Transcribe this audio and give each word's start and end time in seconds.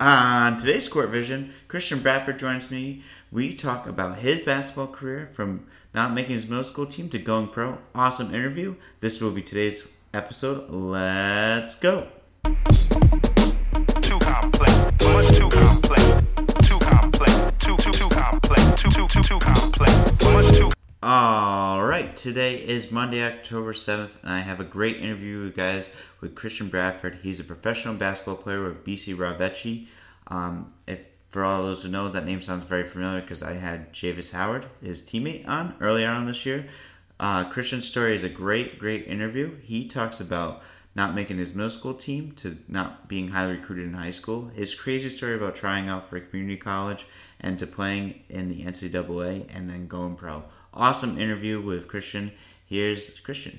On 0.00 0.56
today's 0.56 0.86
Court 0.86 1.10
Vision, 1.10 1.52
Christian 1.66 1.98
Bradford 1.98 2.38
joins 2.38 2.70
me. 2.70 3.02
We 3.32 3.52
talk 3.52 3.88
about 3.88 4.18
his 4.18 4.38
basketball 4.40 4.86
career 4.86 5.28
from 5.32 5.66
not 5.92 6.14
making 6.14 6.32
his 6.32 6.48
middle 6.48 6.62
school 6.62 6.86
team 6.86 7.08
to 7.08 7.18
going 7.18 7.48
pro. 7.48 7.78
Awesome 7.96 8.32
interview. 8.32 8.76
This 9.00 9.20
will 9.20 9.32
be 9.32 9.42
today's 9.42 9.88
episode. 10.14 10.70
Let's 10.70 11.74
go. 11.74 12.06
Too 12.44 14.18
complex. 14.20 14.72
Much 15.12 15.36
too 15.36 15.50
complex. 15.50 16.04
Too 16.62 16.78
complex. 16.78 17.46
Too 17.58 17.76
too 17.76 17.90
too 17.90 18.08
complex. 18.08 18.74
Too 18.80 18.90
too 18.90 19.08
too 19.08 19.22
too 19.22 19.38
complex. 19.40 20.22
Much 20.32 20.56
too. 20.56 20.77
All 21.00 21.84
right, 21.84 22.16
today 22.16 22.56
is 22.56 22.90
Monday, 22.90 23.22
October 23.22 23.72
7th, 23.72 24.10
and 24.20 24.32
I 24.32 24.40
have 24.40 24.58
a 24.58 24.64
great 24.64 24.96
interview, 24.96 25.44
you 25.44 25.52
guys, 25.52 25.90
with 26.20 26.34
Christian 26.34 26.66
Bradford. 26.66 27.20
He's 27.22 27.38
a 27.38 27.44
professional 27.44 27.94
basketball 27.94 28.34
player 28.34 28.64
with 28.64 28.84
BC 28.84 29.14
Rahoveci. 29.14 29.86
Um, 30.26 30.72
if 30.88 30.98
for 31.28 31.44
all 31.44 31.62
those 31.62 31.84
who 31.84 31.88
know, 31.88 32.08
that 32.08 32.26
name 32.26 32.42
sounds 32.42 32.64
very 32.64 32.84
familiar 32.84 33.20
because 33.20 33.44
I 33.44 33.52
had 33.52 33.92
Javis 33.92 34.32
Howard, 34.32 34.66
his 34.82 35.08
teammate, 35.08 35.46
on 35.46 35.76
earlier 35.78 36.08
on 36.08 36.26
this 36.26 36.44
year. 36.44 36.66
Uh, 37.20 37.48
Christian's 37.48 37.86
story 37.86 38.16
is 38.16 38.24
a 38.24 38.28
great, 38.28 38.80
great 38.80 39.06
interview. 39.06 39.56
He 39.62 39.86
talks 39.86 40.20
about 40.20 40.62
not 40.96 41.14
making 41.14 41.38
his 41.38 41.54
middle 41.54 41.70
school 41.70 41.94
team 41.94 42.32
to 42.32 42.58
not 42.66 43.06
being 43.06 43.28
highly 43.28 43.52
recruited 43.52 43.86
in 43.86 43.94
high 43.94 44.10
school, 44.10 44.48
his 44.48 44.74
crazy 44.74 45.10
story 45.10 45.36
about 45.36 45.54
trying 45.54 45.88
out 45.88 46.10
for 46.10 46.18
community 46.18 46.56
college, 46.56 47.06
and 47.38 47.56
to 47.60 47.68
playing 47.68 48.20
in 48.28 48.48
the 48.48 48.64
NCAA 48.64 49.46
and 49.54 49.70
then 49.70 49.86
going 49.86 50.16
pro. 50.16 50.42
Awesome 50.74 51.18
interview 51.18 51.60
with 51.62 51.88
Christian. 51.88 52.30
Here's 52.66 53.20
Christian. 53.20 53.58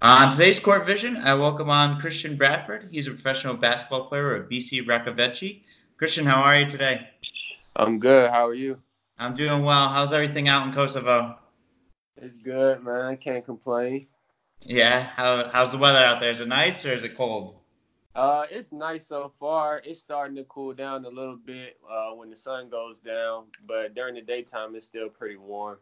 On 0.00 0.32
today's 0.32 0.58
Court 0.58 0.86
Vision, 0.86 1.16
I 1.16 1.34
welcome 1.34 1.68
on 1.68 2.00
Christian 2.00 2.36
Bradford. 2.36 2.88
He's 2.90 3.06
a 3.06 3.10
professional 3.10 3.54
basketball 3.54 4.06
player 4.06 4.36
at 4.36 4.48
BC 4.48 4.86
Rahoveci. 4.86 5.62
Christian, 5.98 6.24
how 6.24 6.40
are 6.42 6.58
you 6.58 6.66
today? 6.66 7.08
I'm 7.76 7.98
good. 7.98 8.30
How 8.30 8.46
are 8.48 8.54
you? 8.54 8.80
I'm 9.18 9.34
doing 9.34 9.64
well. 9.64 9.88
How's 9.88 10.12
everything 10.14 10.48
out 10.48 10.66
in 10.66 10.72
Kosovo? 10.72 11.38
It's 12.16 12.36
good, 12.42 12.82
man. 12.82 13.04
I 13.04 13.16
Can't 13.16 13.44
complain. 13.44 14.06
Yeah. 14.60 15.02
How, 15.02 15.48
how's 15.50 15.72
the 15.72 15.78
weather 15.78 15.98
out 15.98 16.20
there? 16.20 16.30
Is 16.30 16.40
it 16.40 16.48
nice 16.48 16.84
or 16.86 16.92
is 16.92 17.04
it 17.04 17.16
cold? 17.16 17.56
Uh, 18.14 18.46
it's 18.50 18.72
nice 18.72 19.06
so 19.06 19.30
far. 19.38 19.82
It's 19.84 20.00
starting 20.00 20.36
to 20.36 20.44
cool 20.44 20.72
down 20.72 21.04
a 21.04 21.10
little 21.10 21.36
bit 21.36 21.76
uh, 21.88 22.14
when 22.14 22.30
the 22.30 22.36
sun 22.36 22.70
goes 22.70 22.98
down, 22.98 23.44
but 23.68 23.94
during 23.94 24.14
the 24.14 24.22
daytime, 24.22 24.74
it's 24.74 24.86
still 24.86 25.10
pretty 25.10 25.36
warm. 25.36 25.76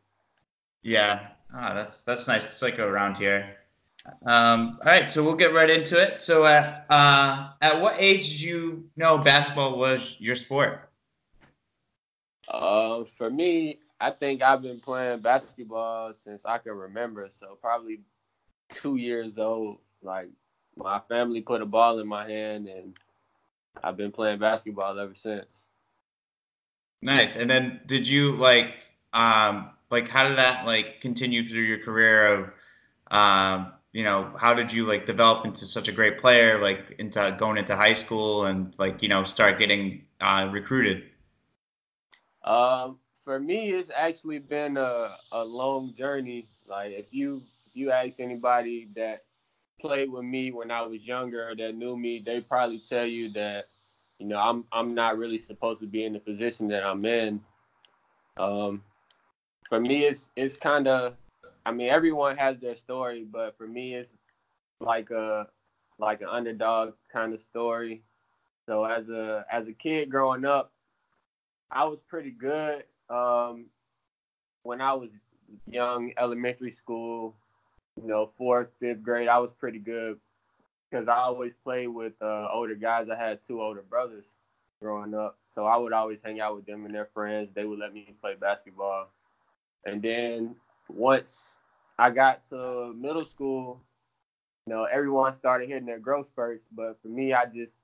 Yeah. 0.84 1.28
Ah, 1.52 1.72
that's 1.74 2.02
that's 2.02 2.28
nice. 2.28 2.44
It's 2.44 2.62
like 2.62 2.78
around 2.78 3.16
here. 3.16 3.56
Um, 4.26 4.78
all 4.84 4.92
right, 4.92 5.08
so 5.08 5.24
we'll 5.24 5.34
get 5.34 5.54
right 5.54 5.70
into 5.70 6.00
it. 6.00 6.20
So, 6.20 6.44
at 6.44 6.84
uh, 6.90 7.52
at 7.62 7.80
what 7.80 7.96
age 7.98 8.28
did 8.28 8.40
you 8.42 8.84
know 8.96 9.16
basketball 9.18 9.78
was 9.78 10.16
your 10.18 10.34
sport? 10.34 10.90
Uh, 12.46 13.04
for 13.16 13.30
me, 13.30 13.78
I 13.98 14.10
think 14.10 14.42
I've 14.42 14.60
been 14.60 14.78
playing 14.78 15.20
basketball 15.20 16.12
since 16.12 16.44
I 16.44 16.58
can 16.58 16.72
remember. 16.72 17.28
So 17.34 17.56
probably 17.60 18.00
two 18.68 18.96
years 18.96 19.38
old. 19.38 19.78
Like 20.02 20.28
my 20.76 21.00
family 21.08 21.40
put 21.40 21.62
a 21.62 21.66
ball 21.66 21.98
in 21.98 22.06
my 22.06 22.28
hand, 22.28 22.68
and 22.68 22.94
I've 23.82 23.96
been 23.96 24.12
playing 24.12 24.38
basketball 24.38 24.98
ever 24.98 25.14
since. 25.14 25.64
Nice. 27.00 27.36
And 27.36 27.50
then, 27.50 27.80
did 27.86 28.06
you 28.06 28.32
like 28.32 28.74
um 29.14 29.70
like 29.90 30.08
how 30.08 30.26
did 30.28 30.36
that 30.38 30.66
like 30.66 31.00
continue 31.00 31.44
through 31.46 31.62
your 31.62 31.78
career 31.78 32.26
of 32.26 32.50
um 33.10 33.72
you 33.92 34.04
know 34.04 34.32
how 34.38 34.54
did 34.54 34.72
you 34.72 34.84
like 34.84 35.06
develop 35.06 35.44
into 35.44 35.66
such 35.66 35.88
a 35.88 35.92
great 35.92 36.18
player 36.18 36.60
like 36.60 36.94
into 36.98 37.36
going 37.38 37.56
into 37.58 37.76
high 37.76 37.92
school 37.94 38.44
and 38.46 38.74
like 38.78 39.02
you 39.02 39.08
know 39.08 39.24
start 39.24 39.58
getting 39.58 40.04
uh, 40.20 40.48
recruited 40.52 41.04
Um, 42.44 42.98
for 43.22 43.38
me, 43.38 43.70
it's 43.72 43.90
actually 43.94 44.38
been 44.38 44.76
a, 44.76 45.16
a 45.32 45.44
long 45.44 45.94
journey. 45.94 46.48
Like 46.66 46.92
if 46.92 47.12
you 47.12 47.42
if 47.66 47.76
you 47.76 47.90
ask 47.90 48.20
anybody 48.20 48.88
that 48.96 49.24
played 49.80 50.10
with 50.10 50.24
me 50.24 50.52
when 50.52 50.70
I 50.70 50.82
was 50.82 51.06
younger 51.06 51.54
that 51.56 51.74
knew 51.74 51.96
me, 51.96 52.22
they 52.24 52.40
probably 52.40 52.80
tell 52.80 53.06
you 53.06 53.30
that 53.32 53.66
you 54.18 54.26
know 54.26 54.38
I'm 54.38 54.64
I'm 54.72 54.94
not 54.94 55.18
really 55.18 55.38
supposed 55.38 55.80
to 55.80 55.86
be 55.86 56.04
in 56.04 56.12
the 56.12 56.20
position 56.20 56.68
that 56.68 56.84
I'm 56.86 57.04
in. 57.04 57.40
Um, 58.36 58.82
for 59.68 59.80
me, 59.80 60.04
it's 60.04 60.28
it's 60.36 60.56
kind 60.56 60.86
of 60.86 61.14
I 61.66 61.72
mean 61.72 61.88
everyone 61.88 62.36
has 62.36 62.58
their 62.58 62.74
story, 62.74 63.24
but 63.30 63.56
for 63.56 63.66
me, 63.66 63.94
it's 63.94 64.12
like 64.80 65.10
a 65.10 65.48
like 65.98 66.20
an 66.20 66.28
underdog 66.30 66.94
kind 67.12 67.32
of 67.34 67.40
story. 67.40 68.02
So 68.66 68.84
as 68.84 69.08
a 69.08 69.44
as 69.50 69.68
a 69.68 69.72
kid 69.72 70.10
growing 70.10 70.44
up, 70.44 70.72
I 71.70 71.84
was 71.84 71.98
pretty 72.08 72.30
good 72.30 72.84
um, 73.10 73.66
when 74.62 74.80
I 74.80 74.94
was 74.94 75.10
young, 75.66 76.12
elementary 76.18 76.70
school. 76.70 77.34
You 78.00 78.08
know, 78.08 78.30
fourth, 78.36 78.70
fifth 78.80 79.04
grade, 79.04 79.28
I 79.28 79.38
was 79.38 79.52
pretty 79.52 79.78
good 79.78 80.18
because 80.90 81.06
I 81.06 81.16
always 81.18 81.52
played 81.62 81.88
with 81.88 82.14
uh, 82.20 82.48
older 82.52 82.74
guys. 82.74 83.06
I 83.08 83.16
had 83.16 83.38
two 83.46 83.62
older 83.62 83.82
brothers 83.82 84.24
growing 84.80 85.14
up, 85.14 85.38
so 85.54 85.64
I 85.64 85.76
would 85.76 85.92
always 85.92 86.18
hang 86.24 86.40
out 86.40 86.56
with 86.56 86.66
them 86.66 86.84
and 86.86 86.94
their 86.94 87.08
friends. 87.14 87.50
They 87.54 87.64
would 87.64 87.78
let 87.78 87.94
me 87.94 88.14
play 88.20 88.34
basketball, 88.34 89.10
and 89.86 90.02
then 90.02 90.56
once 90.88 91.58
I 91.98 92.10
got 92.10 92.48
to 92.50 92.92
middle 92.94 93.24
school, 93.24 93.80
you 94.66 94.72
know, 94.72 94.84
everyone 94.84 95.34
started 95.34 95.68
hitting 95.68 95.86
their 95.86 95.98
growth 95.98 96.28
spurts, 96.28 96.64
but 96.72 96.98
for 97.02 97.08
me, 97.08 97.32
I 97.32 97.46
just 97.46 97.74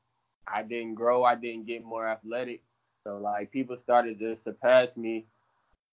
I 0.46 0.62
didn't 0.62 0.94
grow. 0.94 1.24
I 1.24 1.34
didn't 1.34 1.66
get 1.66 1.84
more 1.84 2.08
athletic. 2.08 2.62
So 3.04 3.18
like 3.18 3.50
people 3.50 3.76
started 3.76 4.18
to 4.18 4.36
surpass 4.42 4.96
me, 4.96 5.26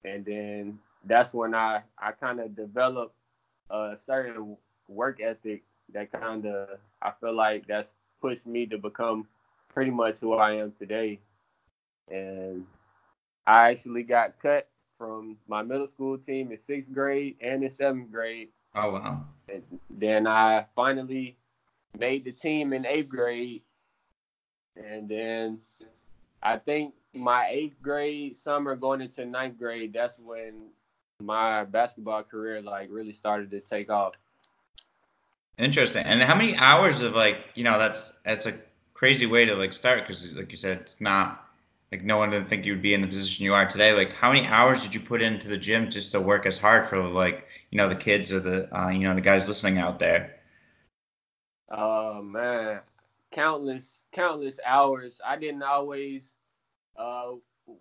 and 0.03 0.25
then 0.25 0.79
that's 1.06 1.34
when 1.34 1.53
I 1.53 1.81
I 1.97 2.12
kind 2.12 2.39
of 2.39 2.56
developed 2.56 3.16
a 3.69 3.97
certain 4.06 4.57
work 4.88 5.19
ethic 5.22 5.63
that 5.94 6.12
kind 6.12 6.45
of 6.45 6.79
I 7.01 7.12
feel 7.19 7.35
like 7.35 7.68
that's 7.68 7.91
pushed 8.22 8.45
me 8.45 8.66
to 8.68 8.78
become 8.78 9.28
pretty 9.74 9.91
much 9.91 10.18
who 10.18 10.34
I 10.34 10.53
am 10.53 10.74
today. 10.79 11.19
And 12.09 12.66
I 13.45 13.72
actually 13.72 14.03
got 14.03 14.39
cut 14.41 14.68
from 14.97 15.38
my 15.47 15.62
middle 15.62 15.88
school 15.88 16.18
team 16.18 16.52
in 16.52 16.59
sixth 16.59 16.91
grade 16.94 17.35
and 17.41 17.63
in 17.63 17.69
seventh 17.69 18.12
grade. 18.12 18.50
oh 18.75 18.91
wow 18.91 19.25
And 19.47 19.63
then 19.90 20.28
I 20.28 20.66
finally 20.75 21.38
made 21.97 22.25
the 22.25 22.31
team 22.31 22.74
in 22.74 22.85
eighth 22.85 23.09
grade. 23.09 23.62
And 24.75 25.09
then 25.09 25.59
I 26.44 26.57
think 26.57 26.94
my 27.13 27.47
eighth 27.50 27.81
grade 27.81 28.36
summer 28.36 28.75
going 28.75 29.02
into 29.02 29.25
ninth 29.25 29.57
grade, 29.57 29.94
that's 29.94 30.19
when 30.19 30.68
my 31.19 31.63
basketball 31.63 32.24
career 32.24 32.62
like 32.62 32.90
really 32.91 33.13
started 33.13 33.50
to 33.52 33.59
take 33.59 33.90
off. 33.90 34.13
interesting 35.57 36.03
and 36.06 36.22
how 36.22 36.36
many 36.36 36.56
hours 36.57 37.02
of 37.02 37.16
like 37.16 37.38
you 37.56 37.63
know 37.63 37.80
that's 37.80 38.12
that's 38.24 38.46
a 38.46 38.53
crazy 38.94 39.25
way 39.25 39.44
to 39.44 39.56
like 39.56 39.74
start 39.74 40.02
because 40.02 40.31
like 40.34 40.52
you 40.52 40.57
said 40.57 40.78
it's 40.80 41.02
not 41.02 41.47
like 41.92 42.03
no 42.03 42.18
one 42.18 42.30
didn't 42.30 42.48
think 42.48 42.66
you 42.66 42.74
would 42.74 42.81
be 42.81 42.94
in 42.94 43.02
the 43.02 43.08
position 43.08 43.46
you 43.46 43.53
are 43.53 43.66
today 43.68 43.94
like 43.94 44.12
how 44.14 44.31
many 44.31 44.46
hours 44.48 44.81
did 44.84 44.94
you 44.94 45.00
put 45.00 45.22
into 45.22 45.48
the 45.48 45.58
gym 45.58 45.90
just 45.90 46.12
to 46.12 46.20
work 46.20 46.46
as 46.46 46.58
hard 46.58 46.88
for 46.88 47.02
like 47.03 47.48
you 47.72 47.78
know 47.78 47.88
the 47.90 47.96
kids 47.96 48.31
or 48.31 48.40
the 48.40 48.68
uh, 48.78 48.90
you 48.90 49.00
know 49.00 49.16
the 49.16 49.22
guys 49.22 49.48
listening 49.48 49.78
out 49.78 50.00
there 50.00 50.36
Oh 51.70 52.22
man, 52.22 52.81
countless, 53.31 54.03
countless 54.12 54.59
hours. 54.66 55.20
I 55.25 55.38
didn't 55.38 55.64
always, 55.64 56.36
uh, 56.98 57.34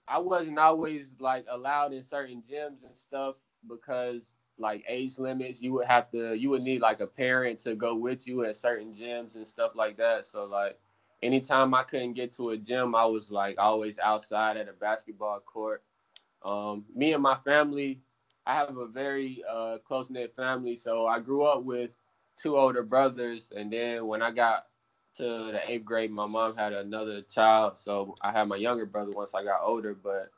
I 0.08 0.18
wasn't 0.18 0.58
always 0.58 1.14
like 1.20 1.46
allowed 1.48 1.92
in 1.92 2.02
certain 2.02 2.42
gyms 2.42 2.84
and 2.84 2.96
stuff 2.96 3.36
because 3.68 4.34
like 4.58 4.84
age 4.88 5.18
limits. 5.18 5.60
You 5.62 5.72
would 5.74 5.86
have 5.86 6.10
to, 6.12 6.34
you 6.34 6.50
would 6.50 6.62
need 6.62 6.80
like 6.80 7.00
a 7.00 7.06
parent 7.06 7.60
to 7.60 7.74
go 7.74 7.94
with 7.94 8.26
you 8.26 8.44
at 8.44 8.56
certain 8.56 8.94
gyms 8.94 9.34
and 9.34 9.46
stuff 9.46 9.72
like 9.74 9.96
that. 9.98 10.26
So 10.26 10.44
like, 10.44 10.78
anytime 11.26 11.74
I 11.74 11.82
couldn't 11.82 12.14
get 12.14 12.34
to 12.36 12.50
a 12.50 12.56
gym, 12.56 12.94
I 12.94 13.04
was 13.04 13.30
like 13.30 13.56
always 13.58 13.98
outside 13.98 14.56
at 14.56 14.68
a 14.68 14.72
basketball 14.72 15.40
court. 15.40 15.82
Um, 16.44 16.84
me 16.94 17.12
and 17.12 17.22
my 17.22 17.36
family, 17.44 18.00
I 18.46 18.54
have 18.54 18.76
a 18.76 18.86
very 18.86 19.42
uh, 19.50 19.78
close 19.84 20.08
knit 20.08 20.34
family, 20.36 20.76
so 20.76 21.06
I 21.06 21.18
grew 21.18 21.42
up 21.42 21.64
with 21.64 21.90
two 22.40 22.56
older 22.56 22.84
brothers, 22.84 23.50
and 23.56 23.72
then 23.72 24.06
when 24.06 24.22
I 24.22 24.30
got 24.30 24.66
to 25.16 25.22
the 25.22 25.60
eighth 25.66 25.84
grade, 25.84 26.10
my 26.10 26.26
mom 26.26 26.54
had 26.54 26.72
another 26.72 27.22
child, 27.22 27.76
so 27.76 28.14
I 28.20 28.30
had 28.30 28.44
my 28.44 28.56
younger 28.56 28.86
brother 28.86 29.10
once 29.12 29.34
I 29.34 29.42
got 29.42 29.62
older. 29.64 29.94
But 29.94 30.30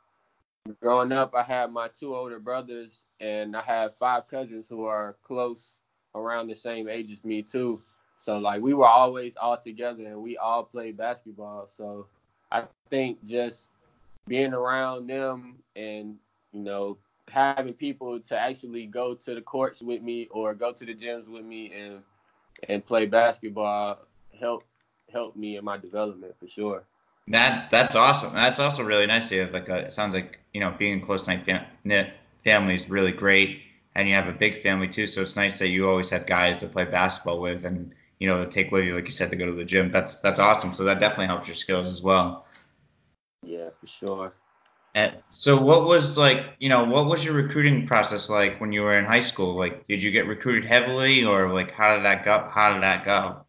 growing 0.80 1.12
up, 1.12 1.34
I 1.34 1.42
had 1.42 1.70
my 1.72 1.88
two 1.88 2.14
older 2.14 2.38
brothers, 2.38 3.04
and 3.20 3.54
I 3.54 3.62
had 3.62 3.96
five 3.98 4.28
cousins 4.28 4.66
who 4.68 4.84
are 4.86 5.16
close, 5.22 5.74
around 6.14 6.48
the 6.48 6.56
same 6.56 6.88
age 6.88 7.12
as 7.12 7.22
me 7.22 7.42
too. 7.42 7.82
So 8.18 8.38
like 8.38 8.60
we 8.60 8.74
were 8.74 8.86
always 8.86 9.36
all 9.36 9.56
together, 9.56 10.06
and 10.06 10.22
we 10.22 10.36
all 10.36 10.64
played 10.64 10.96
basketball. 10.96 11.68
So 11.76 12.06
I 12.50 12.64
think 12.90 13.24
just 13.24 13.70
being 14.26 14.52
around 14.52 15.08
them 15.08 15.56
and 15.76 16.16
you 16.52 16.60
know 16.60 16.98
having 17.30 17.74
people 17.74 18.18
to 18.20 18.38
actually 18.38 18.86
go 18.86 19.14
to 19.14 19.34
the 19.34 19.40
courts 19.40 19.82
with 19.82 20.02
me 20.02 20.28
or 20.30 20.54
go 20.54 20.72
to 20.72 20.84
the 20.84 20.94
gyms 20.94 21.28
with 21.28 21.44
me 21.44 21.72
and 21.72 22.02
and 22.68 22.84
play 22.84 23.06
basketball 23.06 23.98
helped 24.38 24.66
helped 25.12 25.36
me 25.36 25.56
in 25.56 25.64
my 25.64 25.76
development 25.76 26.34
for 26.38 26.48
sure. 26.48 26.84
That 27.28 27.70
that's 27.70 27.94
awesome. 27.94 28.32
That's 28.34 28.58
also 28.58 28.82
really 28.82 29.06
nice. 29.06 29.30
You 29.30 29.40
have 29.40 29.52
like 29.52 29.68
a, 29.68 29.86
it 29.86 29.92
sounds 29.92 30.14
like 30.14 30.38
you 30.54 30.60
know 30.60 30.74
being 30.78 31.00
close 31.00 31.28
knit 31.28 32.12
family 32.44 32.74
is 32.74 32.88
really 32.88 33.12
great, 33.12 33.60
and 33.94 34.08
you 34.08 34.14
have 34.14 34.28
a 34.28 34.32
big 34.32 34.62
family 34.62 34.88
too. 34.88 35.06
So 35.06 35.20
it's 35.22 35.36
nice 35.36 35.58
that 35.58 35.68
you 35.68 35.88
always 35.88 36.08
have 36.10 36.26
guys 36.26 36.56
to 36.58 36.66
play 36.66 36.84
basketball 36.84 37.40
with, 37.40 37.64
and 37.64 37.94
you 38.18 38.28
know 38.28 38.44
to 38.44 38.50
take 38.50 38.70
with 38.70 38.84
you, 38.84 38.94
like 38.94 39.06
you 39.06 39.12
said, 39.12 39.30
to 39.30 39.36
go 39.36 39.46
to 39.46 39.52
the 39.52 39.64
gym. 39.64 39.90
That's 39.90 40.20
that's 40.20 40.38
awesome. 40.38 40.74
So 40.74 40.84
that 40.84 41.00
definitely 41.00 41.26
helps 41.26 41.46
your 41.46 41.54
skills 41.54 41.88
as 41.88 42.02
well. 42.02 42.46
Yeah, 43.42 43.70
for 43.80 43.86
sure. 43.86 44.32
And 44.94 45.14
so 45.28 45.60
what 45.60 45.84
was 45.84 46.18
like, 46.18 46.56
you 46.58 46.68
know, 46.68 46.84
what 46.84 47.06
was 47.06 47.24
your 47.24 47.34
recruiting 47.34 47.86
process 47.86 48.28
like 48.28 48.60
when 48.60 48.72
you 48.72 48.82
were 48.82 48.96
in 48.96 49.04
high 49.04 49.20
school? 49.20 49.54
Like, 49.54 49.86
did 49.86 50.02
you 50.02 50.10
get 50.10 50.26
recruited 50.26 50.64
heavily, 50.64 51.24
or 51.24 51.52
like 51.52 51.70
how 51.72 51.94
did 51.94 52.04
that 52.04 52.24
go? 52.24 52.48
How 52.52 52.74
did 52.74 52.82
that 52.82 53.04
go? 53.04 53.44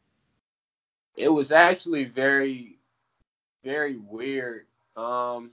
It 1.15 1.29
was 1.29 1.51
actually 1.51 2.05
very 2.05 2.79
very 3.63 3.97
weird. 3.97 4.65
Um, 4.95 5.51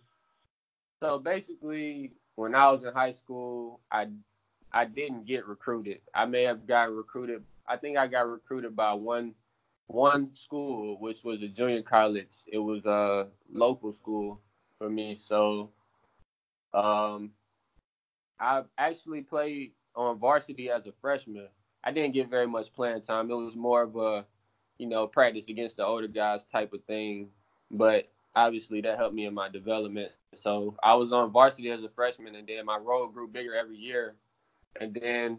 so 1.01 1.19
basically, 1.19 2.13
when 2.35 2.55
I 2.55 2.71
was 2.71 2.85
in 2.85 2.93
high 2.93 3.13
school, 3.13 3.81
I 3.91 4.09
I 4.73 4.85
didn't 4.85 5.27
get 5.27 5.47
recruited. 5.47 6.01
I 6.15 6.27
may 6.27 6.43
have 6.45 6.67
got 6.67 6.93
recruited. 6.93 7.43
I 7.69 7.77
think 7.77 7.97
I 7.97 8.07
got 8.07 8.29
recruited 8.29 8.77
by 8.77 8.93
one 8.95 9.35
one 9.89 10.35
school, 10.35 10.99
which 11.01 11.25
was 11.25 11.43
a 11.43 11.49
junior 11.49 11.83
college. 11.83 12.33
It 12.47 12.59
was 12.59 12.87
a 12.87 13.29
local 13.53 13.93
school 13.93 14.41
for 14.79 14.89
me. 14.91 15.15
So, 15.17 15.71
um, 16.75 17.33
I 18.39 18.63
actually 18.79 19.23
played 19.23 19.73
on 19.95 20.19
varsity 20.19 20.71
as 20.71 20.87
a 20.87 20.93
freshman. 20.93 21.49
I 21.85 21.93
didn't 21.93 22.15
get 22.15 22.29
very 22.31 22.47
much 22.47 22.73
playing 22.73 23.03
time. 23.03 23.31
It 23.31 23.35
was 23.35 23.57
more 23.57 23.83
of 23.83 23.97
a, 23.97 24.27
you 24.79 24.87
know, 24.87 25.07
practice 25.07 25.49
against 25.49 25.77
the 25.77 25.87
older 25.87 26.09
guys 26.09 26.45
type 26.45 26.73
of 26.73 26.85
thing 26.85 27.31
but 27.71 28.09
obviously 28.35 28.81
that 28.83 28.99
helped 28.99 29.15
me 29.15 29.27
in 29.27 29.35
my 29.35 29.49
development. 29.49 30.13
So 30.35 30.77
I 30.83 30.95
was 30.95 31.13
on 31.13 31.31
varsity 31.33 31.71
as 31.71 31.83
a 31.85 31.89
freshman, 31.89 32.35
and 32.35 32.47
then 32.47 32.65
my 32.67 32.77
role 32.77 33.09
grew 33.09 33.27
bigger 33.29 33.55
every 33.55 33.77
year. 33.77 34.17
And 34.81 34.95
then 34.95 35.39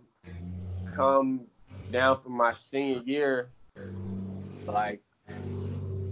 come 0.96 1.48
down 1.92 2.22
from 2.22 2.34
my 2.34 2.54
senior 2.54 3.02
year, 3.06 3.50
like 4.68 5.02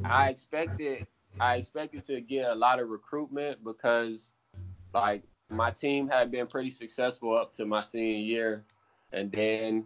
I 0.03 0.29
expected, 0.29 1.07
I 1.39 1.55
expected 1.55 2.05
to 2.07 2.21
get 2.21 2.49
a 2.49 2.55
lot 2.55 2.79
of 2.79 2.89
recruitment 2.89 3.63
because, 3.63 4.31
like, 4.93 5.23
my 5.49 5.71
team 5.71 6.07
had 6.07 6.31
been 6.31 6.47
pretty 6.47 6.71
successful 6.71 7.37
up 7.37 7.55
to 7.55 7.65
my 7.65 7.85
senior 7.85 8.17
year, 8.17 8.63
and 9.11 9.31
then 9.31 9.85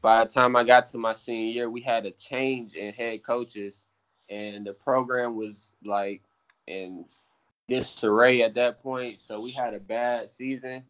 by 0.00 0.24
the 0.24 0.30
time 0.30 0.54
I 0.56 0.64
got 0.64 0.86
to 0.88 0.98
my 0.98 1.12
senior 1.12 1.52
year, 1.52 1.70
we 1.70 1.80
had 1.80 2.06
a 2.06 2.12
change 2.12 2.74
in 2.74 2.92
head 2.92 3.22
coaches. 3.24 3.84
And 4.30 4.66
the 4.66 4.74
program 4.74 5.36
was 5.36 5.72
like 5.84 6.20
in 6.66 7.06
disarray 7.68 8.42
at 8.42 8.54
that 8.54 8.82
point. 8.82 9.20
So 9.20 9.40
we 9.40 9.50
had 9.52 9.74
a 9.74 9.80
bad 9.80 10.30
season, 10.30 10.84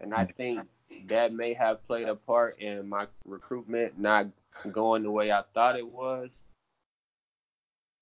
and 0.00 0.12
I 0.12 0.24
think 0.24 0.60
that 1.08 1.32
may 1.32 1.54
have 1.54 1.86
played 1.86 2.08
a 2.08 2.14
part 2.14 2.58
in 2.58 2.88
my 2.88 3.06
recruitment 3.24 3.98
not 3.98 4.26
going 4.70 5.02
the 5.02 5.10
way 5.10 5.32
I 5.32 5.42
thought 5.54 5.76
it 5.76 5.86
was. 5.86 6.30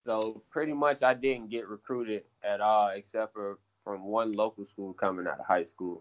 So 0.06 0.42
pretty 0.50 0.72
much, 0.72 1.02
I 1.02 1.14
didn't 1.14 1.50
get 1.50 1.68
recruited 1.68 2.24
at 2.42 2.60
all, 2.60 2.88
except 2.88 3.34
for 3.34 3.58
from 3.84 4.04
one 4.04 4.32
local 4.32 4.64
school 4.64 4.92
coming 4.92 5.26
out 5.26 5.40
of 5.40 5.46
high 5.46 5.64
school. 5.64 6.00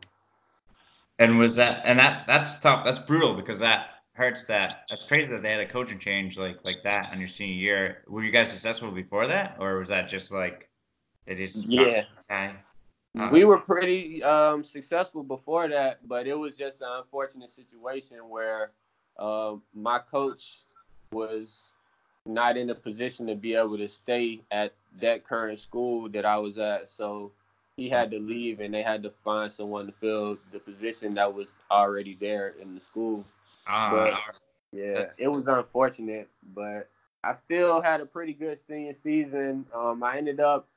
And 1.17 1.37
was 1.37 1.55
that 1.55 1.81
and 1.85 1.99
that 1.99 2.25
that's 2.27 2.59
tough. 2.59 2.85
That's 2.85 2.99
brutal 2.99 3.33
because 3.33 3.59
that 3.59 3.89
hurts 4.13 4.45
that 4.45 4.83
that's 4.89 5.03
crazy 5.03 5.29
that 5.31 5.41
they 5.41 5.51
had 5.51 5.59
a 5.59 5.65
coaching 5.65 5.99
change 5.99 6.37
like 6.37 6.59
like 6.63 6.83
that 6.83 7.11
on 7.11 7.19
your 7.19 7.27
senior 7.27 7.55
year. 7.55 8.03
Were 8.07 8.23
you 8.23 8.31
guys 8.31 8.49
successful 8.49 8.91
before 8.91 9.27
that, 9.27 9.57
or 9.59 9.77
was 9.77 9.89
that 9.89 10.07
just 10.07 10.31
like 10.31 10.69
it 11.25 11.39
is? 11.39 11.65
Yeah. 11.65 12.03
Okay. 12.31 12.55
Uh, 13.17 13.29
we 13.31 13.43
were 13.43 13.57
pretty 13.57 14.21
um, 14.23 14.63
successful 14.63 15.23
before 15.23 15.67
that, 15.67 16.07
but 16.07 16.27
it 16.27 16.37
was 16.37 16.57
just 16.57 16.81
an 16.81 16.87
unfortunate 16.97 17.51
situation 17.51 18.17
where 18.29 18.71
uh, 19.17 19.55
my 19.73 19.99
coach 19.99 20.59
was 21.11 21.73
not 22.25 22.55
in 22.55 22.69
a 22.69 22.75
position 22.75 23.25
to 23.25 23.35
be 23.35 23.55
able 23.55 23.77
to 23.77 23.87
stay 23.87 24.41
at 24.51 24.73
that 25.01 25.23
current 25.23 25.57
school 25.57 26.07
that 26.09 26.25
I 26.25 26.37
was 26.37 26.59
at. 26.59 26.87
So 26.87 27.31
he 27.75 27.89
had 27.89 28.11
to 28.11 28.19
leave, 28.19 28.59
and 28.59 28.73
they 28.73 28.83
had 28.83 29.01
to 29.03 29.09
find 29.23 29.51
someone 29.51 29.87
to 29.87 29.91
fill 29.93 30.37
the 30.51 30.59
position 30.59 31.15
that 31.15 31.33
was 31.33 31.47
already 31.71 32.15
there 32.19 32.53
in 32.61 32.75
the 32.75 32.81
school. 32.81 33.25
Uh, 33.65 33.89
but, 33.91 34.13
yeah, 34.71 35.05
it 35.17 35.27
was 35.27 35.47
unfortunate, 35.47 36.29
but 36.53 36.89
I 37.23 37.33
still 37.33 37.81
had 37.81 38.01
a 38.01 38.05
pretty 38.05 38.33
good 38.33 38.59
senior 38.67 38.93
season. 39.01 39.65
Um, 39.73 40.03
I 40.03 40.17
ended 40.17 40.39
up 40.39 40.67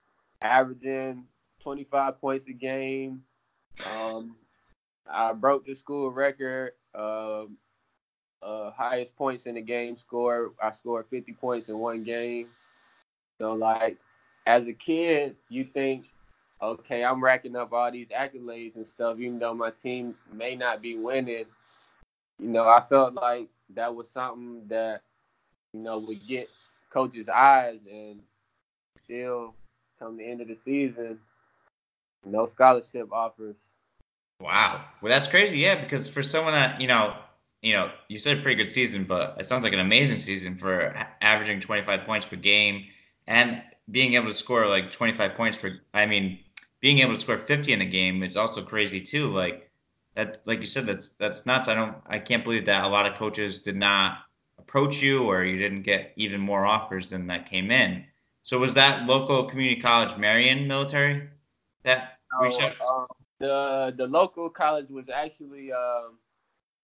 averaging 0.40 1.25
25 1.62 2.20
points 2.20 2.48
a 2.48 2.52
game. 2.52 3.22
Um, 3.96 4.36
I 5.10 5.32
broke 5.32 5.66
the 5.66 5.74
school 5.74 6.10
record, 6.10 6.72
uh, 6.94 7.44
uh, 8.42 8.70
highest 8.72 9.16
points 9.16 9.46
in 9.46 9.54
the 9.54 9.60
game 9.60 9.96
score. 9.96 10.52
I 10.62 10.72
scored 10.72 11.06
50 11.10 11.32
points 11.34 11.68
in 11.68 11.78
one 11.78 12.04
game. 12.04 12.48
So, 13.38 13.54
like, 13.54 13.96
as 14.46 14.66
a 14.66 14.72
kid, 14.72 15.36
you 15.48 15.64
think, 15.64 16.06
okay, 16.60 17.04
I'm 17.04 17.22
racking 17.22 17.56
up 17.56 17.72
all 17.72 17.90
these 17.90 18.10
accolades 18.10 18.76
and 18.76 18.86
stuff, 18.86 19.18
even 19.18 19.38
though 19.38 19.54
my 19.54 19.70
team 19.82 20.14
may 20.32 20.54
not 20.54 20.82
be 20.82 20.96
winning 20.96 21.46
you 22.42 22.48
know, 22.48 22.68
I 22.68 22.82
felt 22.88 23.14
like 23.14 23.48
that 23.74 23.94
was 23.94 24.10
something 24.10 24.62
that, 24.68 25.02
you 25.72 25.80
know, 25.80 25.98
would 25.98 26.26
get 26.26 26.48
coaches' 26.90 27.28
eyes 27.28 27.78
and 27.90 28.20
still 28.98 29.54
come 29.98 30.16
the 30.16 30.24
end 30.24 30.40
of 30.40 30.48
the 30.48 30.56
season, 30.56 31.20
no 32.24 32.46
scholarship 32.46 33.12
offers. 33.12 33.56
Wow. 34.40 34.84
Well, 35.00 35.10
that's 35.10 35.28
crazy. 35.28 35.58
Yeah, 35.58 35.82
because 35.82 36.08
for 36.08 36.22
someone 36.22 36.52
that, 36.52 36.80
you 36.80 36.88
know, 36.88 37.14
you 37.62 37.74
know, 37.74 37.90
you 38.08 38.19
said 38.19 38.38
a 38.38 38.42
pretty 38.42 38.62
good 38.62 38.70
season, 38.70 39.04
but 39.04 39.36
it 39.38 39.46
sounds 39.46 39.62
like 39.62 39.72
an 39.72 39.78
amazing 39.78 40.19
season 40.19 40.56
for 40.56 40.94
averaging 41.20 41.60
25 41.60 42.04
points 42.04 42.26
per 42.26 42.36
game 42.36 42.86
and 43.28 43.62
being 43.90 44.14
able 44.14 44.28
to 44.28 44.34
score 44.34 44.66
like 44.66 44.90
25 44.90 45.34
points 45.34 45.58
per. 45.58 45.78
I 45.94 46.06
mean, 46.06 46.40
being 46.80 46.98
able 46.98 47.14
to 47.14 47.20
score 47.20 47.38
50 47.38 47.72
in 47.72 47.80
a 47.80 47.86
game 47.86 48.22
is 48.22 48.36
also 48.36 48.62
crazy 48.62 49.00
too. 49.00 49.28
Like, 49.28 49.70
that 50.14 50.42
like 50.46 50.60
you 50.60 50.66
said 50.66 50.86
that's 50.86 51.08
that's 51.10 51.46
nuts 51.46 51.69
i 51.69 51.74
don't 51.74 51.96
i 52.06 52.19
can't 52.19 52.44
believe 52.44 52.66
that 52.66 52.84
a 52.84 52.88
lot 52.88 53.06
of 53.06 53.16
coaches 53.16 53.58
did 53.58 53.76
not 53.76 54.19
approach 54.58 55.00
you 55.02 55.24
or 55.24 55.44
you 55.44 55.58
didn't 55.58 55.82
get 55.82 56.12
even 56.16 56.40
more 56.40 56.66
offers 56.66 57.10
than 57.10 57.26
that 57.26 57.48
came 57.48 57.70
in 57.70 58.04
so 58.42 58.58
was 58.58 58.74
that 58.74 59.06
local 59.06 59.44
community 59.44 59.80
college 59.80 60.16
marion 60.16 60.66
military 60.66 61.28
that 61.84 62.19
um, 62.41 63.06
the 63.41 63.94
the 63.96 64.06
local 64.06 64.48
college 64.48 64.89
was 64.91 65.08
actually 65.08 65.72
um, 65.72 66.19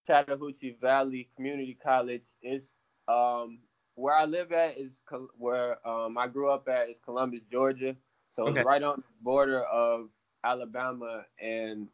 chattahoochee 0.07 0.77
valley 0.81 1.29
community 1.37 1.77
college 1.83 2.25
is 2.43 2.75
um, 3.09 3.59
where 3.95 4.15
i 4.15 4.25
live 4.25 4.53
at 4.53 4.79
is 4.79 5.03
where 5.37 5.87
um, 5.87 6.19
i 6.19 6.27
grew 6.27 6.51
up 6.51 6.69
at 6.69 6.89
is 6.89 6.99
columbus 7.05 7.45
georgia 7.45 7.95
so 8.29 8.45
okay. 8.45 8.61
it's 8.61 8.67
right 8.67 8.83
on 8.83 8.97
the 8.97 9.23
border 9.23 9.63
of 9.65 10.09
alabama 10.45 11.25
and 11.41 11.89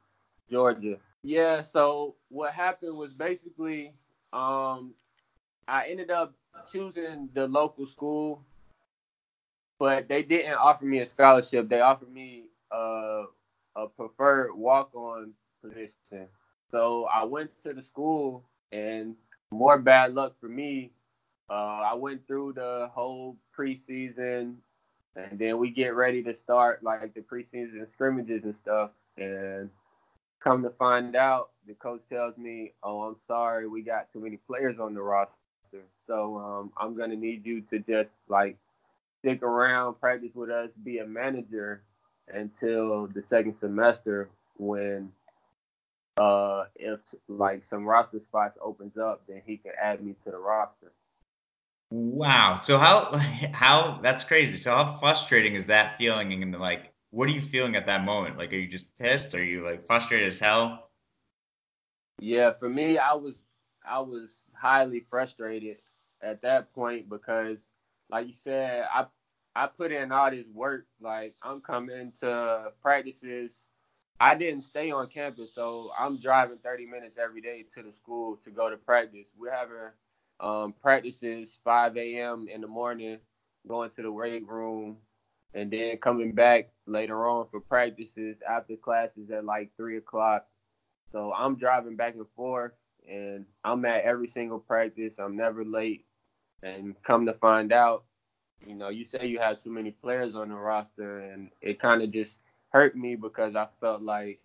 georgia 0.51 0.99
yeah, 1.25 1.63
so 1.63 2.17
what 2.29 2.53
happened 2.53 2.99
was 2.99 3.15
basically 3.15 3.95
um, 4.35 4.93
I 5.67 5.87
ended 5.89 6.11
up 6.11 6.35
choosing 6.71 7.31
the 7.33 7.49
local 7.49 7.87
school, 7.87 8.45
but 9.79 10.07
they 10.07 10.23
didn't 10.23 10.53
offer 10.55 10.85
me 10.85 10.99
a 10.99 11.07
scholarship. 11.07 11.71
They 11.71 11.81
offered 11.81 12.13
me 12.13 12.45
uh, 12.73 13.25
a 13.77 13.89
preferred 13.97 14.55
walk-on 14.55 15.33
position. 15.63 16.29
So 16.71 17.07
I 17.15 17.25
went 17.25 17.51
to 17.65 17.73
the 17.75 17.83
school, 17.83 18.45
and 18.73 19.17
more 19.51 19.79
bad 19.79 20.15
luck 20.15 20.35
for 20.41 20.49
me. 20.49 20.93
Uh, 21.51 21.55
I 21.85 21.95
went 21.95 22.27
through 22.27 22.55
the 22.55 22.91
whole 22.95 23.37
preseason, 23.59 24.57
and 25.17 25.39
then 25.39 25.59
we 25.59 25.71
get 25.71 25.95
ready 25.95 26.23
to 26.25 26.35
start 26.35 26.83
like 26.83 27.15
the 27.15 27.21
preseason 27.21 27.91
scrimmages 27.93 28.45
and 28.45 28.55
stuff, 28.63 28.91
and 29.19 29.71
Come 30.41 30.63
to 30.65 30.71
find 30.71 31.17
out, 31.17 31.51
the 31.67 31.75
coach 31.75 32.03
tells 32.11 32.37
me, 32.37 32.75
"Oh, 32.83 33.03
I'm 33.03 33.17
sorry, 33.27 33.67
we 33.67 33.83
got 33.83 34.13
too 34.13 34.21
many 34.21 34.37
players 34.37 34.79
on 34.79 34.95
the 34.95 35.03
roster, 35.03 35.33
so 36.07 36.39
um, 36.39 36.73
I'm 36.77 36.97
gonna 36.97 37.17
need 37.17 37.47
you 37.47 37.63
to 37.63 37.79
just 37.81 38.11
like 38.29 38.59
stick 39.21 39.43
around, 39.43 40.01
practice 40.01 40.35
with 40.35 40.51
us, 40.51 40.71
be 40.85 40.99
a 40.99 41.07
manager 41.07 41.83
until 42.29 43.07
the 43.09 43.23
second 43.29 43.57
semester 43.61 44.31
when 44.57 45.13
uh 46.17 46.65
if 46.77 47.01
like 47.29 47.63
some 47.69 47.85
roster 47.85 48.21
spots 48.21 48.57
opens 48.63 48.97
up, 48.97 49.23
then 49.29 49.43
he 49.45 49.57
can 49.57 49.73
add 49.81 50.05
me 50.05 50.15
to 50.25 50.31
the 50.31 50.39
roster." 50.39 50.93
Wow. 51.91 52.57
So 52.57 52.79
how 52.79 53.13
how 53.53 54.01
that's 54.03 54.25
crazy. 54.25 54.57
So 54.57 54.75
how 54.75 54.97
frustrating 54.99 55.55
is 55.55 55.67
that 55.67 55.99
feeling 55.99 56.43
and 56.43 56.59
like 56.59 56.95
what 57.15 57.29
are 57.29 57.33
you 57.33 57.41
feeling 57.41 57.77
at 57.77 57.87
that 57.87 58.05
moment? 58.05 58.37
Like, 58.37 58.53
are 58.53 58.57
you 58.57 58.67
just 58.67 58.97
pissed? 58.99 59.35
Are 59.35 59.45
you 59.45 59.65
like 59.65 59.87
frustrated 59.87 60.29
as 60.29 60.39
hell? 60.41 60.91
Yeah, 62.19 62.53
for 62.53 62.69
me, 62.69 62.99
I 62.99 63.15
was 63.15 63.43
I 63.87 64.01
was 64.01 64.47
highly 64.55 65.07
frustrated 65.09 65.77
at 66.23 66.43
that 66.43 66.73
point 66.73 67.09
because, 67.09 67.69
like 68.11 68.27
you 68.27 68.35
said, 68.35 68.87
I 68.93 69.07
I 69.57 69.67
put 69.67 69.93
in 69.93 70.13
all 70.13 70.31
this 70.31 70.47
work. 70.53 70.87
Like 71.01 71.35
I'm 71.43 71.61
coming 71.61 72.13
to 72.21 72.73
practices. 72.83 73.67
I 74.21 74.35
didn't 74.35 74.63
stay 74.63 74.91
on 74.91 75.09
campus, 75.09 75.55
so 75.55 75.91
I'm 75.99 76.21
driving 76.21 76.59
30 76.63 76.87
minutes 76.87 77.19
every 77.19 77.41
day 77.41 77.65
to 77.75 77.83
the 77.83 77.93
school 77.93 78.39
to 78.45 78.51
go 78.51 78.71
to 78.71 78.77
practice. 78.77 79.29
We're 79.37 79.53
having 79.53 79.91
um, 80.41 80.75
practices 80.81 81.59
5 81.65 81.97
a.m. 81.97 82.47
in 82.53 82.61
the 82.61 82.69
morning, 82.69 83.19
going 83.67 83.91
to 83.91 84.03
the 84.03 84.13
weight 84.13 84.47
room, 84.47 84.99
and 85.53 85.71
then 85.71 85.97
coming 85.99 86.33
back 86.33 86.71
later 86.87 87.29
on 87.29 87.49
for 87.51 87.61
practices 87.61 88.37
after 88.49 88.77
classes 88.77 89.31
at 89.31 89.45
like 89.45 89.71
three 89.77 89.97
o'clock. 89.97 90.47
So 91.13 91.33
I'm 91.33 91.57
driving 91.57 91.97
back 91.97 92.15
and 92.15 92.27
forth, 92.37 92.73
and 93.09 93.47
I'm 93.65 93.85
at 93.85 94.05
every 94.05 94.29
single 94.29 94.59
practice. 94.59 95.19
I'm 95.19 95.37
never 95.37 95.65
late. 95.65 96.07
And 96.63 96.95
come 97.03 97.27
to 97.27 97.35
find 97.35 97.73
out, 97.73 98.05
you 98.67 98.75
know, 98.75 98.89
you 98.89 99.05
say 99.05 99.27
you 99.27 99.39
have 99.39 99.63
too 99.63 99.71
many 99.71 99.91
players 99.91 100.35
on 100.35 100.49
the 100.49 100.55
roster, 100.55 101.21
and 101.21 101.51
it 101.61 101.79
kind 101.79 102.03
of 102.03 102.11
just 102.11 102.39
hurt 102.71 102.97
me 102.97 103.15
because 103.15 103.55
I 103.57 103.69
felt 103.81 104.03
like 104.03 104.41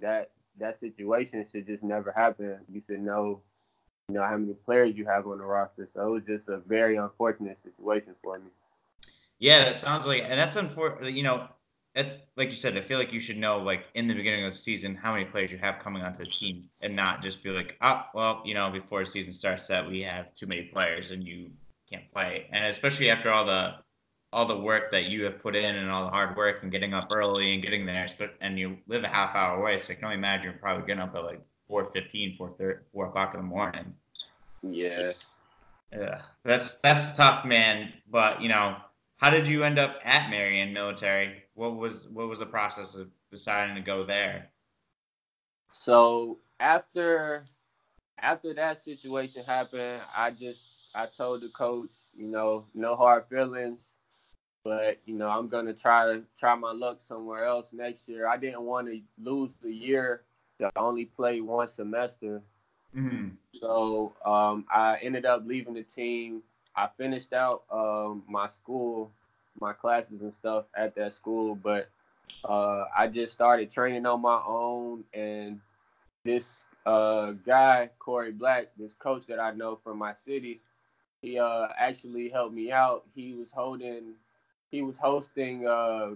that 0.00 0.30
that 0.58 0.80
situation 0.80 1.46
should 1.50 1.66
just 1.66 1.82
never 1.82 2.12
happen. 2.12 2.58
You 2.70 2.82
should 2.86 3.00
know, 3.00 3.40
you 4.08 4.14
know, 4.14 4.22
how 4.22 4.36
many 4.36 4.54
players 4.54 4.96
you 4.96 5.06
have 5.06 5.26
on 5.26 5.38
the 5.38 5.44
roster. 5.44 5.88
So 5.94 6.08
it 6.08 6.10
was 6.10 6.24
just 6.24 6.48
a 6.48 6.58
very 6.58 6.96
unfortunate 6.96 7.58
situation 7.62 8.14
for 8.22 8.38
me. 8.38 8.50
Yeah, 9.38 9.64
that 9.64 9.78
sounds 9.78 10.06
like, 10.06 10.22
and 10.22 10.32
that's 10.32 10.56
unfortunate. 10.56 11.12
You 11.14 11.22
know, 11.22 11.48
that's 11.94 12.16
like 12.36 12.48
you 12.48 12.54
said. 12.54 12.76
I 12.76 12.80
feel 12.80 12.98
like 12.98 13.12
you 13.12 13.20
should 13.20 13.38
know, 13.38 13.58
like 13.58 13.84
in 13.94 14.06
the 14.06 14.14
beginning 14.14 14.44
of 14.44 14.52
the 14.52 14.58
season, 14.58 14.94
how 14.94 15.12
many 15.12 15.24
players 15.24 15.50
you 15.52 15.58
have 15.58 15.78
coming 15.78 16.02
onto 16.02 16.20
the 16.20 16.30
team, 16.30 16.68
and 16.80 16.94
not 16.94 17.22
just 17.22 17.42
be 17.42 17.50
like, 17.50 17.76
oh, 17.80 18.04
well, 18.14 18.42
you 18.44 18.54
know, 18.54 18.70
before 18.70 19.00
the 19.00 19.10
season 19.10 19.34
starts, 19.34 19.66
that 19.68 19.86
we 19.86 20.00
have 20.02 20.32
too 20.34 20.46
many 20.46 20.62
players 20.62 21.10
and 21.10 21.24
you 21.24 21.50
can't 21.92 22.12
play. 22.12 22.46
And 22.52 22.64
especially 22.66 23.10
after 23.10 23.30
all 23.30 23.44
the 23.44 23.76
all 24.32 24.46
the 24.46 24.58
work 24.58 24.90
that 24.92 25.04
you 25.04 25.24
have 25.24 25.42
put 25.42 25.54
in 25.54 25.76
and 25.76 25.90
all 25.90 26.04
the 26.04 26.10
hard 26.10 26.34
work 26.36 26.62
and 26.62 26.72
getting 26.72 26.94
up 26.94 27.08
early 27.12 27.52
and 27.52 27.62
getting 27.62 27.84
there, 27.84 28.06
and 28.40 28.58
you 28.58 28.78
live 28.86 29.04
a 29.04 29.08
half 29.08 29.34
hour 29.34 29.60
away, 29.60 29.76
so 29.76 29.92
I 29.92 29.96
can 29.96 30.04
only 30.04 30.16
imagine 30.16 30.44
you're 30.44 30.54
probably 30.54 30.86
getting 30.86 31.02
up 31.02 31.14
at 31.14 31.22
like 31.22 31.42
4.15, 31.70 32.38
4, 32.38 32.82
4 32.92 33.06
o'clock 33.06 33.34
in 33.34 33.40
the 33.40 33.46
morning. 33.46 33.92
Yeah. 34.62 35.12
Yeah, 35.92 36.22
that's 36.42 36.76
that's 36.76 37.14
tough, 37.14 37.44
man. 37.44 37.92
But 38.10 38.40
you 38.40 38.48
know, 38.48 38.76
how 39.18 39.28
did 39.28 39.46
you 39.46 39.62
end 39.62 39.78
up 39.78 40.00
at 40.04 40.30
Marion 40.30 40.72
Military? 40.72 41.42
What 41.54 41.76
was 41.76 42.08
what 42.08 42.28
was 42.28 42.38
the 42.38 42.46
process 42.46 42.94
of 42.94 43.08
deciding 43.30 43.74
to 43.74 43.82
go 43.82 44.02
there? 44.02 44.50
So 45.70 46.38
after 46.60 47.44
after 48.18 48.54
that 48.54 48.78
situation 48.78 49.44
happened, 49.44 50.00
I 50.16 50.30
just 50.30 50.81
I 50.94 51.06
told 51.06 51.42
the 51.42 51.48
coach, 51.48 51.90
you 52.14 52.28
know, 52.28 52.66
no 52.74 52.96
hard 52.96 53.24
feelings, 53.26 53.92
but 54.64 54.98
you 55.06 55.14
know, 55.14 55.28
I'm 55.28 55.48
gonna 55.48 55.72
try 55.72 56.06
to 56.06 56.22
try 56.38 56.54
my 56.54 56.72
luck 56.72 57.00
somewhere 57.00 57.44
else 57.44 57.68
next 57.72 58.08
year. 58.08 58.28
I 58.28 58.36
didn't 58.36 58.62
want 58.62 58.88
to 58.88 59.00
lose 59.18 59.54
the 59.62 59.72
year 59.72 60.22
to 60.58 60.70
only 60.76 61.06
play 61.06 61.40
one 61.40 61.68
semester. 61.68 62.42
Mm-hmm. 62.96 63.28
So 63.58 64.12
um, 64.24 64.66
I 64.72 64.98
ended 65.02 65.24
up 65.24 65.42
leaving 65.46 65.74
the 65.74 65.82
team. 65.82 66.42
I 66.76 66.88
finished 66.96 67.32
out 67.32 67.64
um, 67.70 68.22
my 68.28 68.48
school, 68.48 69.10
my 69.60 69.72
classes 69.72 70.20
and 70.20 70.34
stuff 70.34 70.64
at 70.76 70.94
that 70.96 71.14
school, 71.14 71.54
but 71.54 71.88
uh, 72.44 72.84
I 72.96 73.08
just 73.08 73.32
started 73.32 73.70
training 73.70 74.06
on 74.06 74.20
my 74.20 74.40
own. 74.46 75.04
And 75.12 75.60
this 76.24 76.64
uh, 76.86 77.32
guy, 77.46 77.90
Corey 77.98 78.32
Black, 78.32 78.68
this 78.78 78.94
coach 78.94 79.26
that 79.26 79.38
I 79.38 79.52
know 79.52 79.78
from 79.82 79.98
my 79.98 80.14
city, 80.14 80.60
he 81.22 81.38
uh, 81.38 81.68
actually 81.78 82.28
helped 82.30 82.54
me 82.54 82.72
out. 82.72 83.04
He 83.14 83.34
was 83.34 83.52
holding, 83.52 84.14
he 84.70 84.82
was 84.82 84.98
hosting 84.98 85.66
uh, 85.66 86.10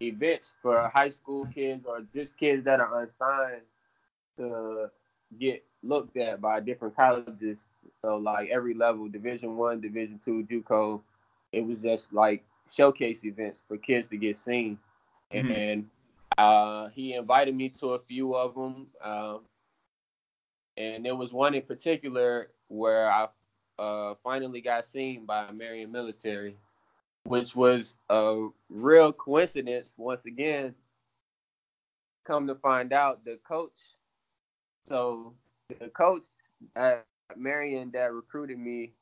events 0.00 0.54
for 0.62 0.88
high 0.94 1.10
school 1.10 1.46
kids 1.46 1.86
or 1.86 2.02
just 2.14 2.36
kids 2.38 2.64
that 2.64 2.80
are 2.80 3.02
unsigned 3.02 3.62
to 4.38 4.90
get 5.38 5.64
looked 5.82 6.16
at 6.16 6.40
by 6.40 6.60
different 6.60 6.96
colleges. 6.96 7.60
So 8.02 8.16
like 8.16 8.50
every 8.50 8.74
level, 8.74 9.08
Division 9.08 9.56
One, 9.56 9.80
Division 9.80 10.20
Two, 10.24 10.44
JUCO, 10.50 11.00
it 11.52 11.64
was 11.64 11.78
just 11.78 12.12
like 12.12 12.44
showcase 12.70 13.24
events 13.24 13.62
for 13.66 13.76
kids 13.76 14.08
to 14.10 14.16
get 14.16 14.38
seen. 14.38 14.78
Mhm. 15.32 15.56
And 15.56 15.90
uh, 16.38 16.88
he 16.88 17.14
invited 17.14 17.54
me 17.54 17.70
to 17.70 17.90
a 17.90 17.98
few 18.00 18.34
of 18.34 18.54
them. 18.54 18.88
Um, 19.02 19.40
and 20.76 21.04
there 21.04 21.16
was 21.16 21.32
one 21.32 21.54
in 21.54 21.62
particular 21.62 22.50
where 22.68 23.10
I 23.10 23.28
uh, 23.78 24.14
finally 24.22 24.60
got 24.60 24.84
seen 24.84 25.24
by 25.24 25.50
Marion 25.50 25.90
Military, 25.92 26.56
which 27.24 27.54
was 27.56 27.96
a 28.08 28.48
real 28.68 29.12
coincidence. 29.12 29.92
Once 29.96 30.24
again, 30.26 30.74
come 32.24 32.46
to 32.46 32.54
find 32.56 32.92
out, 32.92 33.24
the 33.24 33.38
coach. 33.46 33.78
So 34.86 35.34
the 35.80 35.88
coach 35.88 36.24
at 36.76 37.04
Marion 37.36 37.90
that 37.92 38.12
recruited 38.12 38.58
me 38.58 38.92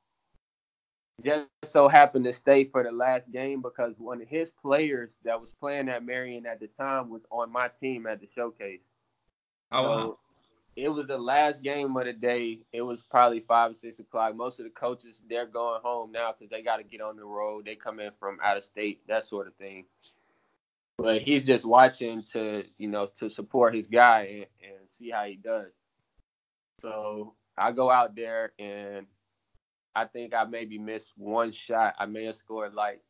just 1.25 1.47
so 1.65 1.89
happened 1.89 2.25
to 2.25 2.33
stay 2.33 2.65
for 2.65 2.83
the 2.83 2.91
last 2.91 3.31
game 3.31 3.63
because 3.63 3.95
one 3.99 4.21
of 4.23 4.29
his 4.29 4.51
players 4.51 5.11
that 5.25 5.41
was 5.41 5.55
playing 5.55 5.89
at 5.89 6.05
Marion 6.05 6.47
at 6.47 6.61
the 6.61 6.69
time 6.79 7.11
was 7.11 7.23
on 7.31 7.53
my 7.53 7.69
team 7.81 8.07
at 8.07 8.21
the 8.21 8.29
showcase. 8.35 8.81
Oh, 9.71 9.83
wow. 9.83 10.19
It 10.75 10.89
was 10.89 11.07
the 11.07 11.19
last 11.19 11.63
game 11.63 11.95
of 11.97 12.05
the 12.05 12.15
day. 12.15 12.61
It 12.73 12.81
was 12.81 13.03
probably 13.03 13.41
five 13.41 13.73
or 13.73 13.75
six 13.75 13.99
o'clock. 13.99 14.35
Most 14.35 14.59
of 14.59 14.65
the 14.65 14.71
coaches 14.71 15.21
they're 15.29 15.47
going 15.47 15.83
home 15.83 16.13
now 16.13 16.33
because 16.33 16.51
they 16.51 16.63
got 16.63 16.79
to 16.79 16.83
get 16.83 17.03
on 17.03 17.17
the 17.17 17.25
road. 17.25 17.67
They 17.67 17.75
come 17.75 18.01
in 18.01 18.11
from 18.19 18.39
out 18.43 18.57
of 18.57 18.65
state, 18.65 19.01
that 19.07 19.25
sort 19.25 19.47
of 19.47 19.55
thing. 19.57 19.85
But 20.97 21.23
he's 21.23 21.45
just 21.45 21.67
watching 21.67 22.23
to 22.33 22.65
you 22.79 22.89
know 22.89 23.07
to 23.19 23.29
support 23.29 23.75
his 23.75 23.87
guy 23.87 24.21
and, 24.23 24.47
and 24.63 24.89
see 24.89 25.11
how 25.11 25.25
he 25.25 25.37
does. 25.37 25.73
So 26.81 27.35
I 27.57 27.73
go 27.73 27.91
out 27.91 28.17
there 28.17 28.53
and 28.59 29.07
I 29.95 30.07
think 30.07 30.33
I 30.35 30.45
maybe 30.45 30.79
missed 30.79 31.13
one 31.17 31.53
shot. 31.53 31.95
I 31.99 32.07
may 32.07 32.25
have 32.25 32.37
scored 32.37 32.73
like 32.73 33.03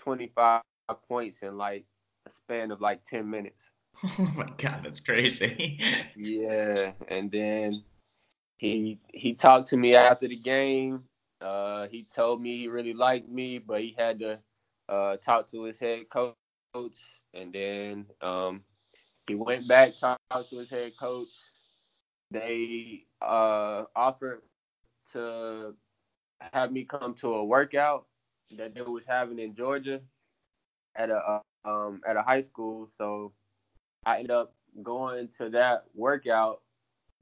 25 0.00 0.62
points 1.08 1.38
in 1.42 1.56
like 1.56 1.84
a 2.26 2.32
span 2.32 2.72
of 2.72 2.80
like 2.80 3.04
10 3.04 3.28
minutes. 3.28 3.70
Oh 4.18 4.32
my 4.36 4.48
god, 4.58 4.82
that's 4.84 5.00
crazy. 5.00 5.80
Yeah, 6.16 6.92
and 7.08 7.30
then 7.30 7.84
he 8.56 9.00
he 9.12 9.34
talked 9.34 9.68
to 9.68 9.76
me 9.76 9.94
after 9.94 10.28
the 10.28 10.36
game. 10.36 11.04
Uh, 11.40 11.86
he 11.88 12.06
told 12.14 12.40
me 12.42 12.58
he 12.58 12.68
really 12.68 12.94
liked 12.94 13.28
me, 13.28 13.58
but 13.58 13.82
he 13.82 13.94
had 13.98 14.20
to 14.20 14.38
uh, 14.88 15.16
talk 15.18 15.50
to 15.50 15.64
his 15.64 15.78
head 15.78 16.08
coach, 16.10 16.98
and 17.34 17.52
then 17.52 18.06
um, 18.22 18.62
he 19.26 19.34
went 19.34 19.68
back 19.68 19.96
talked 19.98 20.50
to 20.50 20.58
his 20.58 20.70
head 20.70 20.92
coach. 20.98 21.28
They 22.30 23.04
uh, 23.22 23.84
offered 23.94 24.42
to 25.12 25.74
have 26.52 26.72
me 26.72 26.84
come 26.84 27.14
to 27.14 27.34
a 27.34 27.44
workout 27.44 28.06
that 28.56 28.74
they 28.74 28.82
was 28.82 29.06
having 29.06 29.38
in 29.38 29.54
Georgia 29.54 30.00
at 30.96 31.10
a 31.10 31.16
uh, 31.16 31.40
um, 31.68 32.00
at 32.06 32.16
a 32.16 32.22
high 32.22 32.42
school. 32.42 32.88
So 32.96 33.32
I 34.06 34.18
ended 34.18 34.30
up 34.30 34.54
going 34.82 35.28
to 35.38 35.50
that 35.50 35.84
workout, 35.94 36.62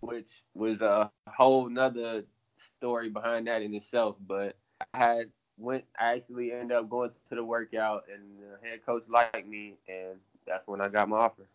which 0.00 0.44
was 0.54 0.82
a 0.82 1.10
whole 1.26 1.68
nother 1.68 2.24
story 2.58 3.08
behind 3.08 3.46
that 3.48 3.62
in 3.62 3.74
itself. 3.74 4.16
But 4.26 4.56
I 4.92 4.98
had 4.98 5.30
went 5.56 5.84
I 5.98 6.14
actually 6.14 6.52
ended 6.52 6.76
up 6.76 6.90
going 6.90 7.10
to 7.28 7.34
the 7.34 7.44
workout 7.44 8.04
and 8.12 8.22
the 8.38 8.68
head 8.68 8.84
coach 8.84 9.04
liked 9.08 9.46
me 9.46 9.76
and 9.88 10.18
that's 10.46 10.66
when 10.66 10.80
I 10.80 10.88
got 10.88 11.08
my 11.08 11.16
offer. 11.16 11.48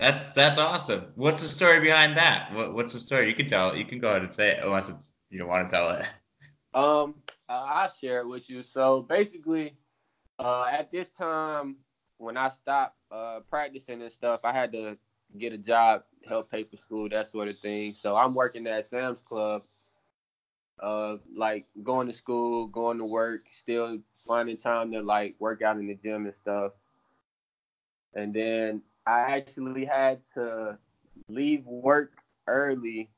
That's 0.00 0.26
that's 0.32 0.58
awesome. 0.58 1.06
What's 1.14 1.42
the 1.42 1.48
story 1.48 1.80
behind 1.80 2.16
that? 2.16 2.52
What, 2.52 2.74
what's 2.74 2.92
the 2.92 3.00
story? 3.00 3.28
You 3.28 3.34
can 3.34 3.46
tell. 3.46 3.76
You 3.76 3.84
can 3.84 4.00
go 4.00 4.10
ahead 4.10 4.22
and 4.22 4.32
say 4.32 4.52
it, 4.52 4.64
unless 4.64 4.88
it's 4.88 5.12
you 5.30 5.38
don't 5.38 5.48
want 5.48 5.68
to 5.68 5.76
tell 5.76 5.90
it. 5.90 6.06
Um, 6.74 7.14
I'll 7.48 7.92
share 7.92 8.20
it 8.20 8.28
with 8.28 8.50
you. 8.50 8.64
So 8.64 9.02
basically, 9.02 9.76
uh, 10.40 10.66
at 10.70 10.90
this 10.90 11.10
time, 11.10 11.76
when 12.24 12.36
I 12.36 12.48
stopped 12.48 12.96
uh, 13.12 13.40
practicing 13.48 14.02
and 14.02 14.12
stuff, 14.12 14.40
I 14.44 14.52
had 14.52 14.72
to 14.72 14.96
get 15.38 15.52
a 15.52 15.58
job, 15.58 16.02
help 16.26 16.50
pay 16.50 16.64
for 16.64 16.76
school, 16.76 17.08
that 17.10 17.28
sort 17.28 17.48
of 17.48 17.58
thing. 17.58 17.92
So 17.92 18.16
I'm 18.16 18.34
working 18.34 18.66
at 18.66 18.86
Sam's 18.86 19.20
Club, 19.20 19.62
uh, 20.82 21.16
like 21.36 21.66
going 21.82 22.06
to 22.06 22.12
school, 22.12 22.66
going 22.68 22.98
to 22.98 23.04
work, 23.04 23.42
still 23.50 23.98
finding 24.26 24.56
time 24.56 24.90
to 24.92 25.02
like 25.02 25.36
work 25.38 25.62
out 25.62 25.76
in 25.76 25.86
the 25.86 25.94
gym 25.94 26.26
and 26.26 26.34
stuff. 26.34 26.72
And 28.14 28.32
then 28.32 28.82
I 29.06 29.36
actually 29.36 29.84
had 29.84 30.20
to 30.34 30.78
leave 31.28 31.66
work 31.66 32.12
early 32.46 33.10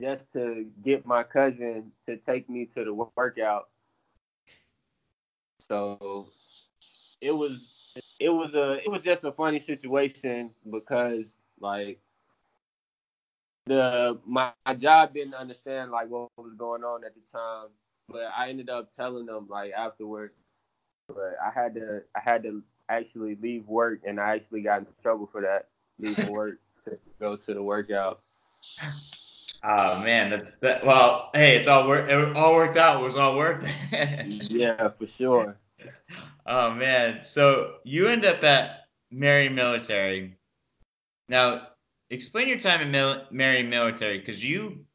just 0.00 0.22
to 0.32 0.66
get 0.82 1.04
my 1.04 1.22
cousin 1.22 1.92
to 2.06 2.16
take 2.16 2.48
me 2.48 2.66
to 2.66 2.84
the 2.84 2.94
workout. 2.94 3.68
So 5.60 6.28
it 7.20 7.32
was 7.32 7.77
it 8.20 8.28
was 8.28 8.54
a 8.54 8.82
it 8.84 8.90
was 8.90 9.02
just 9.02 9.24
a 9.24 9.32
funny 9.32 9.58
situation 9.60 10.50
because 10.70 11.36
like 11.60 12.00
the 13.66 14.18
my, 14.26 14.52
my 14.66 14.74
job 14.74 15.14
didn't 15.14 15.34
understand 15.34 15.90
like 15.90 16.08
what 16.08 16.28
was 16.36 16.54
going 16.54 16.82
on 16.82 17.04
at 17.04 17.12
the 17.14 17.20
time, 17.30 17.68
but 18.08 18.22
I 18.36 18.48
ended 18.48 18.70
up 18.70 18.94
telling 18.96 19.26
them 19.26 19.46
like 19.48 19.72
afterward. 19.72 20.32
but 21.06 21.36
I 21.44 21.50
had 21.50 21.74
to 21.74 22.02
I 22.16 22.20
had 22.20 22.42
to 22.44 22.62
actually 22.88 23.36
leave 23.40 23.66
work, 23.68 24.00
and 24.06 24.18
I 24.18 24.34
actually 24.34 24.62
got 24.62 24.80
in 24.80 24.86
trouble 25.02 25.28
for 25.30 25.42
that 25.42 25.68
Leave 26.00 26.28
work 26.28 26.58
to 26.84 26.98
go 27.20 27.36
to 27.36 27.54
the 27.54 27.62
workout. 27.62 28.20
Oh 29.64 29.98
man, 29.98 30.30
that, 30.30 30.60
that 30.60 30.86
well, 30.86 31.30
hey, 31.34 31.56
it's 31.56 31.66
all 31.66 31.88
work. 31.88 32.08
It 32.08 32.36
all 32.36 32.54
worked 32.54 32.76
out. 32.76 33.00
It 33.00 33.04
was 33.04 33.16
all 33.16 33.36
worth 33.36 33.68
it. 33.92 34.50
yeah, 34.50 34.88
for 34.90 35.06
sure. 35.06 35.56
Oh 36.46 36.74
man, 36.74 37.24
so 37.24 37.76
you 37.84 38.08
end 38.08 38.24
up 38.24 38.42
at 38.42 38.88
Marion 39.10 39.54
Military. 39.54 40.36
Now, 41.28 41.68
explain 42.10 42.48
your 42.48 42.58
time 42.58 42.80
at 42.80 42.88
Mil- 42.88 43.26
Marion 43.30 43.68
Military 43.68 44.18
because 44.18 44.42
you 44.42 44.86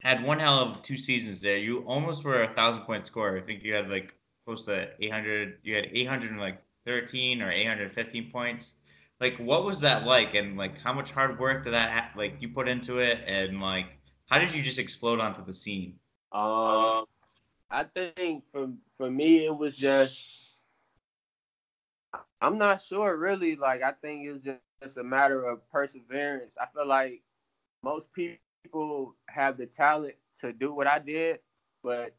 had 0.00 0.22
one 0.22 0.38
hell 0.38 0.58
of 0.60 0.82
two 0.82 0.96
seasons 0.96 1.40
there. 1.40 1.56
You 1.56 1.80
almost 1.86 2.24
were 2.24 2.42
a 2.42 2.48
thousand 2.54 2.82
point 2.82 3.06
scorer. 3.06 3.38
I 3.38 3.42
think 3.42 3.62
you 3.64 3.74
had 3.74 3.90
like 3.90 4.14
close 4.46 4.64
to 4.66 4.92
800. 5.00 5.58
You 5.62 5.74
had 5.74 5.88
813 5.92 7.42
or 7.42 7.50
815 7.50 8.30
points. 8.30 8.74
Like, 9.20 9.36
what 9.38 9.64
was 9.64 9.80
that 9.80 10.06
like? 10.06 10.34
And 10.34 10.56
like, 10.56 10.78
how 10.80 10.92
much 10.92 11.12
hard 11.12 11.38
work 11.38 11.64
did 11.64 11.72
that 11.72 11.90
ha- 11.90 12.12
like 12.16 12.36
you 12.40 12.48
put 12.50 12.68
into 12.68 12.98
it? 12.98 13.24
And 13.26 13.60
like, 13.60 13.86
how 14.26 14.38
did 14.38 14.52
you 14.52 14.62
just 14.62 14.78
explode 14.78 15.20
onto 15.20 15.44
the 15.44 15.52
scene? 15.52 15.94
Um, 16.32 17.04
I 17.74 17.82
think 17.82 18.44
for 18.52 18.70
for 18.96 19.10
me 19.10 19.44
it 19.46 19.56
was 19.56 19.76
just 19.76 20.38
I'm 22.40 22.56
not 22.56 22.80
sure 22.80 23.16
really. 23.16 23.56
Like 23.56 23.82
I 23.82 23.90
think 23.90 24.24
it 24.24 24.32
was 24.32 24.44
just, 24.44 24.60
just 24.80 24.96
a 24.96 25.02
matter 25.02 25.44
of 25.44 25.68
perseverance. 25.72 26.56
I 26.60 26.66
feel 26.72 26.86
like 26.86 27.22
most 27.82 28.12
people 28.12 29.16
have 29.28 29.56
the 29.56 29.66
talent 29.66 30.14
to 30.40 30.52
do 30.52 30.72
what 30.72 30.86
I 30.86 31.00
did, 31.00 31.40
but 31.82 32.14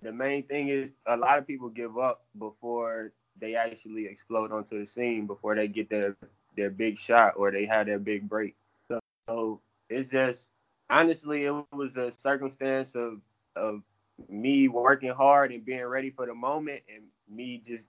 the 0.00 0.10
main 0.10 0.44
thing 0.44 0.68
is 0.68 0.92
a 1.06 1.16
lot 1.18 1.38
of 1.38 1.46
people 1.46 1.68
give 1.68 1.98
up 1.98 2.24
before 2.38 3.12
they 3.38 3.56
actually 3.56 4.06
explode 4.06 4.52
onto 4.52 4.78
the 4.78 4.86
scene 4.86 5.26
before 5.26 5.54
they 5.54 5.68
get 5.68 5.90
their 5.90 6.16
their 6.56 6.70
big 6.70 6.96
shot 6.96 7.34
or 7.36 7.50
they 7.50 7.66
have 7.66 7.88
their 7.88 7.98
big 7.98 8.26
break. 8.26 8.56
So, 8.90 9.00
so 9.28 9.60
it's 9.90 10.08
just 10.08 10.52
honestly 10.88 11.44
it 11.44 11.54
was 11.72 11.98
a 11.98 12.10
circumstance 12.10 12.94
of 12.94 13.20
of 13.54 13.82
me 14.28 14.68
working 14.68 15.12
hard 15.12 15.52
and 15.52 15.64
being 15.64 15.84
ready 15.84 16.10
for 16.10 16.26
the 16.26 16.34
moment 16.34 16.82
and 16.92 17.04
me 17.28 17.62
just 17.64 17.88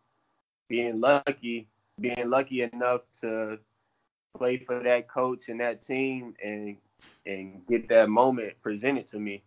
being 0.67 0.99
lucky 0.99 1.67
being 1.99 2.29
lucky 2.29 2.61
enough 2.61 3.01
to 3.21 3.57
play 4.37 4.57
for 4.57 4.81
that 4.83 5.07
coach 5.07 5.49
and 5.49 5.59
that 5.59 5.81
team 5.81 6.33
and 6.43 6.77
and 7.25 7.65
get 7.67 7.87
that 7.87 8.09
moment 8.09 8.53
presented 8.61 9.07
to 9.07 9.19
me. 9.19 9.43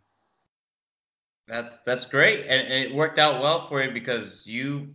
That's 1.46 1.78
that's 1.78 2.04
great, 2.04 2.46
and 2.46 2.72
it 2.72 2.94
worked 2.94 3.18
out 3.18 3.40
well 3.40 3.68
for 3.68 3.82
you 3.82 3.90
because 3.90 4.46
you 4.46 4.94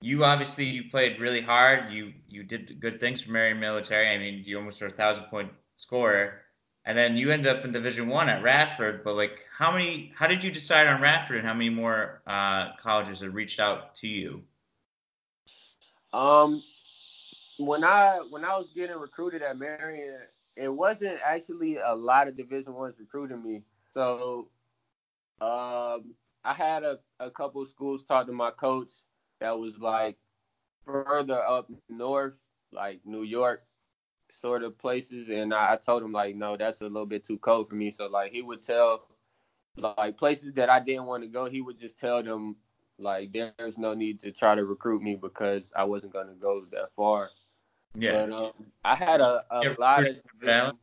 you 0.00 0.24
obviously 0.24 0.64
you 0.64 0.90
played 0.90 1.20
really 1.20 1.40
hard. 1.40 1.92
You 1.92 2.12
you 2.28 2.44
did 2.44 2.80
good 2.80 3.00
things 3.00 3.22
for 3.22 3.30
Marion 3.30 3.60
Military. 3.60 4.08
I 4.08 4.18
mean, 4.18 4.42
you 4.44 4.58
almost 4.58 4.80
were 4.80 4.88
a 4.88 4.90
thousand 4.90 5.24
point 5.24 5.50
scorer, 5.76 6.42
and 6.86 6.96
then 6.96 7.16
you 7.16 7.30
ended 7.30 7.54
up 7.54 7.64
in 7.64 7.72
Division 7.72 8.08
One 8.08 8.28
at 8.28 8.42
Radford. 8.42 9.02
But 9.04 9.16
like, 9.16 9.46
how 9.50 9.72
many? 9.72 10.12
How 10.14 10.26
did 10.26 10.44
you 10.44 10.50
decide 10.50 10.86
on 10.86 11.00
Radford, 11.00 11.38
and 11.38 11.46
how 11.46 11.54
many 11.54 11.70
more 11.70 12.22
uh, 12.26 12.72
colleges 12.76 13.20
have 13.20 13.34
reached 13.34 13.60
out 13.60 13.96
to 13.96 14.08
you? 14.08 14.42
Um, 16.12 16.62
when 17.58 17.84
I 17.84 18.20
when 18.30 18.44
I 18.44 18.56
was 18.56 18.68
getting 18.74 18.96
recruited 18.96 19.42
at 19.42 19.58
Marion, 19.58 20.18
it 20.56 20.68
wasn't 20.68 21.18
actually 21.24 21.78
a 21.78 21.94
lot 21.94 22.28
of 22.28 22.36
Division 22.36 22.74
Ones 22.74 22.96
recruiting 22.98 23.42
me. 23.42 23.62
So, 23.92 24.48
um, 25.40 26.14
I 26.44 26.54
had 26.54 26.82
a, 26.82 26.98
a 27.18 27.30
couple 27.30 27.64
schools 27.66 28.04
talk 28.04 28.26
to 28.26 28.32
my 28.32 28.50
coach 28.50 28.90
that 29.40 29.58
was 29.58 29.78
like 29.78 30.16
further 30.84 31.40
up 31.42 31.70
north, 31.88 32.34
like 32.72 33.00
New 33.04 33.22
York, 33.22 33.62
sort 34.34 34.62
of 34.62 34.78
places, 34.78 35.28
and 35.28 35.54
I, 35.54 35.72
I 35.72 35.76
told 35.76 36.02
him 36.02 36.12
like, 36.12 36.36
no, 36.36 36.56
that's 36.56 36.80
a 36.80 36.84
little 36.84 37.06
bit 37.06 37.24
too 37.24 37.38
cold 37.38 37.68
for 37.68 37.74
me. 37.74 37.90
So 37.90 38.06
like 38.06 38.32
he 38.32 38.42
would 38.42 38.62
tell 38.62 39.06
like 39.76 40.16
places 40.16 40.54
that 40.54 40.70
I 40.70 40.80
didn't 40.80 41.06
want 41.06 41.22
to 41.22 41.28
go, 41.28 41.46
he 41.46 41.60
would 41.60 41.78
just 41.78 41.98
tell 41.98 42.22
them 42.22 42.56
like 42.98 43.32
there's 43.32 43.78
no 43.78 43.94
need 43.94 44.20
to 44.20 44.30
try 44.30 44.54
to 44.54 44.64
recruit 44.64 45.02
me 45.02 45.16
because 45.16 45.72
I 45.76 45.84
wasn't 45.84 46.12
going 46.12 46.28
to 46.28 46.34
go 46.34 46.64
that 46.72 46.90
far. 46.96 47.30
Yeah. 47.96 48.26
But 48.26 48.40
um, 48.40 48.52
I 48.84 48.94
had 48.94 49.20
a, 49.20 49.44
a 49.50 49.74
lot 49.78 50.06
of. 50.06 50.76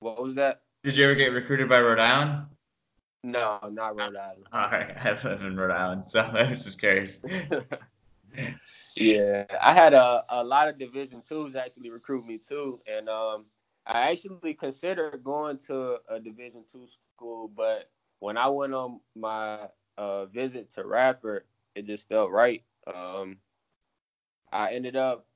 What 0.00 0.22
was 0.22 0.34
that? 0.34 0.62
Did 0.82 0.96
you 0.96 1.04
ever 1.04 1.14
get 1.14 1.32
recruited 1.32 1.68
by 1.68 1.80
Rhode 1.80 1.98
Island? 1.98 2.46
No, 3.22 3.58
not 3.72 3.98
Rhode 3.98 4.16
Island. 4.16 4.46
All 4.52 4.70
right, 4.70 4.94
I 5.02 5.10
live 5.26 5.44
in 5.44 5.56
Rhode 5.56 5.70
Island, 5.70 6.02
so 6.06 6.20
I 6.34 6.50
was 6.50 6.64
just 6.64 6.78
curious. 6.78 7.20
yeah, 8.94 9.44
I 9.60 9.74
had 9.74 9.94
a, 9.94 10.24
a 10.28 10.44
lot 10.44 10.68
of 10.68 10.78
Division 10.78 11.22
twos 11.28 11.56
actually 11.56 11.90
recruit 11.90 12.26
me 12.26 12.38
too, 12.38 12.80
and 12.86 13.08
um, 13.08 13.46
I 13.86 14.10
actually 14.10 14.54
considered 14.54 15.22
going 15.24 15.58
to 15.66 15.98
a 16.08 16.20
Division 16.20 16.64
two 16.72 16.86
school, 17.16 17.50
but 17.54 17.90
when 18.20 18.36
I 18.36 18.48
went 18.48 18.74
on 18.74 19.00
my 19.16 19.68
uh, 19.98 20.26
visit 20.26 20.70
to 20.74 20.86
Radford, 20.86 21.44
it 21.74 21.86
just 21.86 22.08
felt 22.08 22.30
right. 22.30 22.62
Um, 22.92 23.38
I 24.52 24.72
ended 24.74 24.96
up 24.96 25.26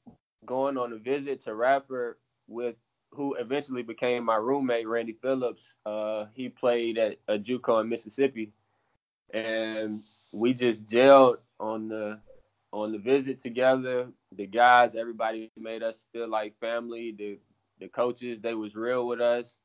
going 0.46 0.76
on 0.76 0.92
a 0.92 0.96
visit 0.96 1.40
to 1.42 1.54
Radford 1.54 2.16
with 2.46 2.76
who 3.10 3.34
eventually 3.34 3.82
became 3.82 4.24
my 4.24 4.36
roommate, 4.36 4.86
Randy 4.86 5.16
Phillips. 5.20 5.74
Uh, 5.84 6.26
he 6.34 6.48
played 6.48 6.98
at 6.98 7.18
a 7.26 7.38
JUCO 7.38 7.80
in 7.80 7.88
Mississippi, 7.88 8.52
and 9.30 10.02
we 10.30 10.54
just 10.54 10.86
gelled 10.86 11.38
on 11.58 11.88
the 11.88 12.20
on 12.72 12.92
the 12.92 12.98
visit 12.98 13.42
together. 13.42 14.08
The 14.36 14.46
guys, 14.46 14.94
everybody 14.94 15.50
made 15.58 15.82
us 15.82 16.04
feel 16.12 16.28
like 16.28 16.58
family. 16.60 17.14
The 17.16 17.38
the 17.80 17.88
coaches, 17.88 18.40
they 18.42 18.54
was 18.54 18.74
real 18.74 19.06
with 19.06 19.20
us, 19.20 19.58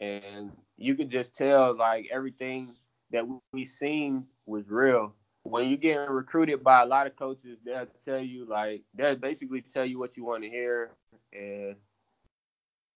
and 0.00 0.50
you 0.76 0.94
could 0.94 1.08
just 1.08 1.36
tell 1.36 1.76
like 1.76 2.08
everything 2.12 2.74
that 3.12 3.24
we 3.52 3.64
seen 3.64 4.24
was 4.46 4.68
real. 4.68 5.14
When 5.42 5.68
you 5.68 5.76
get 5.76 6.10
recruited 6.10 6.62
by 6.62 6.82
a 6.82 6.86
lot 6.86 7.06
of 7.06 7.16
coaches, 7.16 7.58
they'll 7.64 7.86
tell 8.04 8.20
you 8.20 8.46
like 8.46 8.82
they'll 8.94 9.16
basically 9.16 9.62
tell 9.62 9.84
you 9.84 9.98
what 9.98 10.16
you 10.16 10.24
want 10.24 10.42
to 10.42 10.50
hear, 10.50 10.90
and 11.32 11.76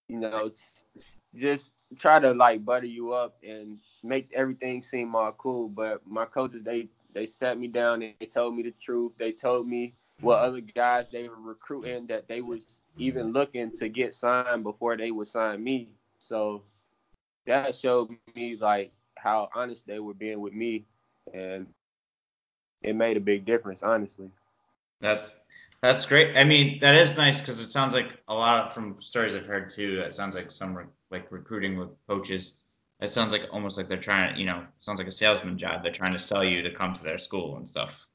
you 0.09 0.19
know 0.19 0.51
just 1.35 1.73
try 1.97 2.19
to 2.19 2.33
like 2.33 2.65
butter 2.65 2.87
you 2.87 3.13
up 3.13 3.37
and 3.43 3.79
make 4.03 4.31
everything 4.35 4.83
seem 4.83 5.15
all 5.15 5.33
cool. 5.33 5.69
But 5.69 6.07
my 6.07 6.27
coaches, 6.27 6.63
they 6.65 6.89
they 7.15 7.27
sat 7.27 7.59
me 7.59 7.69
down 7.69 8.03
and 8.03 8.15
they 8.21 8.27
told 8.27 8.55
me 8.57 8.63
the 8.63 8.73
truth. 8.73 9.13
They 9.19 9.33
told 9.33 9.67
me 9.69 9.95
what 10.21 10.41
other 10.41 10.61
guys 10.61 11.07
they 11.11 11.29
were 11.29 11.41
recruiting 11.41 12.07
that 12.09 12.29
they 12.29 12.41
was 12.41 12.81
even 12.99 13.33
looking 13.33 13.71
to 13.73 13.89
get 13.89 14.15
signed 14.15 14.63
before 14.63 14.97
they 14.97 15.11
would 15.11 15.27
sign 15.27 15.63
me. 15.63 15.89
So 16.19 16.63
that 17.47 17.75
showed 17.75 18.11
me 18.35 18.57
like 18.61 18.93
how 19.17 19.49
honest 19.55 19.87
they 19.87 19.99
were 19.99 20.15
being 20.15 20.41
with 20.41 20.53
me, 20.53 20.85
and 21.33 21.67
it 22.83 22.95
made 22.95 23.17
a 23.17 23.21
big 23.21 23.45
difference, 23.45 23.83
honestly. 23.83 24.31
That's 25.01 25.37
that's 25.83 26.07
great. 26.07 26.37
I 26.37 26.45
mean, 26.45 26.79
that 26.81 26.95
is 26.95 27.17
nice 27.17 27.41
because 27.41 27.61
it 27.61 27.71
sounds 27.71 27.93
like 27.95 28.09
a 28.29 28.35
lot 28.35 28.65
of, 28.65 28.73
from 28.73 29.01
stories 29.03 29.35
I've 29.35 29.45
heard 29.47 29.69
too. 29.71 29.97
That 29.97 30.15
sounds 30.15 30.35
like 30.35 30.51
some 30.51 30.75
re- 30.77 30.85
like 31.11 31.31
recruiting 31.31 31.77
with 31.77 31.91
coaches. 32.09 32.55
It 33.01 33.09
sounds 33.11 33.33
like 33.33 33.43
almost 33.53 33.77
like 33.77 33.89
they're 33.89 33.99
trying 33.99 34.35
to, 34.35 34.41
you 34.41 34.47
know, 34.47 34.65
sounds 34.79 34.99
like 34.99 35.09
a 35.09 35.13
salesman 35.13 35.59
job. 35.59 35.83
They're 35.83 35.93
trying 35.93 36.13
to 36.13 36.19
sell 36.19 36.45
you 36.45 36.63
to 36.63 36.71
come 36.71 36.95
to 36.95 37.03
their 37.03 37.19
school 37.19 37.57
and 37.57 37.67
stuff. 37.67 38.07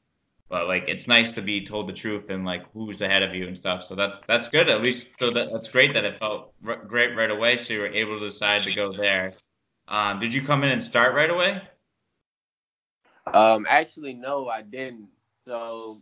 But 0.49 0.67
like, 0.67 0.85
it's 0.87 1.07
nice 1.07 1.33
to 1.33 1.41
be 1.41 1.63
told 1.63 1.87
the 1.87 1.93
truth 1.93 2.29
and 2.29 2.45
like 2.45 2.63
who's 2.73 3.01
ahead 3.01 3.21
of 3.21 3.35
you 3.35 3.47
and 3.47 3.57
stuff. 3.57 3.83
So 3.83 3.95
that's 3.95 4.19
that's 4.27 4.47
good. 4.47 4.69
At 4.69 4.81
least 4.81 5.09
so 5.19 5.29
that 5.31 5.51
that's 5.51 5.67
great 5.67 5.93
that 5.93 6.05
it 6.05 6.19
felt 6.19 6.53
r- 6.65 6.83
great 6.85 7.15
right 7.15 7.29
away. 7.29 7.57
So 7.57 7.73
you 7.73 7.79
were 7.81 7.87
able 7.87 8.19
to 8.19 8.25
decide 8.25 8.63
to 8.63 8.73
go 8.73 8.91
there. 8.91 9.31
Um, 9.87 10.19
did 10.19 10.33
you 10.33 10.41
come 10.41 10.63
in 10.63 10.69
and 10.69 10.83
start 10.83 11.13
right 11.13 11.29
away? 11.29 11.61
Um, 13.33 13.67
actually, 13.69 14.13
no, 14.13 14.47
I 14.47 14.61
didn't. 14.63 15.09
So, 15.45 16.01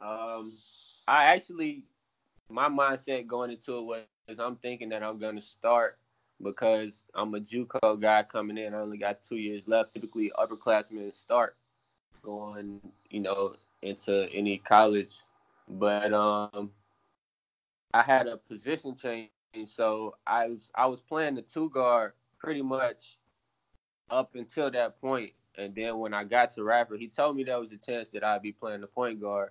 um, 0.00 0.52
I 1.06 1.24
actually, 1.24 1.84
my 2.50 2.68
mindset 2.68 3.26
going 3.26 3.50
into 3.50 3.78
it 3.78 3.82
was 3.82 4.38
I'm 4.38 4.56
thinking 4.56 4.90
that 4.90 5.02
I'm 5.02 5.18
gonna 5.18 5.42
start 5.42 5.98
because 6.42 6.92
I'm 7.14 7.34
a 7.34 7.40
JUCO 7.40 8.00
guy 8.00 8.22
coming 8.22 8.58
in. 8.58 8.74
I 8.74 8.78
only 8.78 8.98
got 8.98 9.20
two 9.28 9.36
years 9.36 9.62
left. 9.66 9.94
Typically, 9.94 10.30
upperclassmen 10.38 11.16
start 11.16 11.56
going, 12.22 12.80
you 13.10 13.20
know, 13.20 13.56
into 13.82 14.28
any 14.32 14.58
college. 14.58 15.14
But 15.68 16.12
um, 16.12 16.70
I 17.92 18.02
had 18.02 18.26
a 18.26 18.36
position 18.36 18.96
change, 18.96 19.30
so 19.66 20.16
I 20.26 20.46
was 20.48 20.70
I 20.74 20.86
was 20.86 21.00
playing 21.02 21.34
the 21.34 21.42
two 21.42 21.70
guard 21.70 22.12
pretty 22.38 22.62
much 22.62 23.18
up 24.10 24.34
until 24.34 24.70
that 24.70 25.00
point. 25.00 25.32
And 25.56 25.74
then 25.74 25.98
when 25.98 26.14
I 26.14 26.22
got 26.22 26.52
to 26.52 26.62
Radford, 26.62 27.00
he 27.00 27.08
told 27.08 27.36
me 27.36 27.42
there 27.42 27.58
was 27.58 27.72
a 27.72 27.76
chance 27.76 28.10
that 28.10 28.22
I'd 28.22 28.42
be 28.42 28.52
playing 28.52 28.80
the 28.80 28.86
point 28.86 29.20
guard, 29.20 29.50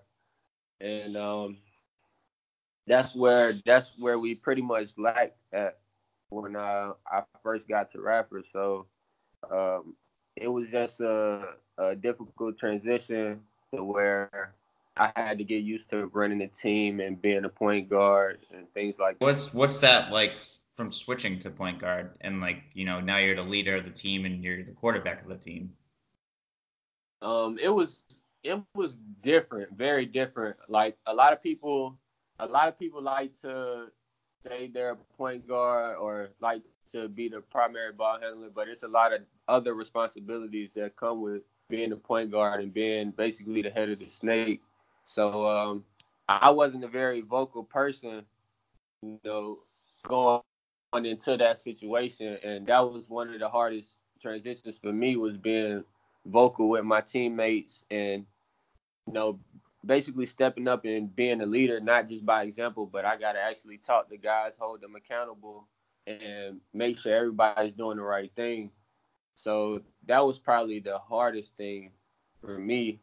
and 0.80 1.17
um, 1.17 1.58
that's 2.88 3.13
where 3.13 3.54
that's 3.65 3.91
where 4.00 4.17
we 4.17 4.34
pretty 4.34 4.62
much 4.62 4.97
lacked 4.97 5.38
at 5.52 5.80
when 6.30 6.56
uh, 6.56 6.94
I 7.10 7.24
first 7.44 7.68
got 7.68 7.92
to 7.92 8.02
Radford. 8.02 8.46
So 8.52 8.88
um, 9.52 9.96
it 10.36 10.48
was 10.48 10.70
just 10.72 11.00
a, 11.02 11.54
a 11.78 11.96
difficult 11.96 12.58
transition 12.58 13.42
to 13.74 13.84
where 13.84 14.54
I 14.96 15.12
had 15.16 15.38
to 15.38 15.44
get 15.44 15.63
used 15.63 15.90
to 15.92 16.08
running 16.08 16.42
a 16.42 16.48
team 16.48 17.00
and 17.00 17.22
being 17.22 17.46
a 17.46 17.50
point 17.50 17.90
guard 17.90 18.40
and 18.54 18.72
things 18.74 18.96
like 19.00 19.20
that. 19.20 19.26
What's 19.26 19.54
what's 19.54 19.80
that 19.80 20.12
like 20.12 20.34
from 20.76 20.92
switching 20.92 21.40
to 21.40 21.50
point 21.50 21.80
guard 21.80 22.12
and 22.22 22.42
like 22.42 22.63
you 22.74 22.86
know 22.86 23.00
now 23.00 23.18
you're 23.18 23.36
the 23.36 23.44
leader 23.44 23.76
of 23.76 23.86
the 23.86 23.92
team 23.92 24.26
and 24.26 24.44
you're 24.44 24.63
the 24.63 24.72
quarterback 24.72 25.22
of 25.22 25.30
the 25.30 25.38
team? 25.38 25.72
Um, 27.22 27.58
it 27.62 27.70
was 27.70 28.04
it 28.44 28.60
was 28.76 28.96
different, 29.22 29.72
very 29.78 30.06
different. 30.06 30.58
Like 30.68 30.98
a 31.06 31.13
lot 31.13 31.34
of 31.34 31.42
people, 31.42 31.98
a 32.40 32.48
lot 32.48 32.68
of 32.68 32.80
people 32.80 33.02
like 33.02 33.40
to 33.42 33.88
say 34.45 34.67
they're 34.67 34.91
a 34.91 34.95
point 35.17 35.47
guard 35.47 35.97
or 35.97 36.30
like 36.41 36.62
to 36.91 37.08
be 37.08 37.30
the 37.30 37.41
primary 37.41 37.91
ball 37.91 38.19
handler, 38.19 38.50
but 38.54 38.67
it's 38.67 38.84
a 38.84 38.88
lot 38.88 39.13
of 39.13 39.21
other 39.47 39.73
responsibilities 39.73 40.71
that 40.76 40.95
come 40.95 41.21
with 41.21 41.41
being 41.69 41.91
a 41.91 41.97
point 41.97 42.32
guard 42.32 42.62
and 42.62 42.73
being 42.73 43.12
basically 43.12 43.62
the 43.62 43.69
head 43.69 43.89
of 43.89 44.00
the 44.00 44.10
snake. 44.10 44.62
So 45.06 45.47
um, 45.47 45.84
I 46.28 46.50
wasn't 46.50 46.84
a 46.84 46.89
very 46.89 47.21
vocal 47.21 47.63
person, 47.63 48.23
you 49.02 49.19
know, 49.23 49.60
going 50.04 50.41
into 50.93 51.38
that 51.38 51.58
situation, 51.58 52.38
and 52.43 52.65
that 52.67 52.80
was 52.80 53.10
one 53.10 53.34
of 53.34 53.39
the 53.39 53.50
hardest 53.50 53.97
transitions 54.21 54.78
for 54.78 54.91
me 54.91 55.15
was 55.15 55.38
being 55.38 55.84
vocal 56.26 56.69
with 56.69 56.84
my 56.84 57.02
teammates 57.02 57.86
and 57.89 58.26
you 59.06 59.13
know 59.13 59.39
basically 59.86 60.26
stepping 60.26 60.68
up 60.68 60.86
and 60.86 61.16
being 61.16 61.42
a 61.42 61.46
leader 61.46 61.80
not 61.80 62.08
just 62.08 62.26
by 62.26 62.44
example 62.44 62.86
but 62.86 63.06
i 63.06 63.16
got 63.16 63.34
to 63.34 63.40
actually 63.40 63.78
talk 63.78 64.10
to 64.10 64.18
guys 64.18 64.54
hold 64.60 64.82
them 64.82 64.96
accountable 64.96 65.68
and 66.06 66.60
make 66.74 66.98
sure 66.98 67.16
everybody's 67.16 67.74
doing 67.74 67.98
the 67.98 68.04
right 68.04 68.32
thing 68.36 68.72
so 69.36 69.82
that 70.06 70.26
was 70.26 70.40
probably 70.40 70.80
the 70.80 70.98
hardest 70.98 71.56
thing 71.58 71.92
for 72.42 72.58
me 72.58 73.00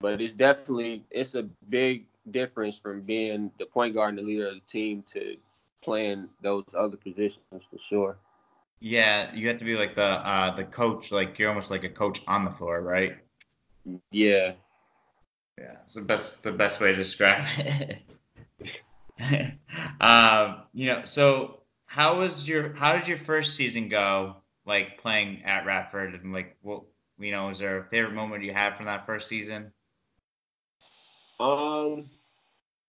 but 0.00 0.20
it's 0.20 0.34
definitely 0.34 1.04
it's 1.10 1.34
a 1.34 1.44
big 1.68 2.04
difference 2.30 2.78
from 2.78 3.00
being 3.00 3.50
the 3.58 3.66
point 3.66 3.94
guard 3.94 4.10
and 4.10 4.18
the 4.18 4.22
leader 4.22 4.48
of 4.48 4.54
the 4.54 4.60
team 4.60 5.02
to 5.10 5.36
playing 5.82 6.28
those 6.42 6.64
other 6.76 6.96
positions 6.96 7.40
for 7.70 7.78
sure 7.78 8.18
yeah, 8.80 9.34
you 9.34 9.48
have 9.48 9.58
to 9.58 9.64
be 9.64 9.76
like 9.76 9.94
the 9.94 10.02
uh, 10.02 10.50
the 10.50 10.64
coach. 10.64 11.10
Like 11.10 11.38
you're 11.38 11.48
almost 11.48 11.70
like 11.70 11.84
a 11.84 11.88
coach 11.88 12.20
on 12.28 12.44
the 12.44 12.50
floor, 12.50 12.82
right? 12.82 13.16
Yeah. 14.10 14.52
Yeah, 15.58 15.76
it's 15.84 15.94
the 15.94 16.02
best 16.02 16.42
the 16.42 16.52
best 16.52 16.80
way 16.80 16.90
to 16.90 16.96
describe 16.96 17.44
it. 19.18 19.54
um, 20.00 20.62
you 20.74 20.86
know, 20.86 21.04
so 21.04 21.60
how 21.86 22.18
was 22.18 22.46
your 22.46 22.74
how 22.74 22.92
did 22.92 23.08
your 23.08 23.18
first 23.18 23.54
season 23.54 23.88
go? 23.88 24.36
Like 24.66 24.98
playing 24.98 25.44
at 25.44 25.64
Radford 25.64 26.14
and 26.14 26.32
like 26.32 26.56
what 26.62 26.82
you 27.18 27.30
know, 27.30 27.48
is 27.48 27.58
there 27.58 27.78
a 27.78 27.84
favorite 27.84 28.14
moment 28.14 28.44
you 28.44 28.52
had 28.52 28.76
from 28.76 28.86
that 28.86 29.06
first 29.06 29.28
season? 29.28 29.72
Um, 31.40 32.10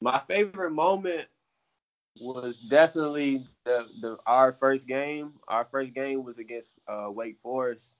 my 0.02 0.22
favorite 0.28 0.72
moment 0.72 1.28
was 2.20 2.60
definitely 2.70 3.46
the, 3.66 3.86
the 4.02 4.18
our 4.26 4.54
first 4.54 4.88
game. 4.88 5.34
Our 5.48 5.66
first 5.66 5.94
game 5.94 6.24
was 6.24 6.38
against 6.38 6.74
uh, 6.88 7.08
Wake 7.10 7.38
Forest, 7.42 7.94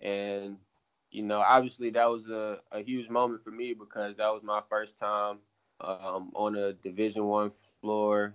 and 0.00 0.56
you 1.10 1.22
know, 1.22 1.40
obviously 1.40 1.90
that 1.90 2.10
was 2.10 2.28
a, 2.28 2.58
a 2.72 2.80
huge 2.80 3.08
moment 3.08 3.42
for 3.42 3.50
me 3.50 3.74
because 3.74 4.16
that 4.16 4.28
was 4.32 4.42
my 4.42 4.60
first 4.68 4.98
time 4.98 5.38
um, 5.80 6.30
on 6.34 6.56
a 6.56 6.72
Division 6.74 7.24
One 7.24 7.50
floor. 7.80 8.34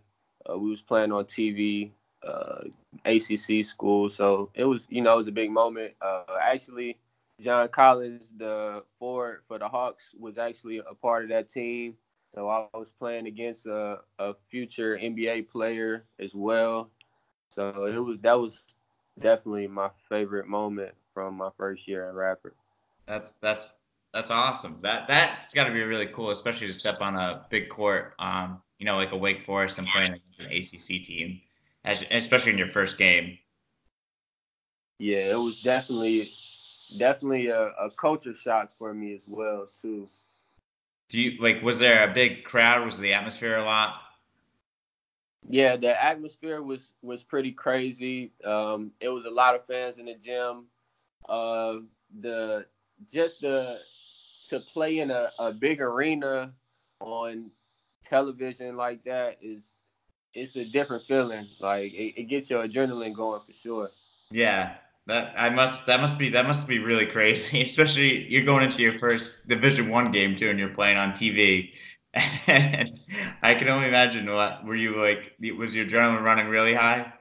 Uh, 0.49 0.57
we 0.57 0.69
was 0.69 0.81
playing 0.81 1.11
on 1.11 1.25
TV, 1.25 1.91
uh, 2.27 2.63
ACC 3.05 3.63
school, 3.65 4.09
so 4.09 4.49
it 4.53 4.65
was 4.65 4.87
you 4.89 5.01
know 5.01 5.13
it 5.13 5.17
was 5.17 5.27
a 5.27 5.31
big 5.31 5.51
moment. 5.51 5.93
Uh, 6.01 6.23
actually, 6.41 6.97
John 7.39 7.67
Collins, 7.69 8.31
the 8.37 8.83
forward 8.99 9.41
for 9.47 9.59
the 9.59 9.67
Hawks, 9.67 10.13
was 10.19 10.37
actually 10.37 10.79
a 10.79 10.93
part 10.95 11.23
of 11.23 11.29
that 11.29 11.49
team. 11.49 11.95
So 12.35 12.49
I 12.49 12.65
was 12.77 12.91
playing 12.91 13.27
against 13.27 13.67
a, 13.67 13.99
a 14.17 14.33
future 14.49 14.97
NBA 14.97 15.49
player 15.49 16.05
as 16.19 16.33
well. 16.33 16.89
So 17.49 17.85
it 17.85 17.97
was 17.97 18.17
that 18.21 18.39
was 18.39 18.59
definitely 19.19 19.67
my 19.67 19.89
favorite 20.09 20.47
moment 20.47 20.93
from 21.13 21.35
my 21.35 21.49
first 21.57 21.87
year 21.87 22.09
at 22.09 22.15
Radford. 22.15 22.55
That's 23.07 23.33
that's 23.33 23.73
that's 24.13 24.31
awesome. 24.31 24.79
That 24.81 25.07
that's 25.07 25.53
got 25.53 25.65
to 25.65 25.71
be 25.73 25.81
really 25.81 26.07
cool, 26.07 26.29
especially 26.29 26.67
to 26.67 26.73
step 26.73 27.01
on 27.01 27.15
a 27.15 27.45
big 27.49 27.69
court, 27.69 28.13
um, 28.19 28.61
you 28.77 28.85
know, 28.85 28.95
like 28.95 29.11
a 29.11 29.17
Wake 29.17 29.45
Forest 29.45 29.79
and 29.79 29.87
playing 29.87 30.13
against 30.13 30.39
an 30.39 30.51
ACC 30.51 31.03
team, 31.03 31.41
as, 31.83 32.05
especially 32.11 32.51
in 32.51 32.57
your 32.57 32.67
first 32.67 32.97
game. 32.97 33.37
Yeah, 34.99 35.31
it 35.31 35.39
was 35.39 35.61
definitely 35.61 36.29
definitely 36.97 37.47
a, 37.47 37.69
a 37.79 37.89
culture 37.97 38.33
shock 38.33 38.71
for 38.77 38.93
me 38.93 39.15
as 39.15 39.21
well 39.27 39.67
too. 39.81 40.07
Do 41.09 41.19
you 41.19 41.41
like? 41.41 41.61
Was 41.61 41.79
there 41.79 42.09
a 42.09 42.13
big 42.13 42.43
crowd? 42.43 42.85
Was 42.85 42.99
the 42.99 43.13
atmosphere 43.13 43.57
a 43.57 43.63
lot? 43.63 43.99
Yeah, 45.49 45.75
the 45.75 46.01
atmosphere 46.01 46.61
was 46.61 46.93
was 47.01 47.23
pretty 47.23 47.51
crazy. 47.51 48.31
Um, 48.45 48.91
it 48.99 49.09
was 49.09 49.25
a 49.25 49.29
lot 49.29 49.55
of 49.55 49.65
fans 49.65 49.97
in 49.97 50.05
the 50.05 50.15
gym. 50.15 50.65
Uh, 51.27 51.77
the 52.21 52.65
just 53.11 53.41
the 53.41 53.79
to 54.49 54.59
play 54.59 54.99
in 54.99 55.11
a, 55.11 55.31
a 55.39 55.51
big 55.51 55.81
arena 55.81 56.53
on 56.99 57.51
television 58.05 58.75
like 58.75 59.03
that 59.05 59.37
is 59.41 59.63
it's 60.33 60.55
a 60.55 60.65
different 60.65 61.05
feeling. 61.05 61.47
Like 61.59 61.93
it, 61.93 62.19
it 62.21 62.23
gets 62.29 62.49
your 62.49 62.67
adrenaline 62.67 63.15
going 63.15 63.41
for 63.45 63.53
sure. 63.53 63.91
Yeah, 64.31 64.75
that 65.07 65.33
I 65.37 65.49
must 65.49 65.85
that 65.85 66.01
must 66.01 66.17
be 66.17 66.29
that 66.29 66.47
must 66.47 66.67
be 66.67 66.79
really 66.79 67.05
crazy, 67.05 67.61
especially 67.63 68.27
you're 68.31 68.45
going 68.45 68.63
into 68.63 68.81
your 68.81 68.99
first 68.99 69.47
Division 69.47 69.89
One 69.89 70.11
game 70.11 70.35
too, 70.35 70.49
and 70.49 70.59
you're 70.59 70.69
playing 70.69 70.97
on 70.97 71.11
TV. 71.13 71.73
And 72.47 72.99
I 73.41 73.55
can 73.55 73.69
only 73.69 73.87
imagine 73.87 74.27
what 74.31 74.65
were 74.65 74.75
you 74.75 74.95
like? 74.95 75.33
Was 75.57 75.75
your 75.75 75.85
adrenaline 75.85 76.23
running 76.23 76.47
really 76.47 76.73
high? 76.73 77.13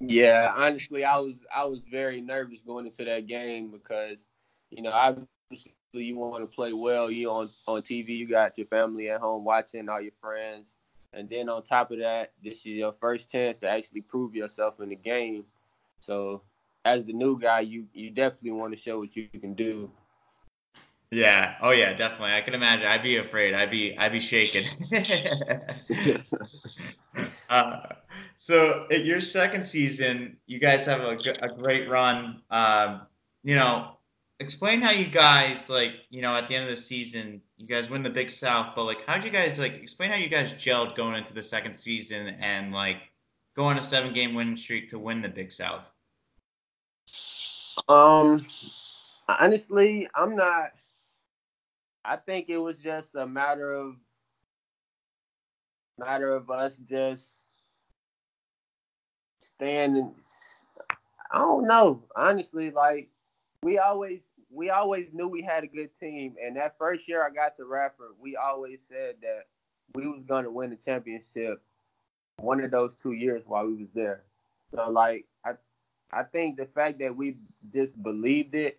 Yeah, 0.00 0.52
honestly, 0.56 1.04
I 1.04 1.18
was 1.18 1.36
I 1.54 1.64
was 1.64 1.80
very 1.90 2.20
nervous 2.20 2.60
going 2.60 2.86
into 2.86 3.04
that 3.04 3.26
game 3.26 3.70
because 3.70 4.26
you 4.72 4.82
know 4.82 4.90
obviously 4.90 5.74
you 5.92 6.16
want 6.16 6.42
to 6.42 6.46
play 6.46 6.72
well. 6.72 7.10
You 7.10 7.30
on 7.30 7.50
on 7.66 7.82
TV, 7.82 8.08
you 8.10 8.28
got 8.28 8.56
your 8.56 8.66
family 8.66 9.10
at 9.10 9.20
home 9.20 9.44
watching, 9.44 9.88
all 9.88 10.00
your 10.00 10.12
friends, 10.20 10.76
and 11.12 11.28
then 11.28 11.48
on 11.48 11.62
top 11.62 11.90
of 11.90 11.98
that, 11.98 12.32
this 12.42 12.58
is 12.58 12.66
your 12.66 12.94
first 13.00 13.30
chance 13.30 13.58
to 13.58 13.68
actually 13.68 14.00
prove 14.00 14.34
yourself 14.34 14.80
in 14.80 14.88
the 14.88 14.96
game. 14.96 15.44
So 16.00 16.42
as 16.84 17.04
the 17.04 17.12
new 17.12 17.38
guy, 17.38 17.60
you 17.60 17.86
you 17.92 18.10
definitely 18.10 18.52
want 18.52 18.72
to 18.74 18.80
show 18.80 18.98
what 18.98 19.14
you 19.14 19.28
can 19.28 19.54
do. 19.54 19.90
Yeah. 21.10 21.56
Oh 21.60 21.72
yeah, 21.72 21.92
definitely. 21.92 22.32
I 22.32 22.40
can 22.40 22.54
imagine. 22.54 22.86
I'd 22.86 23.02
be 23.02 23.16
afraid. 23.18 23.52
I'd 23.52 23.70
be 23.70 23.96
I'd 23.98 24.12
be 24.12 24.20
shaken. 24.20 24.64
uh, 27.50 27.80
so 28.36 28.86
at 28.90 29.04
your 29.04 29.20
second 29.20 29.64
season, 29.64 30.38
you 30.46 30.58
guys 30.58 30.86
have 30.86 31.02
a, 31.02 31.18
a 31.42 31.54
great 31.54 31.88
run. 31.90 32.40
Um, 32.50 33.02
you 33.44 33.54
know, 33.56 33.98
explain 34.42 34.82
how 34.82 34.90
you 34.90 35.06
guys 35.06 35.70
like. 35.70 35.92
You 36.10 36.20
know, 36.20 36.34
at 36.34 36.48
the 36.48 36.56
end 36.56 36.64
of 36.64 36.70
the 36.70 36.76
season, 36.76 37.40
you 37.56 37.66
guys 37.66 37.88
win 37.88 38.02
the 38.02 38.10
Big 38.10 38.30
South. 38.30 38.74
But 38.76 38.84
like, 38.84 39.06
how 39.06 39.14
did 39.14 39.24
you 39.24 39.30
guys 39.30 39.58
like? 39.58 39.74
Explain 39.74 40.10
how 40.10 40.16
you 40.16 40.28
guys 40.28 40.52
gelled 40.54 40.96
going 40.96 41.16
into 41.16 41.32
the 41.32 41.42
second 41.42 41.74
season 41.74 42.36
and 42.40 42.72
like 42.72 42.98
go 43.56 43.64
on 43.64 43.78
a 43.78 43.82
seven 43.82 44.12
game 44.12 44.34
winning 44.34 44.56
streak 44.56 44.90
to 44.90 44.98
win 44.98 45.22
the 45.22 45.28
Big 45.28 45.52
South. 45.52 45.84
Um, 47.88 48.44
honestly, 49.28 50.08
I'm 50.14 50.36
not. 50.36 50.72
I 52.04 52.16
think 52.16 52.48
it 52.48 52.58
was 52.58 52.78
just 52.78 53.14
a 53.14 53.26
matter 53.26 53.72
of 53.72 53.96
matter 55.98 56.34
of 56.34 56.50
us 56.50 56.76
just 56.76 57.44
staying. 59.38 60.12
I 61.30 61.38
don't 61.38 61.66
know. 61.66 62.02
Honestly, 62.16 62.70
like 62.70 63.08
we 63.62 63.78
always 63.78 64.20
we 64.52 64.70
always 64.70 65.06
knew 65.12 65.28
we 65.28 65.42
had 65.42 65.64
a 65.64 65.66
good 65.66 65.90
team, 65.98 66.34
and 66.44 66.56
that 66.56 66.76
first 66.78 67.08
year 67.08 67.24
I 67.26 67.30
got 67.30 67.56
to 67.56 67.64
Radford, 67.64 68.12
we 68.20 68.36
always 68.36 68.80
said 68.88 69.16
that 69.22 69.46
we 69.94 70.06
was 70.06 70.22
gonna 70.26 70.50
win 70.50 70.70
the 70.70 70.78
championship. 70.84 71.62
One 72.38 72.60
of 72.60 72.70
those 72.70 72.92
two 73.02 73.12
years 73.12 73.42
while 73.46 73.66
we 73.66 73.74
was 73.74 73.88
there. 73.94 74.22
So 74.74 74.90
like 74.90 75.26
I 75.44 75.52
I 76.12 76.24
think 76.24 76.56
the 76.56 76.66
fact 76.66 76.98
that 77.00 77.16
we 77.16 77.36
just 77.72 78.00
believed 78.02 78.54
it 78.54 78.78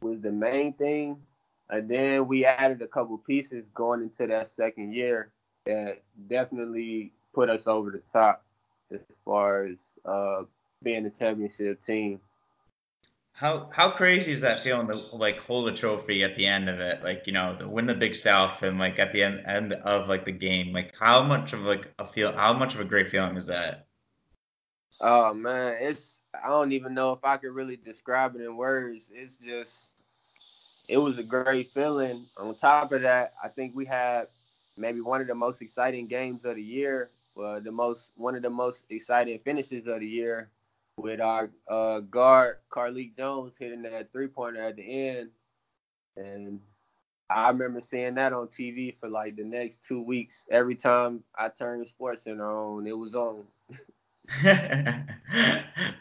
was 0.00 0.20
the 0.20 0.32
main 0.32 0.72
thing. 0.74 1.16
And 1.68 1.88
then 1.88 2.26
we 2.26 2.44
added 2.44 2.82
a 2.82 2.88
couple 2.88 3.16
pieces 3.18 3.64
going 3.74 4.02
into 4.02 4.26
that 4.26 4.50
second 4.56 4.92
year 4.92 5.30
that 5.66 6.02
definitely 6.28 7.12
put 7.32 7.48
us 7.48 7.66
over 7.66 7.90
the 7.90 8.02
top 8.12 8.44
as 8.92 9.00
far 9.24 9.66
as 9.66 9.76
uh, 10.04 10.42
being 10.82 11.06
a 11.06 11.10
championship 11.10 11.84
team. 11.86 12.20
How 13.40 13.70
how 13.72 13.88
crazy 13.88 14.32
is 14.32 14.42
that 14.42 14.62
feeling 14.62 14.86
to 14.88 14.96
like 15.16 15.38
hold 15.38 15.66
a 15.66 15.72
trophy 15.72 16.22
at 16.22 16.36
the 16.36 16.44
end 16.44 16.68
of 16.68 16.78
it, 16.78 17.02
like 17.02 17.26
you 17.26 17.32
know, 17.32 17.56
to 17.58 17.66
win 17.66 17.86
the 17.86 17.94
Big 17.94 18.14
South 18.14 18.62
and 18.62 18.78
like 18.78 18.98
at 18.98 19.14
the 19.14 19.22
end 19.22 19.42
end 19.46 19.72
of 19.72 20.08
like 20.08 20.26
the 20.26 20.32
game, 20.32 20.74
like 20.74 20.94
how 20.94 21.22
much 21.22 21.54
of 21.54 21.60
like 21.60 21.90
a 21.98 22.06
feel, 22.06 22.32
how 22.32 22.52
much 22.52 22.74
of 22.74 22.80
a 22.80 22.84
great 22.84 23.10
feeling 23.10 23.38
is 23.38 23.46
that? 23.46 23.86
Oh 25.00 25.32
man, 25.32 25.78
it's 25.80 26.20
I 26.34 26.50
don't 26.50 26.72
even 26.72 26.92
know 26.92 27.12
if 27.12 27.24
I 27.24 27.38
could 27.38 27.52
really 27.52 27.76
describe 27.76 28.36
it 28.36 28.42
in 28.42 28.58
words. 28.58 29.08
It's 29.10 29.38
just 29.38 29.86
it 30.86 30.98
was 30.98 31.16
a 31.16 31.22
great 31.22 31.70
feeling. 31.72 32.26
On 32.36 32.54
top 32.54 32.92
of 32.92 33.00
that, 33.00 33.32
I 33.42 33.48
think 33.48 33.74
we 33.74 33.86
had 33.86 34.26
maybe 34.76 35.00
one 35.00 35.22
of 35.22 35.26
the 35.28 35.34
most 35.34 35.62
exciting 35.62 36.08
games 36.08 36.44
of 36.44 36.56
the 36.56 36.62
year, 36.62 37.08
uh, 37.42 37.60
the 37.60 37.72
most 37.72 38.12
one 38.16 38.36
of 38.36 38.42
the 38.42 38.50
most 38.50 38.84
exciting 38.90 39.38
finishes 39.38 39.86
of 39.86 40.00
the 40.00 40.06
year, 40.06 40.50
with 41.00 41.20
our 41.20 41.50
uh, 41.70 42.00
guard 42.00 42.56
Carlik 42.70 43.16
Jones 43.16 43.54
hitting 43.58 43.82
that 43.82 44.12
three 44.12 44.28
pointer 44.28 44.62
at 44.62 44.76
the 44.76 45.08
end, 45.08 45.30
and 46.16 46.60
I 47.30 47.48
remember 47.48 47.80
seeing 47.80 48.14
that 48.16 48.32
on 48.32 48.48
TV 48.48 48.98
for 48.98 49.08
like 49.08 49.36
the 49.36 49.44
next 49.44 49.84
two 49.84 50.02
weeks. 50.02 50.46
Every 50.50 50.74
time 50.74 51.22
I 51.38 51.48
turned 51.48 51.82
the 51.82 51.88
Sports 51.88 52.24
Center 52.24 52.50
on, 52.50 52.86
it 52.86 52.96
was 52.96 53.14
on. 53.14 53.44
that 54.42 55.06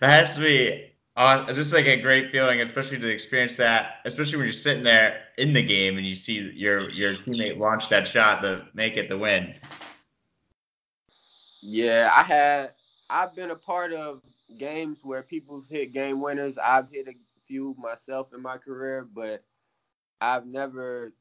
has 0.02 0.36
to 0.36 0.42
be 0.42 0.92
uh, 1.16 1.52
just 1.54 1.74
like 1.74 1.86
a 1.86 2.02
great 2.02 2.32
feeling, 2.32 2.62
especially 2.62 2.98
to 2.98 3.08
experience 3.08 3.56
that, 3.58 3.98
especially 4.06 4.38
when 4.38 4.46
you're 4.48 4.54
sitting 4.54 4.84
there 4.84 5.22
in 5.38 5.54
the 5.54 5.62
game 5.62 5.98
and 5.98 6.08
you 6.08 6.16
see 6.16 6.52
your 6.52 6.90
your 6.92 7.16
teammate 7.16 7.58
launch 7.60 7.90
that 7.90 8.08
shot 8.08 8.42
to 8.42 8.66
make 8.74 8.98
it 8.98 9.08
the 9.08 9.18
win. 9.18 9.54
Yeah, 11.62 12.12
I 12.16 12.24
had 12.24 12.72
I've 13.10 13.36
been 13.36 13.52
a 13.52 13.56
part 13.56 13.92
of 13.94 14.22
games 14.58 15.00
where 15.04 15.22
people 15.22 15.64
hit 15.70 15.94
game 15.94 16.22
winners. 16.22 16.58
I've 16.58 16.90
hit 16.92 17.08
a 17.08 17.14
few 17.48 17.76
myself 17.78 18.28
in 18.34 18.42
my 18.42 18.58
career, 18.58 19.08
but 19.14 19.44
I've 20.22 20.46
never 20.46 21.14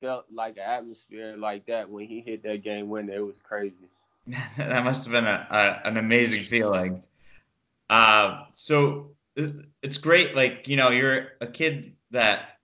felt 0.00 0.26
like 0.32 0.56
an 0.56 0.64
atmosphere 0.64 1.36
like 1.36 1.66
that 1.66 1.88
when 1.88 2.06
he 2.06 2.20
hit 2.20 2.42
that 2.42 2.62
game 2.62 2.88
winner. 2.88 3.14
It 3.14 3.20
was 3.20 3.36
crazy. 3.42 3.90
that 4.56 4.84
must 4.84 5.04
have 5.04 5.12
been 5.12 5.26
a, 5.26 5.46
a 5.50 5.88
an 5.88 5.96
amazing 5.96 6.44
feeling. 6.44 7.02
Uh, 7.88 8.44
so 8.52 9.12
it's 9.36 9.98
great. 9.98 10.34
Like 10.34 10.66
you 10.66 10.76
know, 10.76 10.90
you're 10.90 11.28
a 11.40 11.46
kid 11.46 11.94
that 12.10 12.58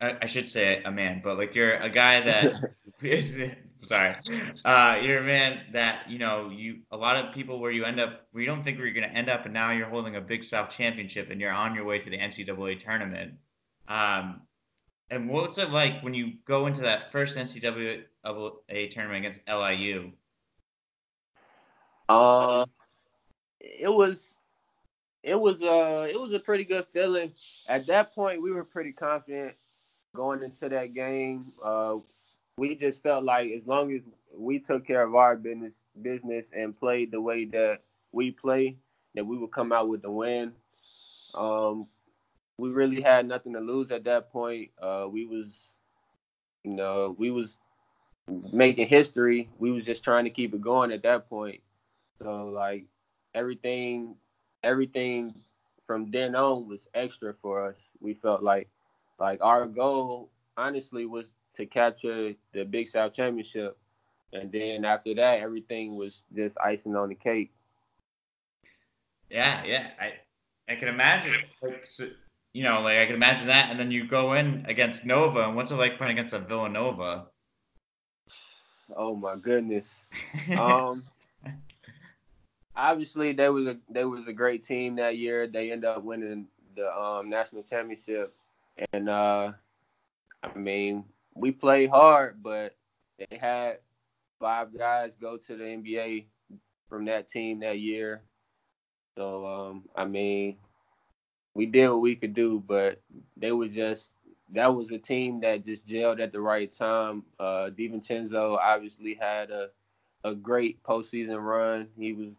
I, 0.00 0.16
I 0.22 0.26
should 0.26 0.48
say 0.48 0.82
a 0.84 0.90
man, 0.90 1.20
but 1.22 1.38
like 1.38 1.54
you're 1.54 1.74
a 1.74 1.90
guy 1.90 2.20
that. 2.20 2.52
sorry, 3.82 4.16
uh, 4.64 4.98
you're 5.02 5.18
a 5.18 5.24
man 5.24 5.60
that 5.72 6.08
you 6.08 6.18
know 6.18 6.50
you 6.50 6.78
a 6.90 6.96
lot 6.96 7.16
of 7.16 7.34
people 7.34 7.60
where 7.60 7.70
you 7.70 7.84
end 7.84 8.00
up 8.00 8.26
where 8.32 8.42
you 8.42 8.48
don't 8.48 8.64
think 8.64 8.78
where 8.78 8.86
you're 8.86 8.94
going 8.94 9.08
to 9.08 9.16
end 9.16 9.28
up, 9.28 9.44
and 9.44 9.54
now 9.54 9.72
you're 9.72 9.88
holding 9.88 10.16
a 10.16 10.20
Big 10.20 10.44
South 10.44 10.70
championship 10.70 11.30
and 11.30 11.40
you're 11.40 11.52
on 11.52 11.74
your 11.74 11.84
way 11.84 11.98
to 11.98 12.10
the 12.10 12.18
NCAA 12.18 12.82
tournament. 12.82 13.34
Um, 13.88 14.42
and 15.10 15.28
what's 15.28 15.58
it 15.58 15.70
like 15.70 16.02
when 16.02 16.14
you 16.14 16.32
go 16.44 16.66
into 16.66 16.82
that 16.82 17.12
first 17.12 17.36
NCAA 17.36 18.04
tournament 18.90 19.18
against 19.18 19.40
LIU? 19.48 20.12
Uh, 22.08 22.66
it 23.60 23.92
was, 23.92 24.36
it 25.22 25.38
was 25.38 25.62
uh, 25.62 26.08
it 26.10 26.18
was 26.18 26.32
a 26.32 26.40
pretty 26.40 26.64
good 26.64 26.86
feeling. 26.92 27.32
At 27.68 27.86
that 27.86 28.14
point, 28.14 28.42
we 28.42 28.52
were 28.52 28.64
pretty 28.64 28.92
confident 28.92 29.54
going 30.14 30.42
into 30.42 30.68
that 30.68 30.94
game. 30.94 31.52
Uh, 31.64 31.96
we 32.58 32.74
just 32.74 33.02
felt 33.02 33.24
like 33.24 33.50
as 33.52 33.66
long 33.66 33.92
as 33.92 34.02
we 34.34 34.58
took 34.58 34.86
care 34.86 35.02
of 35.02 35.14
our 35.14 35.36
business, 35.36 35.82
business 36.00 36.50
and 36.56 36.78
played 36.78 37.10
the 37.10 37.20
way 37.20 37.44
that 37.44 37.80
we 38.12 38.30
play, 38.30 38.76
that 39.14 39.26
we 39.26 39.36
would 39.36 39.52
come 39.52 39.72
out 39.72 39.88
with 39.88 40.02
the 40.02 40.10
win. 40.10 40.52
Um, 41.34 41.86
we 42.58 42.70
really 42.70 43.02
had 43.02 43.26
nothing 43.26 43.52
to 43.52 43.60
lose 43.60 43.90
at 43.90 44.04
that 44.04 44.32
point. 44.32 44.70
Uh, 44.80 45.06
we 45.10 45.26
was, 45.26 45.48
you 46.64 46.72
know, 46.72 47.14
we 47.18 47.30
was 47.30 47.58
making 48.52 48.88
history. 48.88 49.50
We 49.58 49.70
was 49.70 49.84
just 49.84 50.02
trying 50.02 50.24
to 50.24 50.30
keep 50.30 50.54
it 50.54 50.60
going 50.62 50.92
at 50.92 51.02
that 51.02 51.28
point. 51.28 51.60
So 52.22 52.46
like 52.46 52.86
everything, 53.34 54.14
everything 54.62 55.34
from 55.86 56.10
then 56.10 56.34
on 56.34 56.66
was 56.66 56.88
extra 56.94 57.34
for 57.42 57.66
us. 57.66 57.90
We 58.00 58.14
felt 58.14 58.42
like, 58.42 58.68
like 59.18 59.40
our 59.42 59.66
goal 59.66 60.30
honestly 60.56 61.04
was 61.04 61.34
to 61.56 61.66
capture 61.66 62.32
the 62.52 62.64
Big 62.64 62.88
South 62.88 63.12
Championship, 63.12 63.76
and 64.32 64.50
then 64.50 64.84
after 64.84 65.14
that, 65.14 65.40
everything 65.40 65.96
was 65.96 66.22
just 66.34 66.56
icing 66.58 66.96
on 66.96 67.08
the 67.08 67.14
cake. 67.14 67.52
Yeah, 69.30 69.64
yeah, 69.64 69.90
I 70.00 70.14
I 70.68 70.76
can 70.76 70.88
imagine. 70.88 71.34
Like, 71.62 71.86
so, 71.86 72.08
you 72.52 72.62
know, 72.62 72.80
like 72.80 72.98
I 72.98 73.06
can 73.06 73.14
imagine 73.14 73.48
that, 73.48 73.70
and 73.70 73.78
then 73.78 73.90
you 73.90 74.06
go 74.06 74.34
in 74.34 74.64
against 74.68 75.04
Nova, 75.04 75.46
and 75.46 75.56
what's 75.56 75.70
it 75.70 75.76
like 75.76 75.98
playing 75.98 76.12
against 76.12 76.34
a 76.34 76.38
Villanova? 76.38 77.26
Oh 78.96 79.16
my 79.16 79.36
goodness. 79.36 80.04
Um, 80.58 81.02
obviously 82.76 83.32
they 83.32 83.48
was 83.48 83.66
a 83.66 83.76
they 83.90 84.04
was 84.04 84.28
a 84.28 84.32
great 84.32 84.62
team 84.62 84.96
that 84.96 85.16
year. 85.16 85.46
They 85.46 85.72
ended 85.72 85.88
up 85.88 86.04
winning 86.04 86.46
the 86.76 86.94
um, 86.94 87.30
national 87.30 87.62
championship, 87.62 88.34
and 88.92 89.08
uh, 89.08 89.52
I 90.42 90.58
mean 90.58 91.04
we 91.36 91.52
played 91.52 91.90
hard, 91.90 92.42
but 92.42 92.74
they 93.18 93.36
had 93.36 93.78
five 94.40 94.76
guys 94.76 95.16
go 95.20 95.36
to 95.36 95.56
the 95.56 95.64
NBA 95.64 96.26
from 96.88 97.04
that 97.06 97.28
team 97.28 97.60
that 97.60 97.78
year. 97.78 98.22
So 99.16 99.46
um, 99.46 99.84
I 99.94 100.04
mean, 100.04 100.56
we 101.54 101.66
did 101.66 101.88
what 101.88 102.00
we 102.00 102.16
could 102.16 102.34
do, 102.34 102.62
but 102.66 103.00
they 103.36 103.52
were 103.52 103.68
just 103.68 104.12
that 104.52 104.74
was 104.74 104.92
a 104.92 104.98
team 104.98 105.40
that 105.40 105.64
just 105.64 105.84
gelled 105.86 106.20
at 106.20 106.32
the 106.32 106.40
right 106.40 106.70
time. 106.70 107.24
Uh 107.38 107.70
DiVincenzo 107.76 108.58
obviously 108.58 109.14
had 109.14 109.50
a 109.50 109.70
a 110.24 110.34
great 110.34 110.82
postseason 110.82 111.42
run. 111.42 111.88
He 111.98 112.12
was 112.12 112.34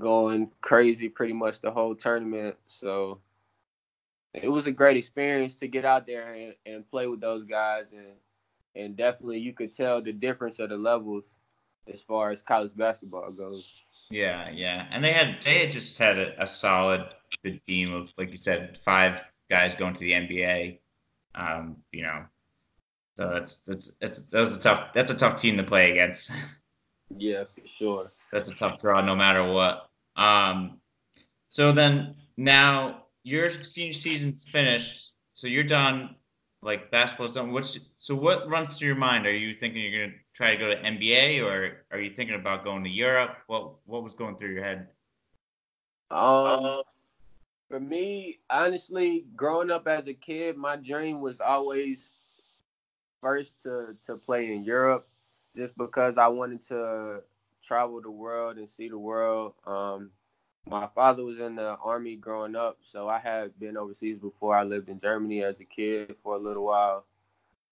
going 0.00 0.50
crazy 0.60 1.08
pretty 1.08 1.32
much 1.32 1.60
the 1.60 1.70
whole 1.70 1.94
tournament. 1.94 2.56
So 2.66 3.20
it 4.42 4.48
was 4.48 4.66
a 4.66 4.72
great 4.72 4.96
experience 4.96 5.56
to 5.56 5.68
get 5.68 5.84
out 5.84 6.06
there 6.06 6.32
and, 6.34 6.54
and 6.66 6.90
play 6.90 7.06
with 7.06 7.20
those 7.20 7.44
guys 7.44 7.86
and 7.92 8.12
and 8.74 8.96
definitely 8.96 9.38
you 9.38 9.52
could 9.52 9.74
tell 9.74 10.02
the 10.02 10.12
difference 10.12 10.58
of 10.58 10.68
the 10.68 10.76
levels 10.76 11.24
as 11.92 12.02
far 12.02 12.30
as 12.30 12.42
college 12.42 12.72
basketball 12.76 13.32
goes. 13.32 13.66
Yeah, 14.10 14.50
yeah, 14.50 14.86
and 14.90 15.02
they 15.02 15.12
had 15.12 15.38
they 15.42 15.58
had 15.58 15.72
just 15.72 15.98
had 15.98 16.18
a, 16.18 16.42
a 16.42 16.46
solid 16.46 17.06
good 17.42 17.60
team 17.66 17.92
of 17.92 18.12
like 18.18 18.30
you 18.30 18.38
said 18.38 18.78
five 18.84 19.22
guys 19.50 19.74
going 19.74 19.94
to 19.94 20.00
the 20.00 20.12
NBA. 20.12 20.78
Um, 21.34 21.76
you 21.92 22.02
know, 22.02 22.24
so 23.16 23.30
that's 23.32 23.56
that's 23.60 23.94
that's 24.00 24.22
that 24.26 24.40
was 24.40 24.56
a 24.56 24.60
tough 24.60 24.92
that's 24.92 25.10
a 25.10 25.16
tough 25.16 25.40
team 25.40 25.56
to 25.56 25.64
play 25.64 25.90
against. 25.90 26.30
Yeah, 27.16 27.44
for 27.44 27.64
sure. 27.68 28.10
That's 28.32 28.50
a 28.50 28.54
tough 28.56 28.80
draw 28.80 29.00
no 29.00 29.14
matter 29.14 29.44
what. 29.44 29.88
Um, 30.16 30.80
so 31.48 31.70
then 31.70 32.16
now 32.36 33.05
your 33.26 33.50
senior 33.50 33.92
season's 33.92 34.46
finished, 34.46 35.12
so 35.34 35.48
you're 35.48 35.64
done. 35.64 36.14
Like 36.62 36.92
basketball's 36.92 37.32
done. 37.32 37.52
What's 37.52 37.78
so? 37.98 38.14
What 38.14 38.48
runs 38.48 38.78
through 38.78 38.86
your 38.86 38.96
mind? 38.96 39.26
Are 39.26 39.34
you 39.34 39.52
thinking 39.52 39.82
you're 39.82 40.06
gonna 40.06 40.18
try 40.32 40.52
to 40.52 40.56
go 40.56 40.68
to 40.68 40.80
NBA, 40.80 41.44
or 41.44 41.84
are 41.90 41.98
you 42.00 42.14
thinking 42.14 42.36
about 42.36 42.64
going 42.64 42.84
to 42.84 42.90
Europe? 42.90 43.36
What 43.48 43.74
What 43.84 44.04
was 44.04 44.14
going 44.14 44.36
through 44.36 44.54
your 44.54 44.62
head? 44.62 44.88
Um, 46.10 46.82
for 47.68 47.80
me, 47.80 48.38
honestly, 48.48 49.26
growing 49.34 49.72
up 49.72 49.88
as 49.88 50.06
a 50.06 50.14
kid, 50.14 50.56
my 50.56 50.76
dream 50.76 51.20
was 51.20 51.40
always 51.40 52.12
first 53.20 53.60
to 53.64 53.96
to 54.06 54.16
play 54.16 54.52
in 54.52 54.62
Europe, 54.62 55.08
just 55.56 55.76
because 55.76 56.16
I 56.16 56.28
wanted 56.28 56.62
to 56.68 57.22
travel 57.62 58.00
the 58.00 58.10
world 58.10 58.56
and 58.56 58.68
see 58.68 58.88
the 58.88 58.98
world. 58.98 59.54
Um, 59.66 60.10
my 60.68 60.88
father 60.94 61.24
was 61.24 61.38
in 61.38 61.54
the 61.54 61.76
army 61.82 62.16
growing 62.16 62.56
up, 62.56 62.78
so 62.82 63.08
I 63.08 63.18
had 63.18 63.58
been 63.58 63.76
overseas 63.76 64.18
before. 64.18 64.56
I 64.56 64.64
lived 64.64 64.88
in 64.88 65.00
Germany 65.00 65.44
as 65.44 65.60
a 65.60 65.64
kid 65.64 66.16
for 66.22 66.34
a 66.34 66.38
little 66.38 66.64
while, 66.64 67.04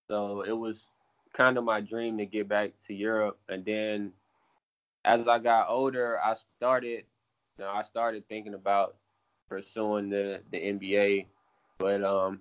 so 0.09 0.43
it 0.43 0.57
was 0.57 0.89
kind 1.33 1.59
of 1.59 1.65
my 1.65 1.81
dream 1.81 2.19
to 2.19 2.27
get 2.27 2.49
back 2.49 2.73
to 2.87 2.95
Europe. 2.95 3.39
And 3.49 3.65
then, 3.65 4.13
as 5.05 5.27
I 5.27 5.41
got 5.41 5.69
older, 5.69 6.21
I 6.21 6.35
started, 6.35 7.05
you 7.59 7.65
know, 7.65 7.71
I 7.71 7.83
started 7.83 8.29
thinking 8.29 8.55
about 8.55 8.97
pursuing 9.49 10.09
the 10.09 10.41
the 10.53 10.59
NBA, 10.59 11.27
but 11.79 12.05
um, 12.05 12.41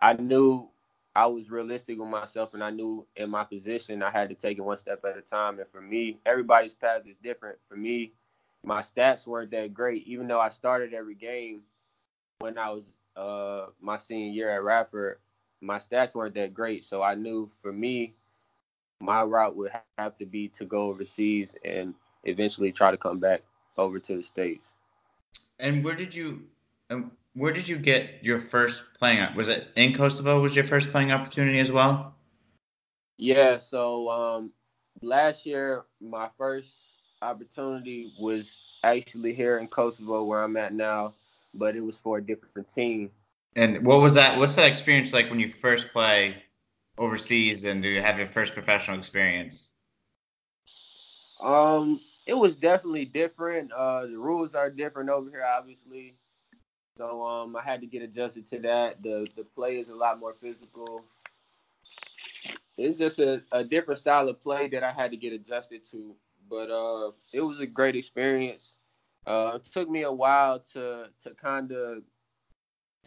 I 0.00 0.12
knew 0.12 0.68
I 1.16 1.26
was 1.26 1.50
realistic 1.50 1.98
with 1.98 2.08
myself, 2.08 2.52
and 2.52 2.62
I 2.62 2.70
knew 2.70 3.06
in 3.16 3.30
my 3.30 3.44
position 3.44 4.02
I 4.02 4.10
had 4.10 4.28
to 4.28 4.34
take 4.34 4.58
it 4.58 4.62
one 4.62 4.76
step 4.76 5.02
at 5.06 5.16
a 5.16 5.22
time. 5.22 5.58
And 5.58 5.68
for 5.72 5.80
me, 5.80 6.18
everybody's 6.26 6.74
path 6.74 7.02
is 7.06 7.16
different. 7.22 7.58
For 7.66 7.76
me 7.76 8.12
my 8.64 8.80
stats 8.80 9.26
weren't 9.26 9.50
that 9.52 9.74
great, 9.74 10.06
even 10.06 10.26
though 10.26 10.40
I 10.40 10.50
started 10.50 10.94
every 10.94 11.14
game 11.14 11.62
when 12.38 12.58
I 12.58 12.70
was 12.70 12.84
uh 13.16 13.70
my 13.80 13.96
senior 13.96 14.32
year 14.32 14.50
at 14.50 14.62
Radford. 14.62 15.18
My 15.60 15.78
stats 15.78 16.14
weren't 16.14 16.34
that 16.36 16.54
great, 16.54 16.84
so 16.84 17.02
I 17.02 17.14
knew 17.14 17.50
for 17.60 17.72
me, 17.72 18.14
my 19.00 19.22
route 19.22 19.56
would 19.56 19.72
have 19.98 20.16
to 20.18 20.26
be 20.26 20.48
to 20.48 20.64
go 20.64 20.84
overseas 20.84 21.54
and 21.64 21.94
eventually 22.24 22.72
try 22.72 22.90
to 22.90 22.96
come 22.96 23.18
back 23.18 23.42
over 23.76 23.98
to 23.98 24.16
the 24.16 24.22
states. 24.22 24.74
And 25.58 25.84
where 25.84 25.94
did 25.94 26.14
you, 26.14 26.42
um, 26.90 27.12
where 27.34 27.52
did 27.52 27.68
you 27.68 27.76
get 27.76 28.22
your 28.22 28.38
first 28.38 28.94
playing? 28.98 29.34
Was 29.34 29.48
it 29.48 29.68
in 29.76 29.92
Kosovo? 29.92 30.40
Was 30.40 30.54
your 30.54 30.64
first 30.64 30.90
playing 30.90 31.12
opportunity 31.12 31.60
as 31.60 31.70
well? 31.70 32.14
Yeah. 33.16 33.58
So 33.58 34.08
um, 34.10 34.52
last 35.02 35.46
year, 35.46 35.84
my 36.00 36.28
first 36.36 36.89
opportunity 37.22 38.12
was 38.18 38.78
actually 38.82 39.34
here 39.34 39.58
in 39.58 39.68
Kosovo 39.68 40.24
where 40.24 40.42
I'm 40.42 40.56
at 40.56 40.72
now, 40.72 41.14
but 41.54 41.76
it 41.76 41.80
was 41.80 41.96
for 41.98 42.18
a 42.18 42.22
different 42.24 42.72
team. 42.72 43.10
And 43.56 43.84
what 43.84 44.00
was 44.00 44.14
that? 44.14 44.38
What's 44.38 44.56
that 44.56 44.66
experience 44.66 45.12
like 45.12 45.28
when 45.28 45.40
you 45.40 45.48
first 45.48 45.92
play 45.92 46.42
overseas 46.98 47.64
and 47.64 47.82
do 47.82 47.88
you 47.88 48.00
have 48.00 48.18
your 48.18 48.26
first 48.26 48.54
professional 48.54 48.98
experience? 48.98 49.72
Um, 51.40 52.00
it 52.26 52.34
was 52.34 52.54
definitely 52.54 53.06
different. 53.06 53.72
Uh, 53.72 54.06
the 54.06 54.18
rules 54.18 54.54
are 54.54 54.70
different 54.70 55.10
over 55.10 55.30
here, 55.30 55.44
obviously. 55.44 56.14
So 56.96 57.24
um, 57.24 57.56
I 57.56 57.62
had 57.62 57.80
to 57.80 57.86
get 57.86 58.02
adjusted 58.02 58.46
to 58.50 58.58
that. 58.60 59.02
The 59.02 59.26
the 59.36 59.44
play 59.44 59.78
is 59.78 59.88
a 59.88 59.94
lot 59.94 60.20
more 60.20 60.34
physical. 60.40 61.04
It's 62.76 62.98
just 62.98 63.18
a, 63.18 63.42
a 63.52 63.64
different 63.64 63.98
style 63.98 64.28
of 64.28 64.42
play 64.42 64.68
that 64.68 64.82
I 64.82 64.92
had 64.92 65.10
to 65.10 65.16
get 65.16 65.32
adjusted 65.32 65.82
to. 65.90 66.14
But 66.50 66.70
uh, 66.70 67.12
it 67.32 67.40
was 67.40 67.60
a 67.60 67.66
great 67.66 67.96
experience. 67.96 68.76
Uh, 69.26 69.52
it 69.54 69.64
took 69.72 69.88
me 69.88 70.02
a 70.02 70.12
while 70.12 70.58
to 70.72 71.06
to 71.22 71.30
kind 71.40 71.70
of 71.70 72.02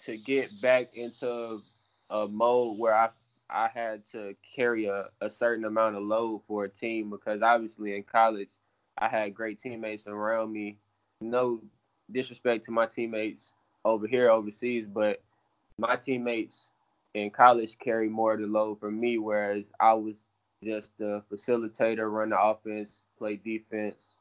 to 0.05 0.17
get 0.17 0.49
back 0.61 0.95
into 0.95 1.61
a 2.09 2.27
mode 2.27 2.79
where 2.79 2.95
I 2.95 3.09
I 3.49 3.69
had 3.73 4.07
to 4.13 4.35
carry 4.55 4.85
a, 4.85 5.09
a 5.21 5.29
certain 5.29 5.65
amount 5.65 5.95
of 5.95 6.03
load 6.03 6.41
for 6.47 6.63
a 6.63 6.69
team 6.69 7.09
because 7.09 7.41
obviously 7.41 7.95
in 7.95 8.03
college 8.03 8.49
I 8.97 9.09
had 9.09 9.35
great 9.35 9.61
teammates 9.61 10.07
around 10.07 10.51
me. 10.51 10.77
No 11.21 11.61
disrespect 12.11 12.65
to 12.65 12.71
my 12.71 12.85
teammates 12.85 13.51
over 13.85 14.07
here 14.07 14.29
overseas, 14.29 14.85
but 14.87 15.21
my 15.77 15.95
teammates 15.97 16.69
in 17.13 17.29
college 17.29 17.77
carry 17.83 18.09
more 18.09 18.33
of 18.33 18.39
the 18.39 18.47
load 18.47 18.79
for 18.79 18.91
me, 18.91 19.17
whereas 19.17 19.65
I 19.79 19.93
was 19.93 20.15
just 20.63 20.89
the 20.97 21.23
facilitator, 21.31 22.11
run 22.11 22.29
the 22.29 22.41
offense, 22.41 23.01
play 23.17 23.35
defense, 23.35 24.15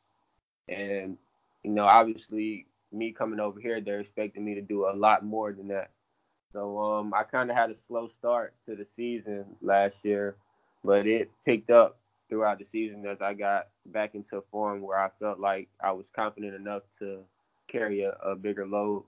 and 0.68 1.16
you 1.62 1.70
know, 1.70 1.84
obviously 1.84 2.66
me 2.92 3.12
coming 3.12 3.40
over 3.40 3.60
here, 3.60 3.80
they're 3.80 4.00
expecting 4.00 4.44
me 4.44 4.54
to 4.54 4.60
do 4.60 4.86
a 4.86 4.94
lot 4.94 5.24
more 5.24 5.52
than 5.52 5.68
that. 5.68 5.90
So 6.52 6.78
um, 6.78 7.14
I 7.14 7.22
kind 7.22 7.50
of 7.50 7.56
had 7.56 7.70
a 7.70 7.74
slow 7.74 8.08
start 8.08 8.54
to 8.66 8.76
the 8.76 8.86
season 8.94 9.46
last 9.62 9.96
year, 10.02 10.36
but 10.84 11.06
it 11.06 11.30
picked 11.46 11.70
up 11.70 11.98
throughout 12.28 12.58
the 12.58 12.64
season 12.64 13.06
as 13.06 13.22
I 13.22 13.34
got 13.34 13.68
back 13.86 14.14
into 14.14 14.36
a 14.36 14.42
form 14.50 14.82
where 14.82 14.98
I 14.98 15.10
felt 15.18 15.40
like 15.40 15.68
I 15.82 15.92
was 15.92 16.10
confident 16.14 16.54
enough 16.54 16.82
to 16.98 17.20
carry 17.68 18.02
a, 18.02 18.12
a 18.24 18.36
bigger 18.36 18.66
load. 18.66 19.04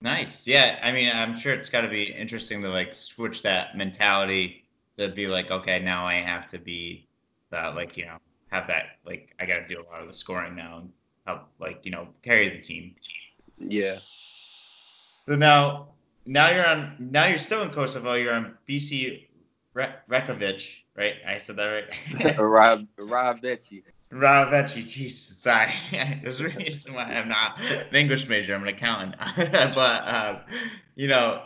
Nice. 0.00 0.46
Yeah. 0.46 0.78
I 0.82 0.92
mean, 0.92 1.10
I'm 1.12 1.36
sure 1.36 1.54
it's 1.54 1.70
got 1.70 1.82
to 1.82 1.88
be 1.88 2.04
interesting 2.04 2.62
to 2.62 2.68
like 2.68 2.94
switch 2.94 3.42
that 3.42 3.76
mentality 3.76 4.65
to 4.98 5.08
be 5.08 5.26
like, 5.26 5.50
okay, 5.50 5.80
now 5.80 6.06
I 6.06 6.14
have 6.14 6.46
to 6.48 6.58
be 6.58 7.06
that, 7.50 7.74
like, 7.74 7.96
you 7.96 8.06
know, 8.06 8.18
have 8.50 8.66
that, 8.68 8.98
like, 9.04 9.34
I 9.40 9.46
got 9.46 9.60
to 9.60 9.68
do 9.68 9.80
a 9.80 9.84
lot 9.90 10.00
of 10.00 10.08
the 10.08 10.14
scoring 10.14 10.54
now 10.56 10.78
and 10.78 10.90
help, 11.26 11.42
like, 11.58 11.80
you 11.82 11.90
know, 11.90 12.08
carry 12.22 12.48
the 12.48 12.60
team. 12.60 12.94
Yeah. 13.58 13.98
So 15.26 15.34
now, 15.34 15.88
now 16.24 16.50
you're 16.50 16.66
on, 16.66 16.96
now 16.98 17.26
you're 17.26 17.38
still 17.38 17.62
in 17.62 17.70
Kosovo. 17.70 18.14
You're 18.14 18.34
on 18.34 18.56
BC 18.68 19.26
Re- 19.74 19.94
Rekovic, 20.08 20.74
right? 20.96 21.14
I 21.26 21.38
said 21.38 21.56
that 21.56 21.84
right. 22.14 22.38
Rob, 22.38 22.86
Rob 22.96 23.40
Betchy. 23.42 23.82
Ravecchi, 24.12 24.84
jeez, 24.84 25.10
sorry. 25.10 25.72
There's 26.22 26.40
a 26.40 26.48
reason 26.48 26.94
why 26.94 27.04
I'm 27.04 27.28
not 27.28 27.60
an 27.60 27.94
English 27.94 28.28
major. 28.28 28.54
I'm 28.54 28.62
an 28.62 28.68
accountant. 28.68 29.16
but 29.36 30.04
uh, 30.04 30.40
you 30.94 31.08
know, 31.08 31.42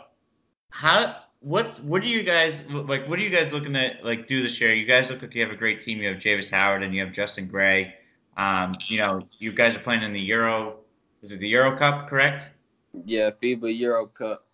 how 0.69 1.17
what's 1.41 1.79
what 1.81 2.01
are 2.03 2.07
you 2.07 2.23
guys 2.23 2.63
like? 2.69 3.07
What 3.07 3.19
are 3.19 3.21
you 3.21 3.29
guys 3.29 3.51
looking 3.51 3.73
to 3.73 3.97
like 4.03 4.27
do 4.27 4.41
this 4.41 4.61
year? 4.61 4.73
You 4.73 4.85
guys 4.85 5.09
look 5.09 5.21
like 5.21 5.35
you 5.35 5.41
have 5.41 5.51
a 5.51 5.55
great 5.55 5.81
team. 5.81 5.99
You 5.99 6.07
have 6.09 6.19
Javis 6.19 6.49
Howard 6.49 6.83
and 6.83 6.93
you 6.93 7.03
have 7.03 7.11
Justin 7.11 7.47
Gray. 7.47 7.95
Um, 8.37 8.75
you 8.87 8.97
know, 8.99 9.27
you 9.39 9.51
guys 9.51 9.75
are 9.75 9.79
playing 9.79 10.03
in 10.03 10.13
the 10.13 10.21
Euro. 10.21 10.77
Is 11.21 11.31
it 11.31 11.39
the 11.39 11.49
Euro 11.49 11.75
Cup? 11.77 12.07
Correct. 12.07 12.49
Yeah, 13.05 13.31
FIBA 13.41 13.77
Euro 13.79 14.07
Cup. 14.07 14.45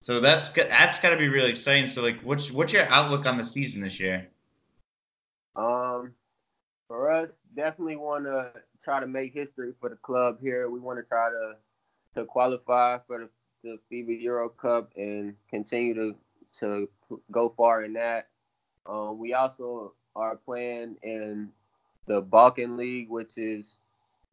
So 0.00 0.20
that's 0.20 0.50
that's 0.50 0.98
got 0.98 1.10
to 1.10 1.16
be 1.16 1.28
really 1.28 1.50
exciting. 1.50 1.88
So 1.88 2.02
like, 2.02 2.20
what's 2.20 2.50
what's 2.50 2.72
your 2.72 2.86
outlook 2.90 3.26
on 3.26 3.38
the 3.38 3.44
season 3.44 3.80
this 3.80 3.98
year? 3.98 4.28
Um, 5.56 6.12
for 6.88 7.10
us, 7.10 7.30
definitely 7.56 7.96
want 7.96 8.24
to 8.24 8.52
try 8.82 9.00
to 9.00 9.06
make 9.06 9.32
history 9.32 9.72
for 9.80 9.88
the 9.88 9.96
club 9.96 10.38
here. 10.42 10.68
We 10.68 10.80
want 10.80 10.98
to 10.98 11.04
try 11.04 11.30
to 11.30 11.54
to 12.20 12.26
qualify 12.26 12.98
for 13.06 13.18
the, 13.18 13.28
the 13.62 13.78
FIBA 13.90 14.22
Euro 14.22 14.50
Cup 14.50 14.92
and 14.96 15.34
continue 15.50 15.94
to 15.94 16.14
to 16.60 16.88
go 17.30 17.52
far 17.56 17.84
in 17.84 17.94
that. 17.94 18.28
Um, 18.86 19.18
we 19.18 19.34
also 19.34 19.92
are 20.14 20.36
playing 20.36 20.96
in 21.02 21.50
the 22.06 22.20
Balkan 22.20 22.76
League, 22.76 23.08
which 23.08 23.38
is 23.38 23.76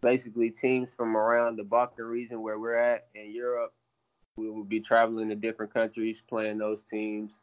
basically 0.02 0.50
teams 0.50 0.94
from 0.94 1.16
around 1.16 1.58
the 1.58 1.64
Balkan 1.64 2.06
region 2.06 2.42
where 2.42 2.60
we're 2.60 2.76
at 2.76 3.08
in 3.16 3.32
Europe. 3.32 3.74
We 4.36 4.50
will 4.50 4.64
be 4.64 4.80
traveling 4.80 5.30
to 5.30 5.36
different 5.36 5.74
countries 5.74 6.22
playing 6.28 6.58
those 6.58 6.84
teams. 6.84 7.42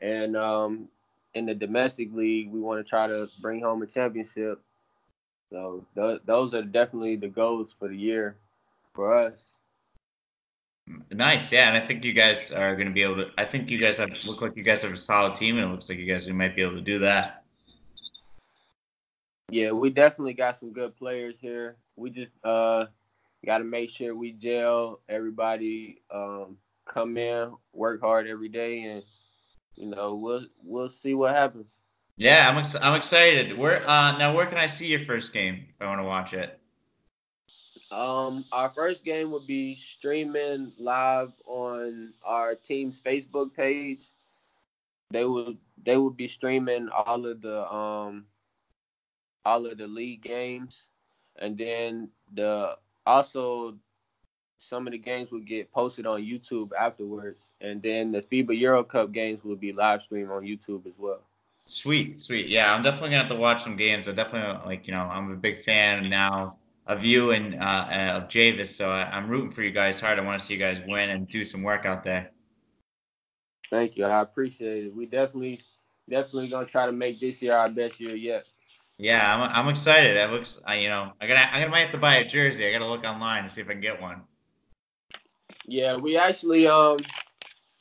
And 0.00 0.36
um, 0.36 0.88
in 1.34 1.46
the 1.46 1.54
domestic 1.54 2.12
league, 2.12 2.50
we 2.50 2.60
want 2.60 2.84
to 2.84 2.88
try 2.88 3.06
to 3.06 3.28
bring 3.40 3.60
home 3.60 3.82
a 3.82 3.86
championship. 3.86 4.60
So 5.50 5.86
th- 5.94 6.22
those 6.24 6.54
are 6.54 6.62
definitely 6.62 7.16
the 7.16 7.28
goals 7.28 7.74
for 7.78 7.88
the 7.88 7.96
year 7.96 8.36
for 8.94 9.16
us. 9.16 9.34
Nice, 11.12 11.50
yeah, 11.50 11.68
and 11.68 11.76
I 11.76 11.84
think 11.84 12.04
you 12.04 12.12
guys 12.12 12.52
are 12.52 12.74
going 12.76 12.86
to 12.86 12.92
be 12.92 13.02
able 13.02 13.16
to. 13.16 13.30
I 13.36 13.44
think 13.44 13.70
you 13.70 13.78
guys 13.78 13.96
have 13.96 14.10
look 14.24 14.40
like 14.40 14.56
you 14.56 14.62
guys 14.62 14.82
have 14.82 14.92
a 14.92 14.96
solid 14.96 15.34
team, 15.34 15.56
and 15.58 15.66
it 15.66 15.70
looks 15.70 15.88
like 15.88 15.98
you 15.98 16.06
guys 16.06 16.28
might 16.28 16.54
be 16.54 16.62
able 16.62 16.74
to 16.74 16.80
do 16.80 16.98
that. 17.00 17.44
Yeah, 19.50 19.72
we 19.72 19.90
definitely 19.90 20.34
got 20.34 20.56
some 20.56 20.72
good 20.72 20.96
players 20.96 21.36
here. 21.40 21.76
We 21.96 22.10
just 22.10 22.32
uh 22.44 22.86
got 23.44 23.58
to 23.58 23.64
make 23.64 23.90
sure 23.90 24.14
we 24.14 24.32
gel. 24.32 25.00
Everybody 25.08 26.02
um, 26.10 26.56
come 26.86 27.16
in, 27.16 27.52
work 27.72 28.00
hard 28.00 28.28
every 28.28 28.48
day, 28.48 28.82
and 28.82 29.02
you 29.74 29.86
know, 29.86 30.14
we'll 30.14 30.46
we'll 30.62 30.90
see 30.90 31.14
what 31.14 31.34
happens. 31.34 31.66
Yeah, 32.16 32.48
I'm 32.48 32.58
ex- 32.58 32.76
I'm 32.80 32.94
excited. 32.94 33.58
Where 33.58 33.88
uh 33.88 34.16
now 34.18 34.34
where 34.34 34.46
can 34.46 34.58
I 34.58 34.66
see 34.66 34.86
your 34.86 35.00
first 35.00 35.32
game 35.32 35.66
if 35.68 35.74
I 35.80 35.86
want 35.86 36.00
to 36.00 36.04
watch 36.04 36.32
it? 36.32 36.60
Um, 37.90 38.44
our 38.50 38.70
first 38.70 39.04
game 39.04 39.30
will 39.30 39.44
be 39.46 39.76
streaming 39.76 40.72
live 40.78 41.32
on 41.46 42.12
our 42.24 42.54
team's 42.54 43.00
Facebook 43.00 43.54
page. 43.54 44.00
They 45.10 45.24
will 45.24 45.54
they 45.84 45.96
will 45.96 46.10
be 46.10 46.26
streaming 46.26 46.88
all 46.88 47.26
of 47.26 47.40
the 47.42 47.72
um 47.72 48.24
all 49.44 49.66
of 49.66 49.78
the 49.78 49.86
league 49.86 50.22
games, 50.22 50.86
and 51.38 51.56
then 51.56 52.08
the 52.34 52.76
also 53.06 53.76
some 54.58 54.88
of 54.88 54.92
the 54.92 54.98
games 54.98 55.30
will 55.30 55.40
get 55.40 55.70
posted 55.70 56.06
on 56.06 56.22
YouTube 56.22 56.70
afterwards, 56.76 57.52
and 57.60 57.80
then 57.80 58.10
the 58.10 58.20
FIBA 58.20 58.58
Euro 58.58 58.82
Cup 58.82 59.12
games 59.12 59.44
will 59.44 59.54
be 59.54 59.72
live 59.72 60.02
streamed 60.02 60.30
on 60.30 60.42
YouTube 60.42 60.86
as 60.86 60.98
well. 60.98 61.20
Sweet, 61.66 62.20
sweet. 62.20 62.48
Yeah, 62.48 62.74
I'm 62.74 62.82
definitely 62.82 63.10
gonna 63.10 63.22
have 63.22 63.32
to 63.32 63.36
watch 63.36 63.62
some 63.62 63.76
games. 63.76 64.08
I 64.08 64.12
definitely 64.12 64.66
like, 64.66 64.88
you 64.88 64.92
know, 64.92 65.02
I'm 65.02 65.30
a 65.30 65.36
big 65.36 65.62
fan 65.64 66.08
now 66.08 66.58
of 66.86 67.04
you 67.04 67.32
and 67.32 67.56
uh, 67.56 68.12
of 68.14 68.28
Javis, 68.28 68.74
so 68.74 68.90
I, 68.90 69.16
am 69.16 69.28
rooting 69.28 69.50
for 69.50 69.62
you 69.62 69.72
guys 69.72 70.00
hard. 70.00 70.18
I 70.18 70.22
want 70.22 70.40
to 70.40 70.46
see 70.46 70.54
you 70.54 70.60
guys 70.60 70.80
win 70.86 71.10
and 71.10 71.28
do 71.28 71.44
some 71.44 71.62
work 71.62 71.84
out 71.84 72.04
there. 72.04 72.30
Thank 73.70 73.96
you. 73.96 74.04
I 74.04 74.20
appreciate 74.20 74.84
it. 74.86 74.94
We 74.94 75.06
definitely, 75.06 75.60
definitely 76.08 76.48
gonna 76.48 76.66
try 76.66 76.86
to 76.86 76.92
make 76.92 77.20
this 77.20 77.42
year 77.42 77.56
our 77.56 77.68
best 77.68 77.98
year 77.98 78.14
yet. 78.14 78.46
Yeah, 78.98 79.34
I'm, 79.34 79.50
I'm 79.52 79.68
excited. 79.68 80.16
It 80.16 80.30
looks, 80.30 80.60
I, 80.64 80.76
you 80.76 80.88
know, 80.88 81.12
I 81.20 81.26
gotta, 81.26 81.52
I'm 81.52 81.60
gonna 81.60 81.70
might 81.70 81.80
have 81.80 81.92
to 81.92 81.98
buy 81.98 82.16
a 82.16 82.24
jersey. 82.24 82.66
I 82.66 82.72
gotta 82.72 82.86
look 82.86 83.04
online 83.04 83.42
and 83.42 83.50
see 83.50 83.60
if 83.60 83.68
I 83.68 83.72
can 83.72 83.80
get 83.80 84.00
one. 84.00 84.22
Yeah, 85.66 85.96
we 85.96 86.16
actually 86.16 86.68
um 86.68 86.98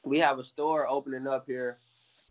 we 0.04 0.18
have 0.20 0.40
a 0.40 0.44
store 0.44 0.90
opening 0.90 1.28
up 1.28 1.46
here. 1.46 1.78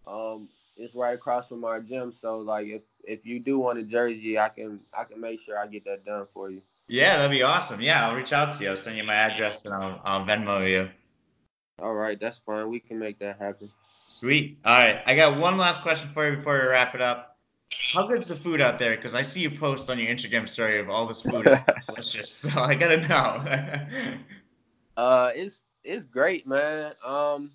Um 0.06 0.48
it's 0.76 0.94
right 0.96 1.14
across 1.14 1.48
from 1.48 1.64
our 1.64 1.80
gym. 1.80 2.12
So 2.12 2.38
like 2.38 2.66
if 2.66 2.82
if 3.06 3.24
you 3.24 3.38
do 3.40 3.58
want 3.58 3.78
a 3.78 3.82
jersey, 3.82 4.38
I 4.38 4.48
can 4.48 4.80
I 4.96 5.04
can 5.04 5.20
make 5.20 5.40
sure 5.44 5.58
I 5.58 5.66
get 5.66 5.84
that 5.84 6.04
done 6.04 6.26
for 6.32 6.50
you. 6.50 6.62
Yeah, 6.88 7.16
that'd 7.16 7.30
be 7.30 7.42
awesome. 7.42 7.80
Yeah, 7.80 8.08
I'll 8.08 8.16
reach 8.16 8.32
out 8.32 8.56
to 8.56 8.64
you. 8.64 8.70
I'll 8.70 8.76
send 8.76 8.96
you 8.96 9.04
my 9.04 9.14
address 9.14 9.64
and 9.64 9.74
I'll 9.74 10.00
I'll 10.04 10.24
Venmo 10.24 10.68
you. 10.68 10.88
All 11.78 11.94
right, 11.94 12.18
that's 12.20 12.38
fine. 12.38 12.68
We 12.68 12.80
can 12.80 12.98
make 12.98 13.18
that 13.18 13.38
happen. 13.38 13.70
Sweet. 14.06 14.58
All 14.64 14.76
right, 14.76 15.00
I 15.06 15.16
got 15.16 15.38
one 15.38 15.56
last 15.56 15.82
question 15.82 16.10
for 16.12 16.28
you 16.28 16.36
before 16.36 16.60
we 16.60 16.66
wrap 16.66 16.94
it 16.94 17.00
up. 17.00 17.36
How 17.92 18.06
good's 18.06 18.28
the 18.28 18.36
food 18.36 18.60
out 18.60 18.78
there? 18.78 18.96
Because 18.96 19.14
I 19.14 19.22
see 19.22 19.40
you 19.40 19.50
post 19.50 19.90
on 19.90 19.98
your 19.98 20.08
Instagram 20.08 20.48
story 20.48 20.78
of 20.78 20.88
all 20.88 21.06
this 21.06 21.22
food. 21.22 21.44
delicious. 21.88 22.30
So 22.30 22.50
I 22.60 22.74
gotta 22.74 23.06
know. 23.08 24.14
Uh, 24.96 25.32
it's 25.34 25.64
it's 25.82 26.04
great, 26.04 26.46
man. 26.46 26.92
Um, 27.04 27.50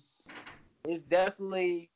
it's 0.84 1.02
definitely 1.02 1.88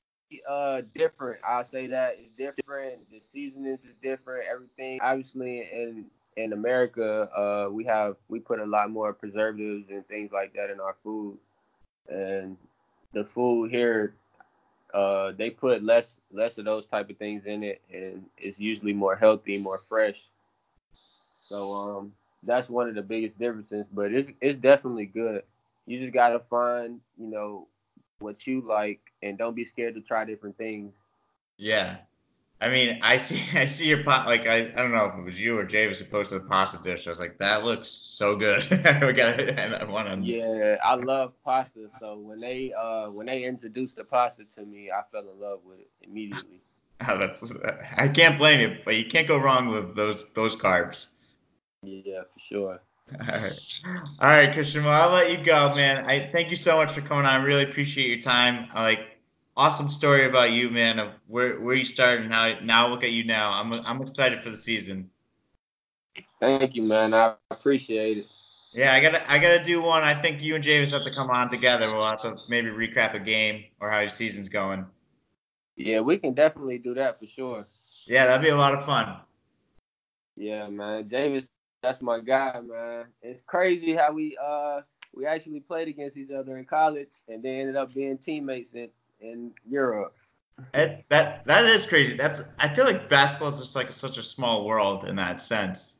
uh 0.48 0.82
different. 0.94 1.40
I'll 1.46 1.64
say 1.64 1.86
that 1.88 2.18
it's 2.18 2.30
different. 2.36 3.10
The 3.10 3.20
seasonings 3.32 3.80
is 3.84 3.94
different. 4.02 4.46
Everything, 4.50 4.98
obviously, 5.02 5.60
in 5.60 6.06
in 6.36 6.52
America, 6.52 7.28
uh, 7.36 7.70
we 7.70 7.84
have 7.84 8.16
we 8.28 8.40
put 8.40 8.60
a 8.60 8.66
lot 8.66 8.90
more 8.90 9.12
preservatives 9.12 9.90
and 9.90 10.06
things 10.08 10.32
like 10.32 10.54
that 10.54 10.70
in 10.70 10.80
our 10.80 10.96
food, 11.02 11.38
and 12.08 12.56
the 13.12 13.24
food 13.24 13.70
here, 13.70 14.14
uh, 14.94 15.32
they 15.32 15.50
put 15.50 15.82
less 15.82 16.18
less 16.32 16.58
of 16.58 16.64
those 16.64 16.86
type 16.86 17.10
of 17.10 17.16
things 17.18 17.46
in 17.46 17.62
it, 17.62 17.80
and 17.92 18.24
it's 18.36 18.58
usually 18.58 18.92
more 18.92 19.16
healthy, 19.16 19.58
more 19.58 19.78
fresh. 19.78 20.30
So 20.92 21.72
um, 21.72 22.12
that's 22.42 22.68
one 22.68 22.88
of 22.88 22.94
the 22.94 23.02
biggest 23.02 23.38
differences. 23.38 23.86
But 23.92 24.12
it's 24.12 24.30
it's 24.40 24.60
definitely 24.60 25.06
good. 25.06 25.42
you 25.86 26.00
just 26.00 26.12
gotta 26.14 26.40
find 26.50 27.00
you 27.18 27.28
know 27.28 27.68
what 28.24 28.46
you 28.46 28.60
like 28.60 29.00
and 29.22 29.38
don't 29.38 29.54
be 29.54 29.64
scared 29.64 29.94
to 29.94 30.00
try 30.00 30.24
different 30.24 30.58
things. 30.58 30.92
Yeah. 31.58 31.98
I 32.60 32.68
mean, 32.70 32.98
I 33.02 33.18
see, 33.18 33.42
I 33.58 33.66
see 33.66 33.88
your 33.88 34.02
pot. 34.02 34.26
Like, 34.26 34.46
I, 34.46 34.56
I 34.56 34.62
don't 34.64 34.92
know 34.92 35.04
if 35.06 35.18
it 35.18 35.24
was 35.24 35.40
you 35.40 35.58
or 35.58 35.64
Javis 35.64 35.98
who 35.98 36.06
posted 36.06 36.42
the 36.42 36.48
pasta 36.48 36.78
dish. 36.82 37.06
I 37.06 37.10
was 37.10 37.20
like, 37.20 37.38
that 37.38 37.64
looks 37.64 37.88
so 37.88 38.36
good. 38.36 38.62
we 38.70 39.12
got 39.12 39.38
and 39.40 39.74
I 39.74 39.84
want 39.84 40.08
to. 40.08 40.26
Yeah, 40.26 40.76
I 40.82 40.94
love 40.94 41.32
pasta. 41.44 41.88
So 42.00 42.18
when 42.18 42.40
they 42.40 42.72
uh 42.72 43.10
when 43.10 43.26
they 43.26 43.44
introduced 43.44 43.96
the 43.96 44.04
pasta 44.04 44.44
to 44.56 44.64
me, 44.64 44.90
I 44.90 45.02
fell 45.12 45.28
in 45.30 45.40
love 45.40 45.60
with 45.64 45.80
it 45.80 45.90
immediately. 46.02 46.60
Oh, 47.06 47.18
that's 47.18 47.52
I 47.98 48.06
can't 48.08 48.38
blame 48.38 48.60
you, 48.60 48.78
but 48.84 48.96
you 48.96 49.04
can't 49.04 49.26
go 49.26 49.36
wrong 49.36 49.66
with 49.66 49.96
those 49.96 50.32
those 50.32 50.56
carbs. 50.56 51.08
Yeah, 51.82 52.22
for 52.32 52.38
sure. 52.40 52.80
All 53.12 53.18
right. 53.26 53.60
All 54.20 54.28
right, 54.28 54.52
Christian. 54.52 54.84
Well, 54.84 55.08
I'll 55.08 55.14
let 55.14 55.30
you 55.30 55.44
go, 55.44 55.74
man. 55.74 56.04
I 56.06 56.26
thank 56.30 56.50
you 56.50 56.56
so 56.56 56.76
much 56.76 56.92
for 56.92 57.00
coming 57.00 57.26
on. 57.26 57.40
I 57.40 57.44
really 57.44 57.64
appreciate 57.64 58.08
your 58.08 58.18
time. 58.18 58.68
I 58.72 58.82
like 58.82 59.18
awesome 59.56 59.88
story 59.88 60.24
about 60.24 60.52
you, 60.52 60.70
man, 60.70 60.98
of 60.98 61.12
where 61.26 61.60
where 61.60 61.74
you 61.74 61.84
started 61.84 62.24
and 62.24 62.32
how 62.32 62.58
now 62.62 62.88
look 62.88 63.04
at 63.04 63.12
you 63.12 63.24
now. 63.24 63.52
I'm 63.52 63.72
I'm 63.72 64.00
excited 64.00 64.42
for 64.42 64.50
the 64.50 64.56
season. 64.56 65.10
Thank 66.40 66.74
you, 66.74 66.82
man. 66.82 67.14
I 67.14 67.34
appreciate 67.50 68.18
it. 68.18 68.26
Yeah, 68.72 68.92
I 68.92 69.00
gotta 69.00 69.30
I 69.30 69.38
gotta 69.38 69.62
do 69.62 69.80
one. 69.82 70.02
I 70.02 70.20
think 70.20 70.42
you 70.42 70.54
and 70.54 70.64
James 70.64 70.90
have 70.90 71.04
to 71.04 71.14
come 71.14 71.30
on 71.30 71.50
together. 71.50 71.86
We'll 71.92 72.02
have 72.04 72.22
to 72.22 72.36
maybe 72.48 72.68
recap 72.68 73.14
a 73.14 73.20
game 73.20 73.64
or 73.80 73.90
how 73.90 74.00
your 74.00 74.08
season's 74.08 74.48
going. 74.48 74.84
Yeah, 75.76 76.00
we 76.00 76.18
can 76.18 76.34
definitely 76.34 76.78
do 76.78 76.94
that 76.94 77.18
for 77.18 77.26
sure. 77.26 77.66
Yeah, 78.06 78.26
that'd 78.26 78.44
be 78.44 78.50
a 78.50 78.56
lot 78.56 78.74
of 78.74 78.84
fun. 78.84 79.16
Yeah, 80.36 80.68
man. 80.68 81.08
James 81.08 81.44
that's 81.84 82.00
my 82.00 82.18
guy, 82.18 82.60
man. 82.60 83.04
It's 83.22 83.42
crazy 83.46 83.94
how 83.94 84.12
we 84.12 84.36
uh 84.42 84.80
we 85.14 85.26
actually 85.26 85.60
played 85.60 85.86
against 85.86 86.16
each 86.16 86.30
other 86.30 86.56
in 86.56 86.64
college 86.64 87.12
and 87.28 87.42
they 87.42 87.60
ended 87.60 87.76
up 87.76 87.94
being 87.94 88.18
teammates 88.18 88.72
in, 88.72 88.88
in 89.20 89.52
Europe. 89.68 90.14
It, 90.72 91.04
that 91.10 91.44
that 91.46 91.66
is 91.66 91.86
crazy. 91.86 92.16
That's 92.16 92.40
I 92.58 92.74
feel 92.74 92.84
like 92.84 93.08
basketball 93.08 93.50
is 93.50 93.60
just 93.60 93.76
like 93.76 93.92
such 93.92 94.18
a 94.18 94.22
small 94.22 94.64
world 94.64 95.04
in 95.04 95.16
that 95.16 95.40
sense. 95.40 95.96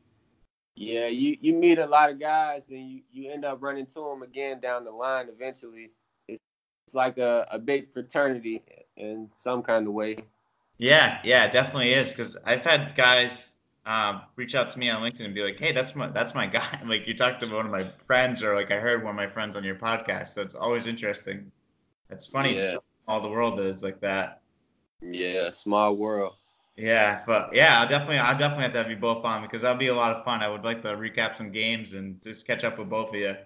Yeah, 0.74 1.06
you 1.06 1.36
you 1.40 1.52
meet 1.52 1.78
a 1.78 1.86
lot 1.86 2.10
of 2.10 2.18
guys 2.18 2.62
and 2.70 2.90
you, 2.90 3.02
you 3.12 3.30
end 3.30 3.44
up 3.44 3.58
running 3.60 3.86
to 3.86 3.94
them 3.94 4.22
again 4.22 4.60
down 4.60 4.84
the 4.84 4.90
line 4.90 5.26
eventually. 5.28 5.90
It's 6.28 6.40
like 6.94 7.18
a, 7.18 7.46
a 7.50 7.58
big 7.58 7.92
fraternity 7.92 8.62
in 8.96 9.28
some 9.36 9.62
kind 9.62 9.86
of 9.86 9.92
way. 9.92 10.18
Yeah, 10.78 11.20
yeah, 11.24 11.44
it 11.44 11.52
definitely 11.52 11.92
is 11.92 12.08
because 12.08 12.36
I've 12.44 12.64
had 12.64 12.94
guys 12.96 13.53
um, 13.86 14.22
reach 14.36 14.54
out 14.54 14.70
to 14.72 14.78
me 14.78 14.90
on 14.90 15.02
LinkedIn 15.02 15.24
and 15.26 15.34
be 15.34 15.42
like, 15.42 15.58
"Hey, 15.58 15.72
that's 15.72 15.94
my 15.94 16.08
that's 16.08 16.34
my 16.34 16.46
guy." 16.46 16.80
like 16.86 17.06
you 17.08 17.14
talked 17.14 17.40
to 17.40 17.46
one 17.54 17.66
of 17.66 17.72
my 17.72 17.90
friends, 18.06 18.42
or 18.42 18.54
like 18.54 18.70
I 18.70 18.78
heard 18.80 19.02
one 19.04 19.10
of 19.12 19.16
my 19.16 19.28
friends 19.28 19.56
on 19.56 19.64
your 19.64 19.76
podcast. 19.76 20.28
So 20.28 20.42
it's 20.42 20.54
always 20.54 20.86
interesting. 20.86 21.52
It's 22.10 22.26
funny 22.26 22.56
Yeah. 22.56 22.78
all 23.08 23.20
the 23.22 23.30
world 23.30 23.60
is 23.60 23.82
like 23.82 24.00
that. 24.02 24.42
Yeah, 25.00 25.50
small 25.50 25.94
world. 25.96 26.34
Yeah, 26.76 27.22
but 27.26 27.54
yeah, 27.54 27.80
I'll 27.80 27.88
definitely 27.88 28.18
I'll 28.18 28.36
definitely 28.38 28.64
have 28.64 28.72
to 28.72 28.78
have 28.78 28.90
you 28.90 28.96
both 28.96 29.24
on 29.24 29.42
because 29.42 29.62
that'll 29.62 29.78
be 29.78 29.88
a 29.88 29.94
lot 29.94 30.12
of 30.16 30.24
fun. 30.24 30.42
I 30.42 30.48
would 30.48 30.64
like 30.64 30.82
to 30.82 30.88
recap 30.96 31.36
some 31.36 31.52
games 31.52 31.94
and 31.94 32.20
just 32.22 32.46
catch 32.46 32.64
up 32.64 32.78
with 32.78 32.88
both 32.90 33.10
of 33.10 33.14
you. 33.16 33.36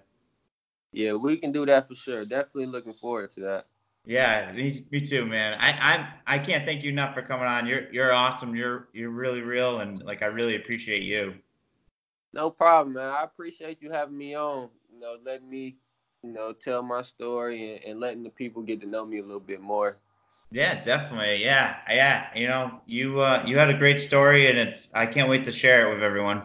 Yeah, 0.91 1.13
we 1.13 1.37
can 1.37 1.51
do 1.51 1.65
that 1.65 1.87
for 1.87 1.95
sure. 1.95 2.25
Definitely 2.25 2.67
looking 2.67 2.93
forward 2.93 3.31
to 3.31 3.39
that. 3.41 3.67
Yeah, 4.09 4.51
me, 4.53 4.87
me 4.89 5.01
too, 5.01 5.27
man. 5.27 5.55
I 5.59 5.77
I'm 5.79 6.07
I 6.25 6.39
can't 6.43 6.65
thank 6.65 6.81
you 6.81 6.89
enough 6.89 7.13
for 7.13 7.21
coming 7.21 7.45
on. 7.45 7.67
You're 7.67 7.93
you're 7.93 8.11
awesome. 8.11 8.55
You're 8.55 8.87
you're 8.91 9.11
really 9.11 9.41
real 9.41 9.81
and 9.81 10.01
like 10.01 10.23
I 10.23 10.25
really 10.25 10.55
appreciate 10.55 11.03
you. 11.03 11.35
No 12.33 12.49
problem, 12.49 12.95
man. 12.95 13.05
I 13.07 13.21
appreciate 13.21 13.83
you 13.83 13.91
having 13.91 14.17
me 14.17 14.35
on. 14.35 14.69
You 14.91 14.99
know, 14.99 15.17
letting 15.23 15.47
me, 15.47 15.75
you 16.23 16.31
know, 16.31 16.53
tell 16.53 16.81
my 16.81 17.03
story 17.03 17.75
and, 17.75 17.83
and 17.83 17.99
letting 17.99 18.23
the 18.23 18.31
people 18.31 18.63
get 18.63 18.81
to 18.81 18.87
know 18.87 19.05
me 19.05 19.19
a 19.19 19.21
little 19.21 19.39
bit 19.39 19.61
more. 19.61 19.97
Yeah, 20.49 20.81
definitely. 20.81 21.43
Yeah, 21.43 21.75
yeah. 21.87 22.29
You 22.35 22.47
know, 22.47 22.81
you 22.87 23.19
uh, 23.19 23.43
you 23.45 23.59
had 23.59 23.69
a 23.69 23.77
great 23.77 23.99
story, 23.99 24.47
and 24.47 24.57
it's 24.57 24.89
I 24.95 25.05
can't 25.05 25.29
wait 25.29 25.45
to 25.45 25.51
share 25.51 25.87
it 25.87 25.93
with 25.93 26.01
everyone. 26.01 26.41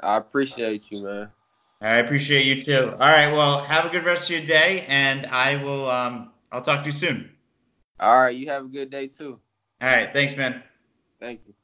I 0.00 0.18
appreciate 0.18 0.92
you, 0.92 1.02
man. 1.02 1.28
I 1.80 1.96
appreciate 1.96 2.46
you 2.46 2.62
too. 2.62 2.92
All 2.92 2.98
right. 2.98 3.32
Well, 3.32 3.64
have 3.64 3.84
a 3.84 3.88
good 3.88 4.04
rest 4.04 4.30
of 4.30 4.36
your 4.36 4.46
day, 4.46 4.86
and 4.88 5.26
I 5.26 5.60
will. 5.64 5.90
Um, 5.90 6.30
I'll 6.52 6.62
talk 6.62 6.82
to 6.82 6.86
you 6.86 6.92
soon. 6.92 7.30
All 7.98 8.20
right, 8.20 8.36
you 8.36 8.48
have 8.48 8.64
a 8.64 8.68
good 8.68 8.90
day 8.90 9.06
too. 9.08 9.38
All 9.80 9.88
right. 9.88 10.10
Thanks, 10.12 10.34
man. 10.36 10.62
Thank 11.20 11.40
you. 11.46 11.54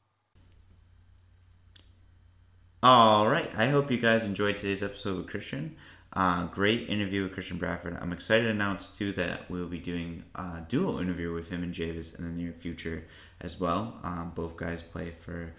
All 2.83 3.27
right. 3.27 3.49
I 3.57 3.67
hope 3.67 3.89
you 3.89 3.97
guys 3.97 4.23
enjoyed 4.23 4.57
today's 4.57 4.83
episode 4.83 5.17
with 5.17 5.27
Christian. 5.27 5.77
Uh, 6.15 6.45
great 6.45 6.89
interview 6.89 7.23
with 7.23 7.33
Christian 7.33 7.57
Radford. 7.57 7.97
I'm 7.99 8.13
excited 8.13 8.43
to 8.43 8.49
announce 8.51 8.95
too 8.95 9.13
that 9.13 9.49
we'll 9.49 9.67
be 9.67 9.79
doing 9.79 10.23
a 10.35 10.61
dual 10.67 10.99
interview 10.99 11.33
with 11.33 11.49
him 11.49 11.63
and 11.63 11.73
Javis 11.73 12.13
in 12.13 12.25
the 12.25 12.31
near 12.31 12.51
future 12.53 13.05
as 13.41 13.59
well. 13.59 13.99
Um, 14.03 14.31
both 14.35 14.57
guys 14.57 14.83
play 14.83 15.15
for 15.25 15.53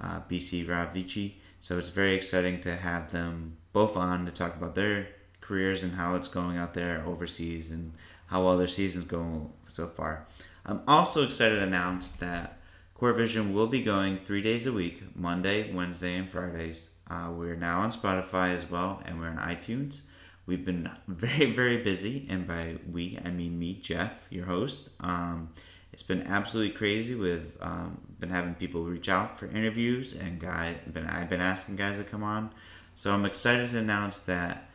uh, 0.00 0.20
BC 0.30 0.66
Rahoveci, 0.66 1.34
so 1.58 1.78
it's 1.78 1.90
very 1.90 2.14
exciting 2.14 2.60
to 2.62 2.74
have 2.74 3.12
them 3.12 3.58
both 3.74 3.98
on 3.98 4.24
to 4.24 4.32
talk 4.32 4.56
about 4.56 4.74
their 4.74 5.08
careers 5.42 5.82
and 5.82 5.92
how 5.92 6.14
it's 6.14 6.28
going 6.28 6.56
out 6.56 6.72
there 6.72 7.02
overseas 7.06 7.70
and 7.70 7.92
how 8.28 8.44
well 8.44 8.56
their 8.56 8.68
season's 8.68 9.04
going 9.04 9.50
so 9.66 9.86
far. 9.86 10.26
I'm 10.64 10.82
also 10.86 11.24
excited 11.24 11.56
to 11.56 11.62
announce 11.62 12.12
that 12.12 12.58
Court 12.94 13.16
Vision 13.16 13.54
will 13.54 13.66
be 13.66 13.82
going 13.82 14.18
three 14.18 14.42
days 14.42 14.66
a 14.66 14.72
week 14.72 15.02
Monday, 15.16 15.72
Wednesday, 15.72 16.16
and 16.16 16.30
Fridays. 16.30 16.90
Uh, 17.10 17.30
we're 17.32 17.56
now 17.56 17.80
on 17.80 17.90
Spotify 17.90 18.54
as 18.54 18.68
well, 18.70 19.02
and 19.06 19.18
we're 19.18 19.28
on 19.28 19.38
iTunes. 19.38 20.02
We've 20.46 20.64
been 20.64 20.90
very, 21.08 21.52
very 21.52 21.78
busy, 21.78 22.26
and 22.28 22.46
by 22.46 22.76
we, 22.90 23.18
I 23.24 23.30
mean 23.30 23.58
me, 23.58 23.74
Jeff, 23.74 24.12
your 24.30 24.44
host. 24.44 24.90
Um, 25.00 25.50
it's 25.92 26.02
been 26.02 26.26
absolutely 26.26 26.76
crazy. 26.76 27.14
With 27.14 27.56
um, 27.60 28.00
been 28.20 28.30
having 28.30 28.54
people 28.54 28.84
reach 28.84 29.08
out 29.08 29.38
for 29.38 29.46
interviews, 29.46 30.14
and 30.14 30.38
guy, 30.38 30.74
been 30.92 31.06
I've 31.06 31.30
been 31.30 31.40
asking 31.40 31.76
guys 31.76 31.98
to 31.98 32.04
come 32.04 32.22
on. 32.22 32.50
So 32.94 33.12
I'm 33.12 33.24
excited 33.24 33.70
to 33.70 33.78
announce 33.78 34.20
that 34.20 34.68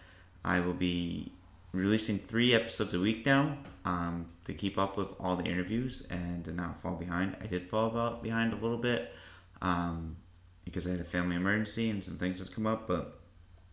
I 0.45 0.61
will 0.61 0.73
be 0.73 1.31
releasing 1.73 2.19
three 2.19 2.53
episodes 2.53 2.93
a 2.93 2.99
week 2.99 3.25
now 3.25 3.57
um, 3.83 4.27
to 4.45 4.53
keep 4.53 4.77
up 4.77 4.95
with 4.95 5.09
all 5.19 5.35
the 5.35 5.43
interviews 5.43 6.05
and 6.09 6.45
to 6.45 6.51
not 6.53 6.81
fall 6.81 6.95
behind. 6.95 7.35
I 7.41 7.47
did 7.47 7.69
fall 7.69 7.87
about 7.87 8.21
behind 8.23 8.53
a 8.53 8.55
little 8.55 8.77
bit 8.77 9.13
um, 9.61 10.15
because 10.63 10.87
I 10.87 10.91
had 10.91 10.99
a 10.99 11.05
family 11.05 11.35
emergency 11.35 11.89
and 11.89 12.03
some 12.03 12.17
things 12.17 12.39
had 12.39 12.53
come 12.53 12.67
up, 12.67 12.87
but 12.87 13.19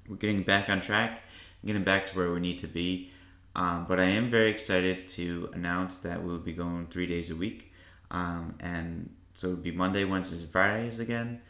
we're 0.09 0.17
getting 0.17 0.43
back 0.43 0.69
on 0.71 0.81
track, 0.81 1.23
getting 1.65 1.85
back 1.85 2.07
to 2.11 2.17
where 2.17 2.33
we 2.33 2.41
need 2.41 2.59
to 2.61 2.67
be. 2.67 3.13
Um, 3.55 3.85
but 3.89 4.01
I 4.01 4.05
am 4.05 4.31
very 4.31 4.51
excited 4.51 5.07
to 5.09 5.51
announce 5.53 5.99
that 5.99 6.23
we'll 6.23 6.39
be 6.39 6.53
going 6.53 6.87
three 6.87 7.07
days 7.07 7.31
a 7.31 7.37
week, 7.37 7.73
um, 8.13 8.55
and 8.61 9.11
so 9.35 9.49
it 9.49 9.51
would 9.51 9.63
be 9.63 9.73
Monday, 9.73 10.05
Wednesdays, 10.05 10.43
and 10.43 10.51
Fridays 10.51 11.01
again. 11.01 11.41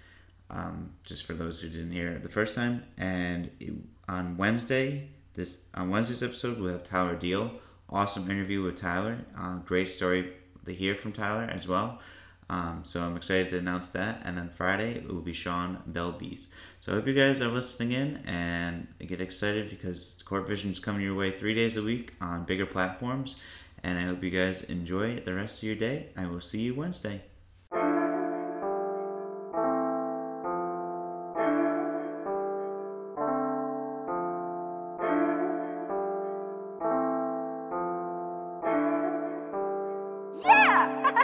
Um, 0.49 0.95
just 1.05 1.27
for 1.27 1.35
those 1.35 1.61
who 1.61 1.69
didn't 1.69 1.93
hear 1.93 2.19
the 2.19 2.31
first 2.31 2.55
time, 2.55 2.85
and 2.97 3.51
it, 3.61 3.75
on 4.09 4.39
Wednesday, 4.39 5.11
this 5.35 5.65
on 5.75 5.91
Wednesday's 5.91 6.23
episode 6.23 6.59
we'll 6.59 6.73
have 6.73 6.83
Tyler 6.83 7.17
Deal. 7.17 7.53
Awesome 7.89 8.31
interview 8.31 8.63
with 8.63 8.77
Tyler. 8.77 9.19
Uh, 9.39 9.57
great 9.59 9.89
story 9.89 10.33
to 10.65 10.73
hear 10.73 10.95
from 10.95 11.13
Tyler 11.13 11.49
as 11.51 11.67
well. 11.67 12.01
Um, 12.49 12.81
so 12.83 13.01
I'm 13.01 13.17
excited 13.17 13.49
to 13.51 13.59
announce 13.59 13.91
that. 13.91 14.23
And 14.25 14.37
then 14.37 14.49
Friday 14.49 14.95
it 14.95 15.07
will 15.07 15.21
be 15.21 15.33
Sean 15.33 15.79
Belbees. 15.91 16.49
So 16.81 16.93
I 16.93 16.97
hope 16.97 17.07
you 17.07 17.15
guys 17.15 17.41
are 17.41 17.49
listening 17.49 17.93
in 17.93 18.17
and 18.27 18.89
get 18.99 19.21
excited 19.21 19.71
because 19.71 20.23
Court 20.25 20.49
Vision 20.49 20.73
is 20.73 20.81
coming 20.81 21.03
your 21.03 21.15
way 21.15 21.31
three 21.31 21.55
days 21.55 21.77
a 21.77 21.83
week 21.83 22.15
on 22.21 22.45
bigger 22.45 22.67
platforms. 22.67 23.45
And 23.83 23.99
I 23.99 24.03
hope 24.03 24.23
you 24.25 24.31
guys 24.31 24.63
enjoy 24.65 25.21
the 25.21 25.35
rest 25.35 25.59
of 25.59 25.65
your 25.65 25.77
day. 25.77 26.09
I 26.17 26.27
will 26.27 26.41
see 26.41 26.61
you 26.63 26.75
Wednesday. 26.75 27.23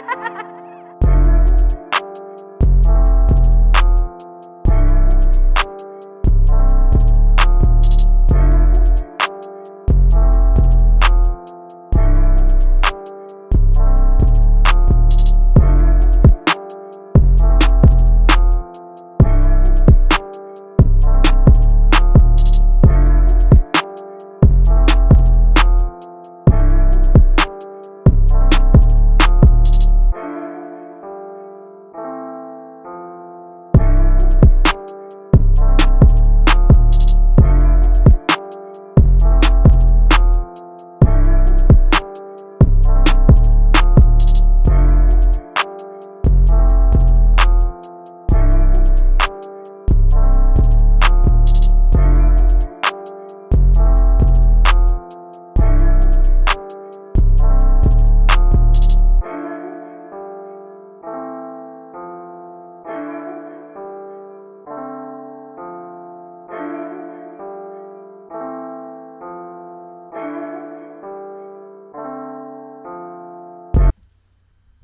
Ha 0.07 0.15
ha 0.23 0.29
ha! 0.37 0.46